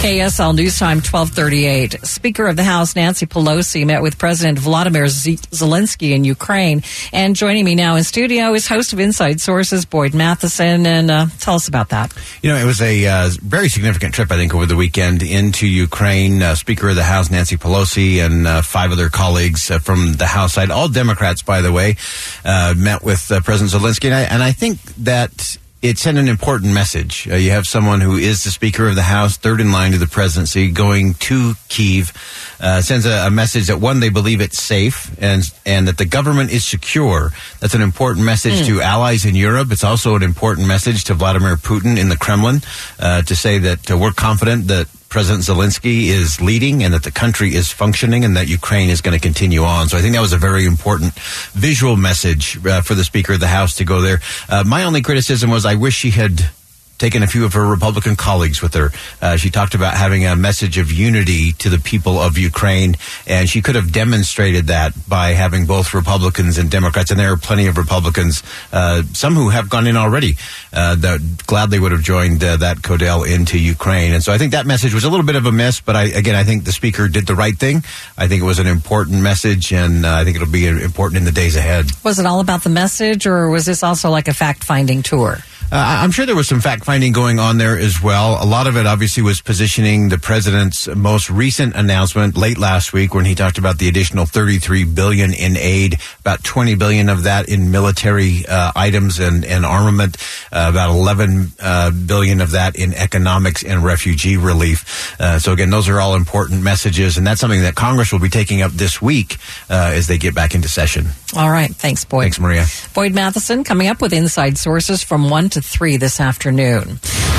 KSL 0.00 0.54
News 0.54 0.78
Time 0.78 0.98
1238. 0.98 2.06
Speaker 2.06 2.46
of 2.46 2.56
the 2.56 2.64
House 2.64 2.96
Nancy 2.96 3.26
Pelosi 3.26 3.84
met 3.84 4.00
with 4.00 4.16
President 4.16 4.58
Vladimir 4.58 5.04
Zelensky 5.04 6.12
in 6.12 6.24
Ukraine. 6.24 6.82
And 7.12 7.36
joining 7.36 7.66
me 7.66 7.74
now 7.74 7.96
in 7.96 8.04
studio 8.04 8.54
is 8.54 8.66
host 8.66 8.94
of 8.94 9.00
Inside 9.00 9.40
Sources, 9.40 9.84
Boyd 9.84 10.14
Matheson. 10.14 10.86
And 10.86 11.10
uh, 11.10 11.26
tell 11.40 11.56
us 11.56 11.68
about 11.68 11.88
that. 11.88 12.16
You 12.42 12.50
know, 12.50 12.56
it 12.56 12.64
was 12.64 12.80
a 12.80 13.06
uh, 13.06 13.30
very 13.42 13.57
significant 13.66 14.14
trip, 14.14 14.30
I 14.30 14.36
think, 14.36 14.54
over 14.54 14.64
the 14.64 14.76
weekend 14.76 15.24
into 15.24 15.66
Ukraine. 15.66 16.40
Uh, 16.40 16.54
Speaker 16.54 16.90
of 16.90 16.94
the 16.94 17.02
House 17.02 17.32
Nancy 17.32 17.56
Pelosi 17.56 18.24
and 18.24 18.46
uh, 18.46 18.62
five 18.62 18.92
other 18.92 19.08
colleagues 19.08 19.68
uh, 19.72 19.80
from 19.80 20.12
the 20.12 20.26
House 20.26 20.52
side, 20.52 20.70
all 20.70 20.88
Democrats, 20.88 21.42
by 21.42 21.60
the 21.60 21.72
way, 21.72 21.96
uh, 22.44 22.74
met 22.76 23.02
with 23.02 23.32
uh, 23.32 23.40
President 23.40 23.82
Zelensky. 23.82 24.04
And 24.04 24.14
I, 24.14 24.20
and 24.22 24.40
I 24.40 24.52
think 24.52 24.80
that 24.98 25.58
it 25.80 25.96
sent 25.98 26.18
an 26.18 26.28
important 26.28 26.74
message. 26.74 27.28
Uh, 27.30 27.36
you 27.36 27.50
have 27.50 27.66
someone 27.66 28.00
who 28.00 28.16
is 28.16 28.42
the 28.42 28.50
Speaker 28.50 28.88
of 28.88 28.96
the 28.96 29.02
House, 29.02 29.36
third 29.36 29.60
in 29.60 29.70
line 29.70 29.92
to 29.92 29.98
the 29.98 30.06
presidency, 30.06 30.70
going 30.70 31.14
to 31.14 31.54
Kiev, 31.68 32.12
uh, 32.60 32.82
sends 32.82 33.06
a, 33.06 33.26
a, 33.26 33.30
message 33.30 33.68
that 33.68 33.78
one, 33.78 34.00
they 34.00 34.08
believe 34.08 34.40
it's 34.40 34.60
safe 34.60 35.16
and 35.22 35.42
and 35.64 35.86
that 35.86 35.96
the 35.96 36.04
government 36.04 36.50
is 36.50 36.66
secure. 36.66 37.30
That's 37.60 37.74
an 37.74 37.82
important 37.82 38.26
message 38.26 38.62
mm. 38.62 38.66
to 38.66 38.82
allies 38.82 39.24
in 39.24 39.36
Europe. 39.36 39.70
It's 39.70 39.84
also 39.84 40.16
an 40.16 40.24
important 40.24 40.66
message 40.66 41.04
to 41.04 41.14
Vladimir 41.14 41.56
Putin 41.56 41.96
in 41.96 42.08
the 42.08 42.16
Kremlin 42.16 42.60
uh, 42.98 43.22
to 43.22 43.36
say 43.36 43.58
that 43.58 43.90
uh, 43.90 43.96
we're 43.96 44.12
confident 44.12 44.66
that 44.66 44.88
President 45.08 45.44
Zelensky 45.44 46.08
is 46.08 46.40
leading 46.40 46.82
and 46.84 46.92
that 46.92 47.02
the 47.02 47.10
country 47.10 47.54
is 47.54 47.72
functioning 47.72 48.24
and 48.24 48.36
that 48.36 48.46
Ukraine 48.48 48.90
is 48.90 49.00
going 49.00 49.18
to 49.18 49.22
continue 49.22 49.64
on. 49.64 49.88
So 49.88 49.96
I 49.96 50.02
think 50.02 50.14
that 50.14 50.20
was 50.20 50.34
a 50.34 50.38
very 50.38 50.66
important 50.66 51.14
visual 51.52 51.96
message 51.96 52.58
uh, 52.66 52.82
for 52.82 52.94
the 52.94 53.04
Speaker 53.04 53.32
of 53.34 53.40
the 53.40 53.46
House 53.48 53.76
to 53.76 53.84
go 53.84 54.02
there. 54.02 54.20
Uh, 54.48 54.64
my 54.64 54.84
only 54.84 55.00
criticism 55.00 55.50
was 55.50 55.64
I 55.64 55.76
wish 55.76 55.94
she 55.94 56.10
had 56.10 56.50
taken 56.98 57.22
a 57.22 57.26
few 57.26 57.44
of 57.44 57.52
her 57.54 57.64
Republican 57.64 58.16
colleagues 58.16 58.60
with 58.60 58.74
her. 58.74 58.90
Uh, 59.22 59.36
she 59.36 59.50
talked 59.50 59.74
about 59.74 59.94
having 59.94 60.26
a 60.26 60.36
message 60.36 60.78
of 60.78 60.90
unity 60.90 61.52
to 61.52 61.68
the 61.68 61.78
people 61.78 62.18
of 62.18 62.36
Ukraine, 62.36 62.96
and 63.26 63.48
she 63.48 63.62
could 63.62 63.74
have 63.74 63.92
demonstrated 63.92 64.66
that 64.66 64.92
by 65.08 65.30
having 65.30 65.66
both 65.66 65.94
Republicans 65.94 66.58
and 66.58 66.70
Democrats. 66.70 67.10
And 67.10 67.18
there 67.18 67.32
are 67.32 67.36
plenty 67.36 67.66
of 67.66 67.78
Republicans, 67.78 68.42
uh, 68.72 69.02
some 69.12 69.34
who 69.34 69.48
have 69.50 69.70
gone 69.70 69.86
in 69.86 69.96
already, 69.96 70.36
uh, 70.72 70.96
that 70.96 71.46
gladly 71.46 71.78
would 71.78 71.92
have 71.92 72.02
joined 72.02 72.42
uh, 72.42 72.56
that 72.58 72.82
Codel 72.82 73.24
into 73.24 73.58
Ukraine. 73.58 74.12
And 74.12 74.22
so 74.22 74.32
I 74.32 74.38
think 74.38 74.52
that 74.52 74.66
message 74.66 74.94
was 74.94 75.04
a 75.04 75.10
little 75.10 75.26
bit 75.26 75.36
of 75.36 75.46
a 75.46 75.52
miss, 75.52 75.80
but 75.80 75.96
I, 75.96 76.04
again, 76.04 76.34
I 76.34 76.44
think 76.44 76.64
the 76.64 76.72
speaker 76.72 77.08
did 77.08 77.26
the 77.26 77.34
right 77.34 77.56
thing. 77.56 77.84
I 78.16 78.26
think 78.28 78.42
it 78.42 78.46
was 78.46 78.58
an 78.58 78.66
important 78.66 79.22
message, 79.22 79.72
and 79.72 80.04
uh, 80.04 80.14
I 80.14 80.24
think 80.24 80.36
it'll 80.36 80.50
be 80.50 80.66
important 80.66 81.18
in 81.18 81.24
the 81.24 81.32
days 81.32 81.56
ahead. 81.56 81.86
Was 82.04 82.18
it 82.18 82.26
all 82.26 82.40
about 82.40 82.64
the 82.64 82.70
message, 82.70 83.26
or 83.26 83.48
was 83.50 83.64
this 83.66 83.82
also 83.82 84.10
like 84.10 84.28
a 84.28 84.34
fact 84.34 84.64
finding 84.64 85.02
tour? 85.02 85.38
Uh, 85.70 86.00
I'm 86.02 86.10
sure 86.10 86.24
there 86.24 86.36
was 86.36 86.48
some 86.48 86.60
fact 86.60 86.84
finding 86.88 87.12
going 87.12 87.38
on 87.38 87.58
there 87.58 87.78
as 87.78 88.02
well. 88.02 88.42
A 88.42 88.48
lot 88.48 88.66
of 88.66 88.74
it 88.74 88.86
obviously 88.86 89.22
was 89.22 89.42
positioning 89.42 90.08
the 90.08 90.16
president's 90.16 90.88
most 90.88 91.28
recent 91.28 91.76
announcement 91.76 92.34
late 92.34 92.56
last 92.56 92.94
week 92.94 93.12
when 93.12 93.26
he 93.26 93.34
talked 93.34 93.58
about 93.58 93.76
the 93.76 93.88
additional 93.88 94.24
33 94.24 94.84
billion 94.84 95.34
in 95.34 95.54
aid, 95.58 95.98
about 96.20 96.42
20 96.42 96.76
billion 96.76 97.10
of 97.10 97.24
that 97.24 97.46
in 97.46 97.70
military 97.70 98.46
uh, 98.48 98.72
items 98.74 99.18
and, 99.18 99.44
and 99.44 99.66
armament, 99.66 100.16
uh, 100.50 100.68
about 100.70 100.88
11 100.88 101.52
uh, 101.60 101.90
billion 101.90 102.40
of 102.40 102.52
that 102.52 102.74
in 102.74 102.94
economics 102.94 103.62
and 103.62 103.84
refugee 103.84 104.38
relief. 104.38 105.20
Uh, 105.20 105.38
so 105.38 105.52
again, 105.52 105.68
those 105.68 105.90
are 105.90 106.00
all 106.00 106.14
important 106.14 106.62
messages, 106.62 107.18
and 107.18 107.26
that's 107.26 107.38
something 107.38 107.60
that 107.60 107.74
Congress 107.74 108.12
will 108.12 108.18
be 108.18 108.30
taking 108.30 108.62
up 108.62 108.72
this 108.72 109.02
week 109.02 109.36
uh, 109.68 109.92
as 109.94 110.06
they 110.06 110.16
get 110.16 110.34
back 110.34 110.54
into 110.54 110.70
session. 110.70 111.08
All 111.36 111.50
right, 111.50 111.70
thanks, 111.70 112.06
Boyd. 112.06 112.22
Thanks, 112.22 112.40
Maria. 112.40 112.64
Boyd 112.94 113.12
Matheson 113.12 113.62
coming 113.62 113.88
up 113.88 114.00
with 114.00 114.14
inside 114.14 114.56
sources 114.56 115.02
from 115.02 115.28
one 115.28 115.50
to 115.50 115.58
to 115.60 115.68
3 115.68 115.96
this 115.96 116.20
afternoon. 116.20 116.77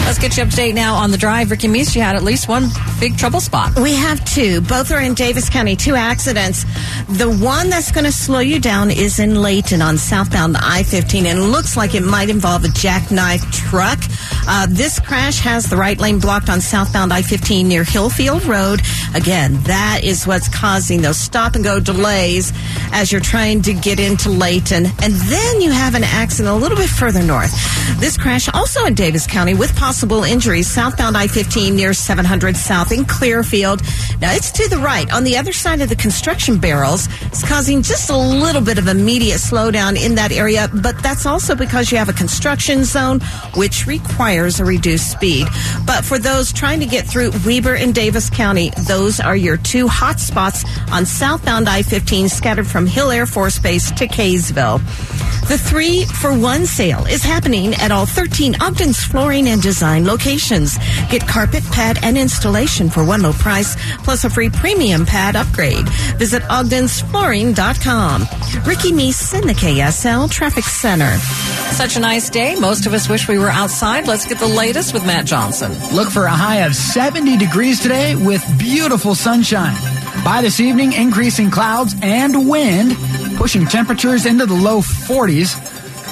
Let's 0.09 0.17
get 0.17 0.37
you 0.37 0.43
up 0.43 0.49
to 0.49 0.55
date 0.55 0.73
now 0.73 0.95
on 0.95 1.11
the 1.11 1.17
drive. 1.17 1.51
Ricky 1.51 1.67
Meese, 1.67 1.95
you 1.95 2.01
had 2.01 2.15
at 2.15 2.23
least 2.23 2.47
one 2.47 2.69
big 2.99 3.15
trouble 3.15 3.39
spot. 3.39 3.77
We 3.79 3.93
have 3.93 4.25
two. 4.25 4.59
Both 4.61 4.91
are 4.91 4.99
in 4.99 5.13
Davis 5.13 5.51
County, 5.51 5.75
two 5.75 5.93
accidents. 5.93 6.63
The 7.09 7.29
one 7.29 7.69
that's 7.69 7.91
going 7.91 8.05
to 8.05 8.11
slow 8.11 8.39
you 8.39 8.59
down 8.59 8.89
is 8.89 9.19
in 9.19 9.41
Layton 9.41 9.83
on 9.83 9.99
southbound 9.99 10.57
I 10.57 10.81
15 10.81 11.27
and 11.27 11.51
looks 11.51 11.77
like 11.77 11.93
it 11.93 12.01
might 12.01 12.31
involve 12.31 12.63
a 12.63 12.69
jackknife 12.69 13.43
truck. 13.51 13.99
Uh, 14.51 14.65
this 14.67 14.99
crash 14.99 15.37
has 15.37 15.65
the 15.65 15.77
right 15.77 15.99
lane 15.99 16.17
blocked 16.17 16.49
on 16.49 16.59
southbound 16.59 17.13
I 17.13 17.21
15 17.21 17.67
near 17.67 17.83
Hillfield 17.83 18.47
Road. 18.47 18.81
Again, 19.13 19.61
that 19.65 20.01
is 20.03 20.25
what's 20.25 20.47
causing 20.47 21.03
those 21.03 21.19
stop 21.19 21.53
and 21.53 21.63
go 21.63 21.79
delays 21.79 22.51
as 22.91 23.11
you're 23.11 23.21
trying 23.21 23.61
to 23.61 23.75
get 23.75 23.99
into 23.99 24.31
Layton. 24.31 24.87
And 25.03 25.13
then 25.13 25.61
you 25.61 25.69
have 25.69 25.93
an 25.93 26.03
accident 26.03 26.49
a 26.49 26.57
little 26.57 26.77
bit 26.79 26.89
further 26.89 27.21
north. 27.21 27.51
This 27.99 28.17
crash 28.17 28.49
also 28.49 28.85
in 28.85 28.95
Davis 28.95 29.27
County 29.27 29.53
with 29.53 29.75
possible 29.75 30.23
injuries 30.23 30.67
southbound 30.67 31.15
I 31.15 31.27
15 31.27 31.75
near 31.75 31.93
700 31.93 32.57
South 32.57 32.91
in 32.91 33.05
Clearfield. 33.05 33.81
Now 34.19 34.33
it's 34.33 34.49
to 34.53 34.67
the 34.67 34.79
right 34.79 35.11
on 35.11 35.25
the 35.25 35.37
other 35.37 35.53
side 35.53 35.81
of 35.81 35.89
the 35.89 35.95
construction 35.95 36.57
barrels. 36.57 37.07
It's 37.27 37.47
causing 37.47 37.83
just 37.83 38.09
a 38.09 38.17
little 38.17 38.61
bit 38.61 38.79
of 38.79 38.87
immediate 38.87 39.37
slowdown 39.37 40.03
in 40.03 40.15
that 40.15 40.31
area, 40.31 40.69
but 40.81 40.97
that's 41.03 41.27
also 41.27 41.53
because 41.53 41.91
you 41.91 41.99
have 41.99 42.09
a 42.09 42.13
construction 42.13 42.83
zone 42.83 43.19
which 43.53 43.85
requires 43.85 44.38
a 44.47 44.65
reduced 44.65 45.11
speed. 45.11 45.47
But 45.85 46.05
for 46.05 46.17
those 46.17 46.53
trying 46.53 46.79
to 46.79 46.85
get 46.85 47.05
through 47.05 47.31
Weber 47.45 47.75
and 47.75 47.93
Davis 47.93 48.29
County, 48.29 48.71
those 48.87 49.19
are 49.19 49.35
your 49.35 49.57
two 49.57 49.87
hot 49.87 50.19
spots 50.19 50.63
on 50.91 51.05
southbound 51.05 51.67
I 51.67 51.81
15 51.81 52.29
scattered 52.29 52.67
from 52.67 52.87
Hill 52.87 53.11
Air 53.11 53.25
Force 53.25 53.59
Base 53.59 53.91
to 53.91 54.07
Kaysville. 54.07 54.79
The 55.49 55.57
three 55.57 56.05
for 56.05 56.37
one 56.37 56.67
sale 56.67 57.05
is 57.07 57.23
happening 57.23 57.73
at 57.75 57.91
all 57.91 58.05
13 58.05 58.61
Ogden's 58.61 59.03
Flooring 59.03 59.47
and 59.47 59.59
Design 59.61 60.05
locations. 60.05 60.77
Get 61.09 61.27
carpet, 61.27 61.63
pad, 61.71 61.97
and 62.03 62.17
installation 62.17 62.89
for 62.89 63.03
one 63.03 63.23
low 63.23 63.33
price, 63.33 63.75
plus 64.03 64.23
a 64.25 64.29
free 64.29 64.51
premium 64.51 65.07
pad 65.07 65.35
upgrade. 65.35 65.89
Visit 66.17 66.43
ogdensflooring.com. 66.43 68.21
Ricky 68.65 68.91
Meese 68.91 69.39
in 69.39 69.47
the 69.47 69.53
KSL 69.53 70.29
Traffic 70.29 70.65
Center. 70.65 71.17
Such 71.71 71.95
a 71.97 71.99
nice 71.99 72.29
day. 72.29 72.55
Most 72.55 72.85
of 72.85 72.93
us 72.93 73.09
wish 73.09 73.27
we 73.27 73.39
were 73.39 73.49
outside. 73.49 74.07
Let's 74.07 74.18
get 74.26 74.39
the 74.39 74.47
latest 74.47 74.93
with 74.93 75.05
Matt 75.05 75.26
Johnson. 75.26 75.72
Look 75.93 76.09
for 76.09 76.26
a 76.26 76.32
high 76.32 76.65
of 76.65 76.76
70 76.76 77.38
degrees 77.38 77.80
today 77.80 78.15
with 78.15 78.43
beautiful 78.57 79.15
sunshine. 79.15 79.76
By 80.24 80.41
this 80.41 80.59
evening, 80.59 80.93
increasing 80.93 81.51
clouds 81.51 81.95
and 82.01 82.49
wind 82.49 82.95
pushing 83.38 83.65
temperatures 83.65 84.26
into 84.26 84.45
the 84.45 84.53
low 84.53 84.80
40s. 84.80 85.57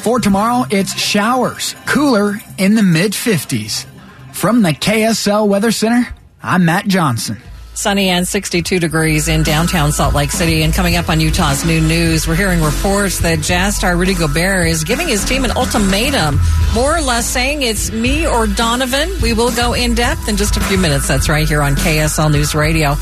For 0.03 0.19
tomorrow, 0.19 0.65
it's 0.69 0.97
showers, 0.97 1.75
cooler 1.85 2.39
in 2.57 2.75
the 2.75 2.83
mid 2.83 3.11
50s. 3.11 3.85
From 4.31 4.61
the 4.61 4.71
KSL 4.71 5.47
Weather 5.47 5.71
Center, 5.71 6.07
I'm 6.41 6.65
Matt 6.65 6.87
Johnson. 6.87 7.41
Sunny 7.77 8.09
and 8.09 8.27
62 8.27 8.79
degrees 8.79 9.27
in 9.27 9.43
downtown 9.43 9.91
Salt 9.91 10.15
Lake 10.15 10.31
City. 10.31 10.63
And 10.63 10.73
coming 10.73 10.95
up 10.95 11.09
on 11.09 11.19
Utah's 11.19 11.63
new 11.63 11.79
news, 11.79 12.27
we're 12.27 12.35
hearing 12.35 12.59
reports 12.59 13.19
that 13.19 13.39
Jazz 13.41 13.75
star 13.75 13.95
Rudy 13.95 14.15
Gobert 14.15 14.67
is 14.67 14.83
giving 14.83 15.07
his 15.07 15.23
team 15.23 15.45
an 15.45 15.51
ultimatum, 15.51 16.39
more 16.73 16.97
or 16.97 17.01
less 17.01 17.27
saying 17.27 17.61
it's 17.61 17.91
me 17.91 18.25
or 18.25 18.47
Donovan. 18.47 19.11
We 19.21 19.33
will 19.33 19.51
go 19.51 19.73
in 19.73 19.93
depth 19.93 20.27
in 20.27 20.37
just 20.37 20.57
a 20.57 20.59
few 20.61 20.79
minutes. 20.79 21.07
That's 21.07 21.29
right 21.29 21.47
here 21.47 21.61
on 21.61 21.75
KSL 21.75 22.31
News 22.31 22.55
Radio, 22.55 22.93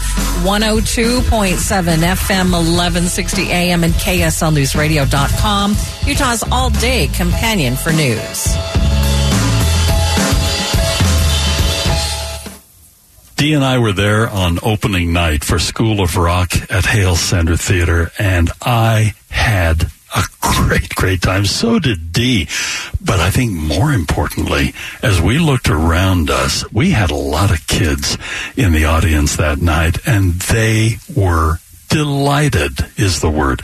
102.7 0.43 1.21
FM, 1.23 2.51
1160 2.51 3.51
AM, 3.51 3.85
and 3.85 3.93
KSLNewsRadio.com, 3.93 5.75
Utah's 6.05 6.43
all 6.51 6.69
day 6.71 7.07
companion 7.07 7.77
for 7.77 7.93
news. 7.93 8.74
Dee 13.35 13.53
and 13.53 13.65
I 13.65 13.79
were 13.79 13.91
there 13.91 14.29
on 14.29 14.59
opening 14.63 15.11
night 15.11 15.43
for 15.43 15.59
School 15.59 15.99
of 15.99 16.15
Rock 16.15 16.53
at 16.71 16.85
Hale 16.85 17.17
Center 17.17 17.57
Theater, 17.57 18.11
and 18.17 18.49
I 18.61 19.13
had 19.29 19.91
a 20.15 20.23
great, 20.39 20.95
great 20.95 21.21
time. 21.21 21.45
So 21.45 21.77
did 21.77 22.13
Dee. 22.13 22.47
But 23.03 23.19
I 23.19 23.29
think 23.31 23.51
more 23.51 23.91
importantly, 23.91 24.73
as 25.03 25.21
we 25.21 25.37
looked 25.37 25.69
around 25.69 26.29
us, 26.29 26.63
we 26.71 26.91
had 26.91 27.11
a 27.11 27.15
lot 27.15 27.51
of 27.51 27.67
kids 27.67 28.17
in 28.55 28.71
the 28.71 28.85
audience 28.85 29.35
that 29.35 29.61
night 29.61 29.97
and 30.07 30.33
they 30.33 30.97
were 31.13 31.59
delighted 31.89 32.71
is 32.97 33.19
the 33.19 33.29
word. 33.29 33.61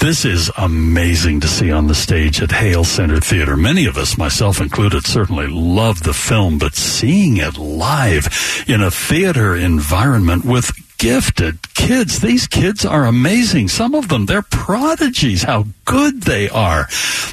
This 0.00 0.24
is 0.24 0.50
amazing 0.56 1.40
to 1.40 1.46
see 1.46 1.70
on 1.70 1.86
the 1.86 1.94
stage 1.94 2.40
at 2.40 2.50
Hale 2.50 2.84
Center 2.84 3.20
Theater. 3.20 3.54
Many 3.54 3.84
of 3.84 3.98
us, 3.98 4.16
myself 4.16 4.58
included, 4.58 5.06
certainly 5.06 5.46
love 5.46 6.02
the 6.02 6.14
film, 6.14 6.58
but 6.58 6.74
seeing 6.74 7.36
it 7.36 7.58
live 7.58 8.64
in 8.66 8.80
a 8.80 8.90
theater 8.90 9.54
environment 9.54 10.46
with 10.46 10.72
gifted 10.96 11.74
kids. 11.74 12.20
These 12.20 12.46
kids 12.46 12.86
are 12.86 13.04
amazing. 13.04 13.68
Some 13.68 13.94
of 13.94 14.08
them, 14.08 14.24
they're 14.24 14.40
prodigies. 14.40 15.42
How 15.42 15.66
good 15.84 16.22
they 16.22 16.48
are. 16.48 16.86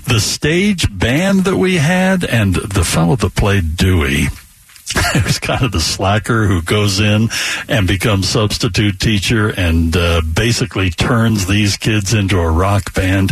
The 0.06 0.20
stage 0.20 0.88
band 0.92 1.46
that 1.46 1.56
we 1.56 1.76
had 1.76 2.26
and 2.26 2.56
the 2.56 2.84
fellow 2.84 3.16
that 3.16 3.36
played 3.36 3.78
Dewey. 3.78 4.26
Who's 5.14 5.40
kind 5.40 5.64
of 5.64 5.72
the 5.72 5.82
slacker 5.82 6.46
who 6.46 6.62
goes 6.62 7.00
in 7.00 7.30
and 7.68 7.88
becomes 7.88 8.30
substitute 8.30 9.00
teacher 9.00 9.50
and 9.50 9.96
uh, 9.96 10.22
basically 10.22 10.90
turns 10.90 11.48
these 11.48 11.78
kids 11.78 12.14
into 12.14 12.40
a 12.40 12.50
rock 12.50 12.94
band. 12.94 13.32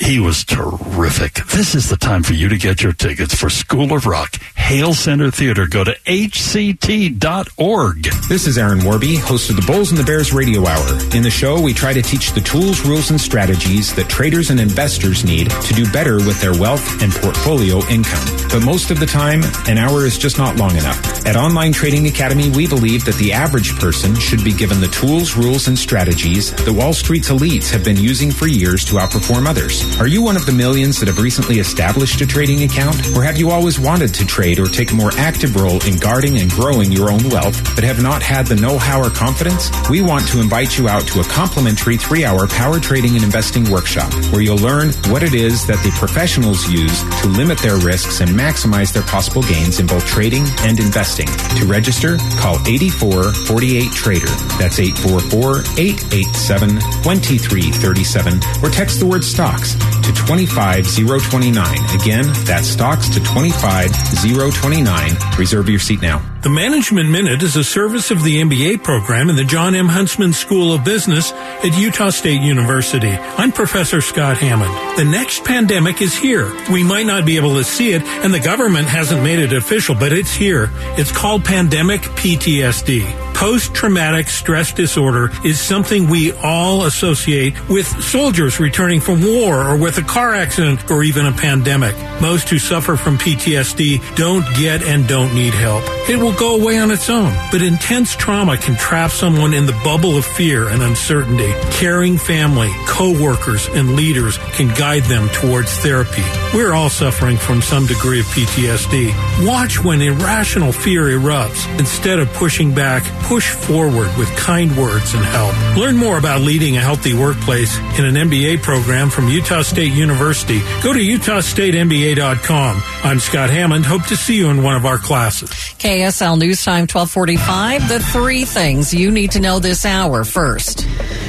He 0.00 0.20
was 0.20 0.44
terrific. 0.44 1.34
This 1.46 1.74
is 1.74 1.88
the 1.88 1.96
time 1.96 2.22
for 2.22 2.34
you 2.34 2.48
to 2.48 2.56
get 2.56 2.82
your 2.82 2.92
tickets 2.92 3.34
for 3.34 3.48
School 3.50 3.92
of 3.94 4.06
Rock, 4.06 4.36
Hale 4.54 4.94
Center 4.94 5.30
Theater. 5.30 5.66
Go 5.66 5.84
to 5.84 5.96
hct.org. 6.06 8.02
This 8.28 8.46
is 8.46 8.58
Aaron 8.58 8.84
Warby, 8.84 9.16
host 9.16 9.50
of 9.50 9.56
the 9.56 9.62
Bulls 9.62 9.90
and 9.90 9.98
the 9.98 10.04
Bears 10.04 10.32
Radio 10.32 10.66
Hour. 10.66 10.86
In 11.14 11.22
the 11.22 11.30
show, 11.30 11.60
we 11.60 11.72
try 11.72 11.92
to 11.92 12.02
teach 12.02 12.32
the 12.32 12.40
tools, 12.40 12.82
rules, 12.82 13.10
and 13.10 13.20
strategies 13.20 13.94
that 13.96 14.08
traders 14.08 14.50
and 14.50 14.60
investors 14.60 15.24
need 15.24 15.50
to 15.50 15.74
do 15.74 15.90
better 15.92 16.16
with 16.16 16.40
their 16.40 16.52
wealth 16.52 17.02
and 17.02 17.12
portfolio 17.12 17.78
income. 17.86 18.24
But 18.50 18.64
most 18.64 18.90
of 18.90 19.00
the 19.00 19.06
time, 19.06 19.42
an 19.66 19.78
hour 19.78 20.04
is 20.04 20.18
just 20.18 20.38
not 20.38 20.56
long 20.56 20.72
enough. 20.72 20.85
At 21.26 21.36
Online 21.36 21.72
Trading 21.72 22.06
Academy, 22.06 22.50
we 22.50 22.68
believe 22.68 23.04
that 23.04 23.16
the 23.16 23.32
average 23.32 23.74
person 23.76 24.14
should 24.14 24.44
be 24.44 24.52
given 24.52 24.80
the 24.80 24.86
tools, 24.88 25.36
rules, 25.36 25.66
and 25.66 25.78
strategies 25.78 26.52
that 26.54 26.72
Wall 26.72 26.92
Street's 26.92 27.30
elites 27.30 27.70
have 27.70 27.82
been 27.82 27.96
using 27.96 28.30
for 28.30 28.46
years 28.46 28.84
to 28.84 28.94
outperform 28.94 29.46
others. 29.48 29.82
Are 29.98 30.06
you 30.06 30.22
one 30.22 30.36
of 30.36 30.46
the 30.46 30.52
millions 30.52 31.00
that 31.00 31.08
have 31.08 31.18
recently 31.18 31.58
established 31.58 32.20
a 32.20 32.26
trading 32.26 32.62
account? 32.62 32.96
Or 33.16 33.22
have 33.22 33.36
you 33.36 33.50
always 33.50 33.80
wanted 33.80 34.14
to 34.14 34.26
trade 34.26 34.58
or 34.58 34.66
take 34.66 34.92
a 34.92 34.94
more 34.94 35.10
active 35.16 35.56
role 35.56 35.82
in 35.84 35.96
guarding 35.98 36.38
and 36.38 36.50
growing 36.50 36.92
your 36.92 37.10
own 37.10 37.28
wealth, 37.28 37.60
but 37.74 37.84
have 37.84 38.02
not 38.02 38.22
had 38.22 38.46
the 38.46 38.56
know-how 38.56 39.02
or 39.02 39.10
confidence? 39.10 39.70
We 39.90 40.02
want 40.02 40.28
to 40.28 40.40
invite 40.40 40.78
you 40.78 40.88
out 40.88 41.06
to 41.08 41.20
a 41.20 41.24
complimentary 41.24 41.96
three-hour 41.96 42.46
power 42.48 42.78
trading 42.78 43.14
and 43.14 43.24
investing 43.24 43.68
workshop 43.70 44.12
where 44.30 44.42
you'll 44.42 44.58
learn 44.58 44.92
what 45.08 45.22
it 45.22 45.34
is 45.34 45.66
that 45.66 45.82
the 45.82 45.90
professionals 45.98 46.68
use 46.70 47.02
to 47.22 47.28
limit 47.28 47.58
their 47.58 47.76
risks 47.78 48.20
and 48.20 48.30
maximize 48.30 48.92
their 48.92 49.02
possible 49.02 49.42
gains 49.42 49.80
in 49.80 49.86
both 49.86 50.06
trading 50.06 50.44
and 50.60 50.75
investing. 50.80 51.26
To 51.26 51.66
register, 51.66 52.18
call 52.38 52.56
8448 52.66 53.92
Trader. 53.92 54.26
That's 54.58 54.78
844 54.78 55.60
887 55.78 56.68
2337 57.02 58.40
or 58.62 58.70
text 58.70 59.00
the 59.00 59.06
word 59.06 59.24
stocks 59.24 59.76
to 60.06 60.12
25029. 60.12 62.00
Again, 62.00 62.24
that's 62.44 62.68
stocks 62.68 63.08
to 63.10 63.20
25029. 63.20 65.16
Reserve 65.38 65.68
your 65.68 65.80
seat 65.80 66.00
now. 66.00 66.22
The 66.42 66.50
Management 66.50 67.10
Minute 67.10 67.42
is 67.42 67.56
a 67.56 67.64
service 67.64 68.12
of 68.12 68.22
the 68.22 68.40
MBA 68.40 68.84
program 68.84 69.28
in 69.30 69.36
the 69.36 69.44
John 69.44 69.74
M. 69.74 69.88
Huntsman 69.88 70.32
School 70.32 70.72
of 70.72 70.84
Business 70.84 71.32
at 71.32 71.76
Utah 71.76 72.10
State 72.10 72.40
University. 72.40 73.10
I'm 73.10 73.50
Professor 73.50 74.00
Scott 74.00 74.38
Hammond. 74.38 74.72
The 74.96 75.04
next 75.04 75.44
pandemic 75.44 76.00
is 76.00 76.16
here. 76.16 76.52
We 76.70 76.84
might 76.84 77.06
not 77.06 77.26
be 77.26 77.36
able 77.36 77.56
to 77.56 77.64
see 77.64 77.90
it, 77.92 78.02
and 78.02 78.32
the 78.32 78.38
government 78.38 78.86
hasn't 78.86 79.24
made 79.24 79.40
it 79.40 79.52
official, 79.52 79.96
but 79.96 80.12
it's 80.12 80.32
here. 80.32 80.70
It's 80.96 81.10
called 81.10 81.44
pandemic 81.44 82.02
PTSD. 82.02 83.25
Post 83.36 83.74
traumatic 83.74 84.28
stress 84.28 84.72
disorder 84.72 85.30
is 85.44 85.60
something 85.60 86.08
we 86.08 86.32
all 86.32 86.84
associate 86.84 87.68
with 87.68 87.86
soldiers 88.02 88.58
returning 88.58 88.98
from 88.98 89.20
war 89.22 89.62
or 89.62 89.76
with 89.76 89.98
a 89.98 90.02
car 90.02 90.34
accident 90.34 90.90
or 90.90 91.02
even 91.02 91.26
a 91.26 91.32
pandemic. 91.32 91.94
Most 92.22 92.48
who 92.48 92.58
suffer 92.58 92.96
from 92.96 93.18
PTSD 93.18 94.16
don't 94.16 94.46
get 94.56 94.82
and 94.82 95.06
don't 95.06 95.34
need 95.34 95.52
help. 95.52 95.84
It 96.08 96.16
will 96.16 96.32
go 96.32 96.58
away 96.58 96.78
on 96.78 96.90
its 96.90 97.10
own, 97.10 97.30
but 97.52 97.60
intense 97.60 98.16
trauma 98.16 98.56
can 98.56 98.74
trap 98.74 99.10
someone 99.10 99.52
in 99.52 99.66
the 99.66 99.78
bubble 99.84 100.16
of 100.16 100.24
fear 100.24 100.68
and 100.68 100.82
uncertainty. 100.82 101.52
Caring 101.72 102.16
family, 102.16 102.70
co-workers, 102.86 103.68
and 103.68 103.96
leaders 103.96 104.38
can 104.54 104.74
guide 104.74 105.04
them 105.04 105.28
towards 105.28 105.76
therapy. 105.80 106.24
We're 106.54 106.72
all 106.72 106.88
suffering 106.88 107.36
from 107.36 107.60
some 107.60 107.84
degree 107.84 108.20
of 108.20 108.26
PTSD. 108.26 109.46
Watch 109.46 109.84
when 109.84 110.00
irrational 110.00 110.72
fear 110.72 111.04
erupts. 111.04 111.68
Instead 111.78 112.18
of 112.18 112.32
pushing 112.32 112.74
back, 112.74 113.02
push 113.26 113.50
forward 113.50 114.08
with 114.16 114.28
kind 114.36 114.76
words 114.78 115.14
and 115.14 115.24
help. 115.24 115.54
Learn 115.76 115.96
more 115.96 116.18
about 116.18 116.40
leading 116.40 116.76
a 116.76 116.80
healthy 116.80 117.12
workplace 117.12 117.76
in 117.98 118.04
an 118.04 118.14
MBA 118.14 118.62
program 118.62 119.10
from 119.10 119.28
Utah 119.28 119.62
State 119.62 119.92
University. 119.92 120.60
Go 120.82 120.92
to 120.92 121.00
utahstatemba.com. 121.00 122.82
I'm 123.02 123.18
Scott 123.18 123.50
Hammond. 123.50 123.84
Hope 123.84 124.04
to 124.06 124.16
see 124.16 124.36
you 124.36 124.48
in 124.50 124.62
one 124.62 124.76
of 124.76 124.86
our 124.86 124.98
classes. 124.98 125.50
KSL 125.50 126.38
News 126.38 126.64
Time 126.64 126.86
1245. 126.86 127.88
The 127.88 128.00
three 128.00 128.44
things 128.44 128.94
you 128.94 129.10
need 129.10 129.32
to 129.32 129.40
know 129.40 129.58
this 129.58 129.84
hour 129.84 130.22
first. 130.24 130.85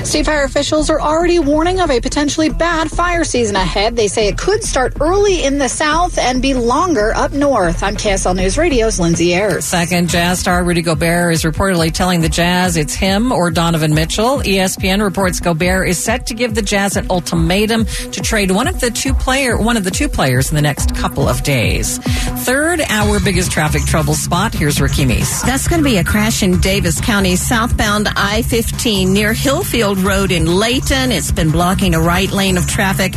State 0.07 0.25
fire 0.25 0.45
officials 0.45 0.89
are 0.89 1.01
already 1.01 1.37
warning 1.37 1.81
of 1.81 1.91
a 1.91 1.99
potentially 1.99 2.47
bad 2.47 2.89
fire 2.89 3.25
season 3.25 3.57
ahead. 3.57 3.97
They 3.97 4.07
say 4.07 4.29
it 4.29 4.37
could 4.37 4.63
start 4.63 4.93
early 5.01 5.43
in 5.43 5.57
the 5.57 5.67
south 5.67 6.17
and 6.17 6.41
be 6.41 6.53
longer 6.53 7.11
up 7.13 7.33
north. 7.33 7.83
I'm 7.83 7.97
KSL 7.97 8.33
News 8.33 8.57
Radio's 8.57 9.01
Lindsay 9.01 9.33
Ayers. 9.33 9.65
Second, 9.65 10.09
Jazz 10.09 10.39
star 10.39 10.63
Rudy 10.63 10.81
Gobert 10.81 11.33
is 11.33 11.43
reportedly 11.43 11.91
telling 11.91 12.21
the 12.21 12.29
Jazz 12.29 12.77
it's 12.77 12.93
him 12.93 13.33
or 13.33 13.51
Donovan 13.51 13.93
Mitchell. 13.93 14.37
ESPN 14.37 15.03
reports 15.03 15.41
Gobert 15.41 15.89
is 15.89 16.01
set 16.01 16.27
to 16.27 16.33
give 16.33 16.55
the 16.55 16.61
Jazz 16.61 16.95
an 16.95 17.07
ultimatum 17.09 17.83
to 17.83 18.21
trade 18.21 18.51
one 18.51 18.69
of 18.69 18.79
the 18.79 18.89
two 18.89 19.13
player 19.13 19.57
one 19.57 19.75
of 19.75 19.83
the 19.83 19.91
two 19.91 20.07
players 20.07 20.49
in 20.49 20.55
the 20.55 20.61
next 20.61 20.95
couple 20.95 21.27
of 21.27 21.43
days. 21.43 21.97
Third, 22.45 22.79
our 22.79 23.19
biggest 23.19 23.51
traffic 23.51 23.83
trouble 23.83 24.13
spot. 24.13 24.53
Here's 24.53 24.79
Ricky 24.79 25.03
Meese. 25.03 25.41
That's 25.41 25.67
going 25.67 25.83
to 25.83 25.89
be 25.89 25.97
a 25.97 26.03
crash 26.05 26.43
in 26.43 26.61
Davis 26.61 27.01
County, 27.01 27.35
southbound 27.35 28.07
I 28.15 28.43
15 28.43 29.11
near 29.11 29.33
Hillfield 29.33 29.96
Road 30.03 30.31
in 30.31 30.45
Layton. 30.45 31.11
It's 31.11 31.31
been 31.31 31.51
blocking 31.51 31.93
a 31.95 31.99
right 31.99 32.29
lane 32.31 32.57
of 32.57 32.67
traffic. 32.67 33.13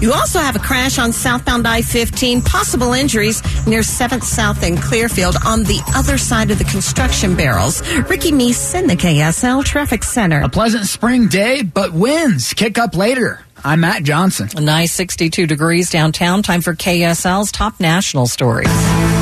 You 0.00 0.12
also 0.12 0.40
have 0.40 0.56
a 0.56 0.58
crash 0.58 0.98
on 0.98 1.12
southbound 1.12 1.66
I 1.66 1.82
15, 1.82 2.42
possible 2.42 2.92
injuries 2.92 3.40
near 3.66 3.82
7th 3.82 4.24
South 4.24 4.62
and 4.64 4.76
Clearfield 4.80 5.36
on 5.46 5.62
the 5.62 5.80
other 5.94 6.18
side 6.18 6.50
of 6.50 6.58
the 6.58 6.64
construction 6.64 7.36
barrels. 7.36 7.82
Ricky 8.08 8.32
Meese 8.32 8.74
in 8.74 8.88
the 8.88 8.96
KSL 8.96 9.64
Traffic 9.64 10.02
Center. 10.02 10.42
A 10.42 10.48
pleasant 10.48 10.86
spring 10.86 11.28
day, 11.28 11.62
but 11.62 11.92
winds 11.92 12.52
kick 12.52 12.78
up 12.78 12.96
later. 12.96 13.40
I'm 13.64 13.80
Matt 13.80 14.02
Johnson. 14.02 14.48
A 14.56 14.60
nice 14.60 14.92
62 14.92 15.46
degrees 15.46 15.88
downtown. 15.88 16.42
Time 16.42 16.62
for 16.62 16.74
KSL's 16.74 17.52
top 17.52 17.78
national 17.78 18.26
stories. 18.26 18.68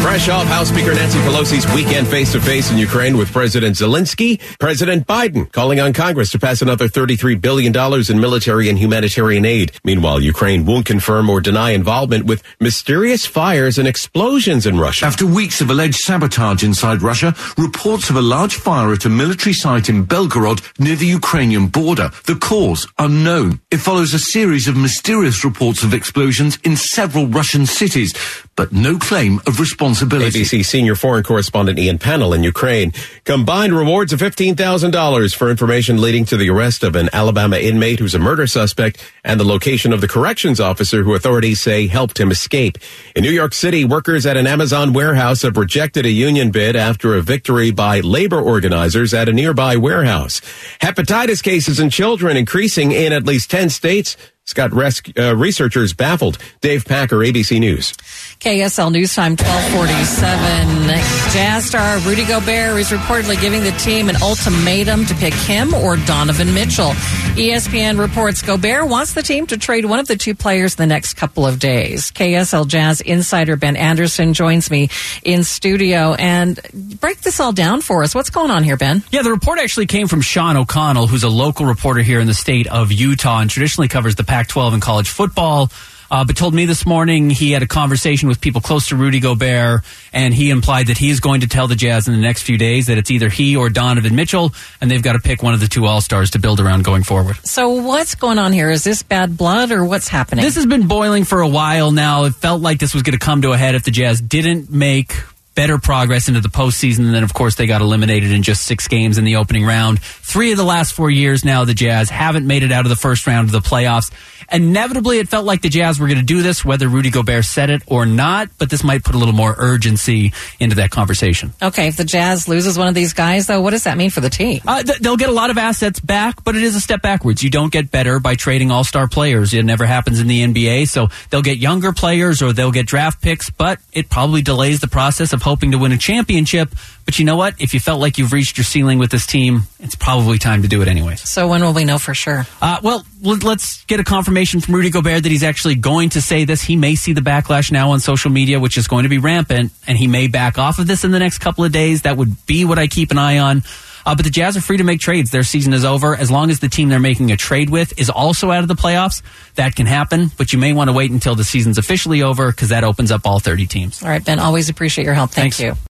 Fresh 0.01 0.31
off 0.31 0.47
House 0.47 0.71
Speaker 0.71 0.95
Nancy 0.95 1.19
Pelosi's 1.19 1.71
weekend 1.75 2.09
face 2.09 2.33
to 2.33 2.41
face 2.41 2.71
in 2.71 2.79
Ukraine 2.79 3.19
with 3.19 3.31
President 3.31 3.77
Zelensky, 3.77 4.41
President 4.59 5.07
Biden 5.07 5.53
calling 5.53 5.79
on 5.79 5.93
Congress 5.93 6.31
to 6.31 6.39
pass 6.39 6.63
another 6.63 6.89
$33 6.89 7.39
billion 7.39 7.77
in 8.11 8.21
military 8.21 8.71
and 8.71 8.79
humanitarian 8.79 9.45
aid. 9.45 9.73
Meanwhile, 9.85 10.23
Ukraine 10.23 10.65
won't 10.65 10.87
confirm 10.87 11.29
or 11.29 11.43
deny 11.43 11.73
involvement 11.73 12.25
with 12.25 12.43
mysterious 12.61 13.27
fires 13.27 13.77
and 13.77 13.87
explosions 13.87 14.65
in 14.65 14.79
Russia. 14.79 15.05
After 15.05 15.27
weeks 15.27 15.61
of 15.61 15.69
alleged 15.69 15.97
sabotage 15.97 16.65
inside 16.65 17.03
Russia, 17.03 17.35
reports 17.59 18.09
of 18.09 18.17
a 18.17 18.23
large 18.23 18.55
fire 18.55 18.95
at 18.95 19.05
a 19.05 19.11
military 19.11 19.53
site 19.53 19.91
in 19.91 20.07
Belgorod 20.07 20.63
near 20.81 20.97
the 20.97 21.07
Ukrainian 21.07 21.67
border. 21.67 22.11
The 22.25 22.37
cause 22.37 22.87
unknown. 22.99 23.61
It 23.71 23.79
follows 23.79 24.15
a 24.15 24.19
series 24.31 24.69
of 24.69 24.77
mysterious 24.77 25.45
reports 25.45 25.83
of 25.83 25.93
explosions 25.93 26.57
in 26.63 26.77
several 26.77 27.27
Russian 27.27 27.67
cities, 27.67 28.15
but 28.61 28.73
no 28.73 28.99
claim 28.99 29.41
of 29.47 29.59
responsibility. 29.59 30.43
ABC 30.43 30.63
senior 30.63 30.95
foreign 30.95 31.23
correspondent 31.23 31.79
Ian 31.79 31.97
Pannell 31.97 32.35
in 32.35 32.43
Ukraine. 32.45 32.93
Combined 33.25 33.73
rewards 33.73 34.13
of 34.13 34.21
$15,000 34.21 35.35
for 35.35 35.51
information 35.51 35.99
leading 35.99 36.27
to 36.27 36.37
the 36.37 36.51
arrest 36.51 36.85
of 36.85 36.95
an 36.95 37.09
Alabama 37.15 37.57
inmate 37.57 38.01
who's 38.01 38.15
a 38.15 38.19
murder 38.19 38.47
suspect 38.47 39.03
and 39.25 39.41
the 39.41 39.45
location 39.45 39.95
of 39.95 40.03
the 40.03 40.09
corrections 40.09 40.61
officer 40.61 41.03
who 41.05 41.15
authorities 41.15 41.59
say 41.59 41.87
helped 41.87 42.21
him 42.21 42.31
escape. 42.31 42.77
In 43.17 43.23
New 43.23 43.31
York 43.31 43.55
City, 43.55 43.87
workers 43.87 44.27
at 44.27 44.37
an 44.37 44.47
Amazon 44.47 44.93
warehouse 44.93 45.41
have 45.41 45.57
rejected 45.57 46.05
a 46.05 46.11
union 46.11 46.51
bid 46.51 46.77
after 46.77 47.15
a 47.15 47.23
victory 47.23 47.71
by 47.71 48.01
labor 48.01 48.43
organizers 48.43 49.15
at 49.15 49.27
a 49.27 49.33
nearby 49.33 49.77
warehouse. 49.77 50.43
Hepatitis 50.83 51.43
cases 51.43 51.81
in 51.81 51.89
children 51.89 52.37
increasing 52.37 52.93
in 52.93 53.15
at 53.15 53.25
least 53.25 53.51
10 53.51 53.71
states. 53.71 54.19
Scott 54.51 54.73
res- 54.75 55.01
uh, 55.17 55.37
researchers 55.37 55.93
baffled. 55.95 56.37
Dave 56.61 56.85
Packer, 56.85 57.19
ABC 57.19 57.61
News. 57.61 57.93
KSL 58.41 58.91
News 58.91 59.15
Time 59.15 59.37
1247. 59.37 60.89
Jazz 61.33 61.67
star 61.67 62.01
Rudy 62.01 62.25
Gobert 62.25 62.81
is 62.81 62.89
reportedly 62.91 63.41
giving 63.41 63.63
the 63.63 63.71
team 63.73 64.09
an 64.09 64.17
ultimatum 64.21 65.07
to 65.07 65.15
pick 65.15 65.35
him 65.35 65.73
or 65.73 65.97
Donovan 65.99 66.53
Mitchell. 66.53 66.91
ESPN 67.37 68.01
reports 68.01 68.43
Gobert 68.43 68.89
wants 68.89 69.15
the 69.15 69.23
team 69.23 69.47
to 69.47 69.57
trade 69.57 69.85
one 69.85 70.01
of 70.01 70.09
the 70.09 70.17
two 70.17 70.35
players 70.35 70.75
in 70.75 70.79
the 70.79 70.87
next 70.93 71.15
couple 71.15 71.47
of 71.47 71.61
days. 71.61 72.11
KSL 72.11 72.67
Jazz 72.67 73.01
insider 73.01 73.55
Ben 73.55 73.77
Anderson 73.77 74.35
joins 74.35 74.69
me 74.69 74.89
in 75.23 75.45
studio 75.45 76.15
and 76.15 76.59
break 77.01 77.21
this 77.21 77.39
all 77.39 77.53
down 77.53 77.83
for 77.83 78.03
us. 78.03 78.17
What's 78.17 78.31
going 78.31 78.51
on 78.51 78.65
here, 78.65 78.77
Ben? 78.77 79.05
Yeah, 79.13 79.23
the 79.23 79.31
report 79.31 79.61
actually 79.61 79.87
came 79.87 80.09
from 80.09 80.23
Sean 80.23 80.57
O'Connell, 80.57 81.07
who's 81.07 81.23
a 81.23 81.29
local 81.29 81.67
reporter 81.67 82.01
here 82.01 82.19
in 82.19 82.27
the 82.27 82.35
state 82.35 82.67
of 82.67 82.91
Utah 82.91 83.39
and 83.39 83.49
traditionally 83.49 83.87
covers 83.87 84.17
the 84.17 84.25
Pac 84.41 84.49
12 84.49 84.73
and 84.73 84.83
college 84.83 85.11
football. 85.11 85.71
Uh, 86.11 86.25
but 86.25 86.35
told 86.35 86.55
me 86.55 86.65
this 86.65 86.87
morning 86.87 87.29
he 87.29 87.53
had 87.53 87.63
a 87.63 87.67
conversation 87.67 88.27
with 88.27 88.41
people 88.41 88.63
close 88.63 88.89
to 88.89 88.97
Rudy 88.97 89.21
Gobert, 89.21 89.85
and 90.15 90.33
he 90.33 90.49
implied 90.49 90.87
that 90.87 90.97
he 90.97 91.11
is 91.11 91.21
going 91.21 91.43
to 91.43 91.47
tell 91.47 91.69
the 91.69 91.77
Jazz 91.77 92.09
in 92.09 92.15
the 92.15 92.21
next 92.21 92.43
few 92.43 92.57
days 92.57 92.87
that 92.87 92.97
it's 92.97 93.11
either 93.11 93.29
he 93.29 93.55
or 93.55 93.69
Donovan 93.69 94.17
Mitchell, 94.17 94.53
and 94.81 94.91
they've 94.91 95.03
got 95.03 95.13
to 95.13 95.19
pick 95.19 95.43
one 95.43 95.53
of 95.53 95.61
the 95.61 95.69
two 95.69 95.85
All 95.85 96.01
Stars 96.01 96.31
to 96.31 96.39
build 96.39 96.59
around 96.59 96.85
going 96.85 97.03
forward. 97.05 97.37
So, 97.45 97.69
what's 97.69 98.15
going 98.15 98.39
on 98.39 98.53
here? 98.53 98.71
Is 98.71 98.83
this 98.83 99.03
bad 99.03 99.37
blood 99.37 99.71
or 99.73 99.85
what's 99.85 100.09
happening? 100.09 100.43
This 100.43 100.57
has 100.57 100.67
been 100.67 100.89
boiling 100.89 101.25
for 101.25 101.43
a 101.43 101.49
while 101.49 101.93
now. 101.93 102.25
It 102.25 102.35
felt 102.35 102.63
like 102.63 102.81
this 102.81 102.95
was 102.95 103.03
going 103.03 103.17
to 103.17 103.25
come 103.25 103.43
to 103.43 103.53
a 103.53 103.59
head 103.59 103.75
if 103.75 103.85
the 103.85 103.93
Jazz 103.93 104.21
didn't 104.23 104.71
make 104.71 105.13
better 105.61 105.77
progress 105.77 106.27
into 106.27 106.41
the 106.41 106.49
postseason. 106.49 107.01
And 107.01 107.15
then, 107.15 107.23
of 107.23 107.35
course, 107.35 107.57
they 107.57 107.67
got 107.67 107.83
eliminated 107.83 108.33
in 108.33 108.43
just 108.43 108.65
six 108.65 108.89
games 108.89 109.19
in 109.19 109.25
the 109.25 109.37
opening 109.37 109.67
round. 109.67 110.01
Three 110.01 110.53
of 110.53 110.57
the 110.57 110.65
last 110.65 110.95
four 110.95 111.11
years 111.11 111.45
now, 111.45 111.67
the 111.67 111.75
Jazz 111.75 112.09
haven't 112.09 112.47
made 112.47 112.63
it 112.63 112.73
out 112.73 112.87
of 112.87 112.89
the 112.89 112.97
first 112.97 113.27
round 113.27 113.47
of 113.47 113.53
the 113.53 113.61
playoffs. 113.61 114.11
Inevitably, 114.51 115.19
it 115.19 115.29
felt 115.29 115.45
like 115.45 115.61
the 115.61 115.69
Jazz 115.69 116.01
were 116.01 116.07
going 116.07 116.19
to 116.19 116.25
do 116.25 116.43
this, 116.43 116.65
whether 116.65 116.89
Rudy 116.89 117.11
Gobert 117.11 117.45
said 117.45 117.69
it 117.69 117.83
or 117.87 118.07
not, 118.07 118.49
but 118.57 118.71
this 118.71 118.83
might 118.83 119.05
put 119.05 119.15
a 119.15 119.19
little 119.19 119.35
more 119.35 119.55
urgency 119.59 120.33
into 120.59 120.77
that 120.77 120.91
conversation. 120.91 121.53
Okay, 121.63 121.89
if 121.89 121.99
the 121.99 122.05
Jazz 122.05 122.49
loses 122.49 122.79
one 122.79 122.89
of 122.89 122.95
these 122.95 123.13
guys, 123.13 123.47
though, 123.47 123.61
what 123.61 123.71
does 123.71 123.85
that 123.85 123.99
mean 123.99 124.09
for 124.09 124.21
the 124.21 124.31
team? 124.31 124.61
Uh, 124.67 124.83
th- 124.83 124.99
they'll 125.01 125.19
get 125.19 125.29
a 125.29 125.33
lot 125.33 125.51
of 125.51 125.59
assets 125.59 126.01
back, 126.01 126.43
but 126.43 126.57
it 126.57 126.63
is 126.63 126.75
a 126.75 126.81
step 126.81 127.03
backwards. 127.03 127.43
You 127.43 127.51
don't 127.51 127.71
get 127.71 127.91
better 127.91 128.19
by 128.19 128.35
trading 128.35 128.71
all 128.71 128.83
star 128.83 129.09
players. 129.09 129.53
It 129.53 129.63
never 129.65 129.85
happens 129.85 130.21
in 130.21 130.27
the 130.27 130.43
NBA. 130.43 130.89
So 130.89 131.09
they'll 131.29 131.43
get 131.43 131.59
younger 131.59 131.93
players 131.93 132.41
or 132.43 132.53
they'll 132.55 132.73
get 132.73 132.87
draft 132.87 133.21
picks, 133.21 133.51
but 133.51 133.79
it 133.93 134.09
probably 134.09 134.43
delays 134.43 134.81
the 134.81 134.89
process 134.89 135.33
of 135.35 135.43
hoping 135.51 135.73
to 135.73 135.79
win 135.79 135.93
a 135.93 135.99
championship. 135.99 136.71
But 137.05 137.19
you 137.19 137.25
know 137.25 137.37
what? 137.37 137.55
If 137.61 137.75
you 137.75 137.81
felt 137.81 138.01
like 138.01 138.19
you've 138.19 138.33
reached 138.33 138.57
your 138.57 138.65
ceiling 138.65 138.99
with 139.01 139.11
this 139.11 139.27
team, 139.27 139.63
it's 139.81 139.97
probably 139.97 140.39
time 140.39 140.63
to 140.63 140.69
do 140.69 140.81
it 140.81 140.87
anyways. 140.89 141.29
So 141.29 141.49
when 141.49 141.61
will 141.63 141.73
we 141.73 141.85
know 141.85 141.99
for 141.99 142.15
sure? 142.15 142.47
Uh, 142.63 142.79
well, 142.83 143.05
let- 143.23 143.43
let's 143.43 143.85
get 143.87 143.99
a 143.99 144.05
confirmation 144.05 144.61
from 144.61 144.77
Rudy 144.77 144.91
Gobert 144.91 145.25
that 145.25 145.33
he's 145.33 145.43
actually 145.43 145.75
going 145.75 146.11
to 146.11 146.21
say 146.23 146.45
this. 146.45 146.63
He 146.63 146.77
may 146.77 146.95
see 146.95 147.13
the 147.13 147.21
backlash 147.21 147.73
now 147.73 147.91
on 147.91 147.99
social 148.01 148.31
media, 148.31 148.61
which 148.61 148.79
is 148.79 148.87
going 148.87 149.03
to 149.03 149.09
be 149.09 149.19
rampant, 149.19 149.73
and 149.89 149.99
he 149.99 150.07
may 150.07 150.29
back 150.29 150.57
off 150.57 150.79
of 150.79 150.87
this 150.87 151.03
in 151.05 151.11
the 151.11 151.19
next 151.19 151.39
couple 151.39 151.65
of 151.65 151.73
days. 151.73 152.03
That 152.03 152.17
would 152.17 152.47
be 152.47 152.65
what 152.65 152.79
I 152.79 152.87
keep 152.87 153.11
an 153.11 153.19
eye 153.19 153.39
on. 153.39 153.63
Uh, 154.07 154.15
but 154.15 154.25
the 154.25 154.31
Jazz 154.31 154.57
are 154.57 154.61
free 154.61 154.77
to 154.79 154.85
make 154.85 155.01
trades. 155.01 155.31
Their 155.31 155.43
season 155.43 155.73
is 155.73 155.85
over. 155.85 156.17
As 156.17 156.31
long 156.31 156.51
as 156.51 156.61
the 156.61 156.69
team 156.69 156.89
they're 156.89 157.01
making 157.01 157.31
a 157.33 157.37
trade 157.37 157.71
with 157.71 157.99
is 157.99 158.11
also 158.11 158.51
out 158.51 158.63
of 158.63 158.69
the 158.69 158.75
playoffs, 158.75 159.23
that 159.55 159.75
can 159.75 159.87
happen. 159.87 160.31
But 160.37 160.53
you 160.53 160.59
may 160.59 160.73
want 160.73 160.89
to 160.89 160.93
wait 160.93 161.11
until 161.11 161.35
the 161.35 161.45
season's 161.45 161.79
officially 161.79 162.23
over 162.23 162.51
because 162.51 162.71
that 162.71 162.85
opens 162.85 163.11
up 163.11 163.27
all 163.27 163.41
30 163.41 163.67
teams. 163.67 164.03
All 164.03 164.09
right, 164.09 164.25
Ben, 164.25 164.39
always 164.39 164.69
appreciate 164.69 165.05
your 165.05 165.15
help. 165.15 165.31
Thank 165.31 165.55
Thanks. 165.55 165.61
you. 165.61 165.91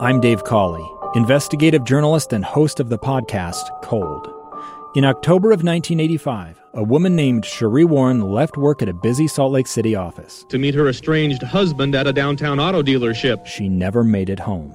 I'm 0.00 0.20
Dave 0.20 0.44
Cawley, 0.44 0.88
investigative 1.16 1.84
journalist 1.84 2.32
and 2.32 2.44
host 2.44 2.78
of 2.78 2.88
the 2.88 2.98
podcast 2.98 3.82
Cold. 3.82 4.32
In 4.94 5.04
October 5.04 5.48
of 5.48 5.64
1985, 5.64 6.60
a 6.74 6.82
woman 6.82 7.14
named 7.16 7.42
Sheree 7.44 7.84
Warren 7.84 8.20
left 8.20 8.56
work 8.56 8.80
at 8.80 8.88
a 8.88 8.92
busy 8.94 9.26
Salt 9.26 9.52
Lake 9.52 9.66
City 9.66 9.94
office. 9.94 10.44
to 10.48 10.58
meet 10.58 10.74
her 10.74 10.88
estranged 10.88 11.42
husband 11.42 11.94
at 11.94 12.06
a 12.06 12.12
downtown 12.12 12.60
auto 12.60 12.82
dealership. 12.82 13.44
She 13.46 13.68
never 13.68 14.04
made 14.04 14.30
it 14.30 14.38
home. 14.40 14.74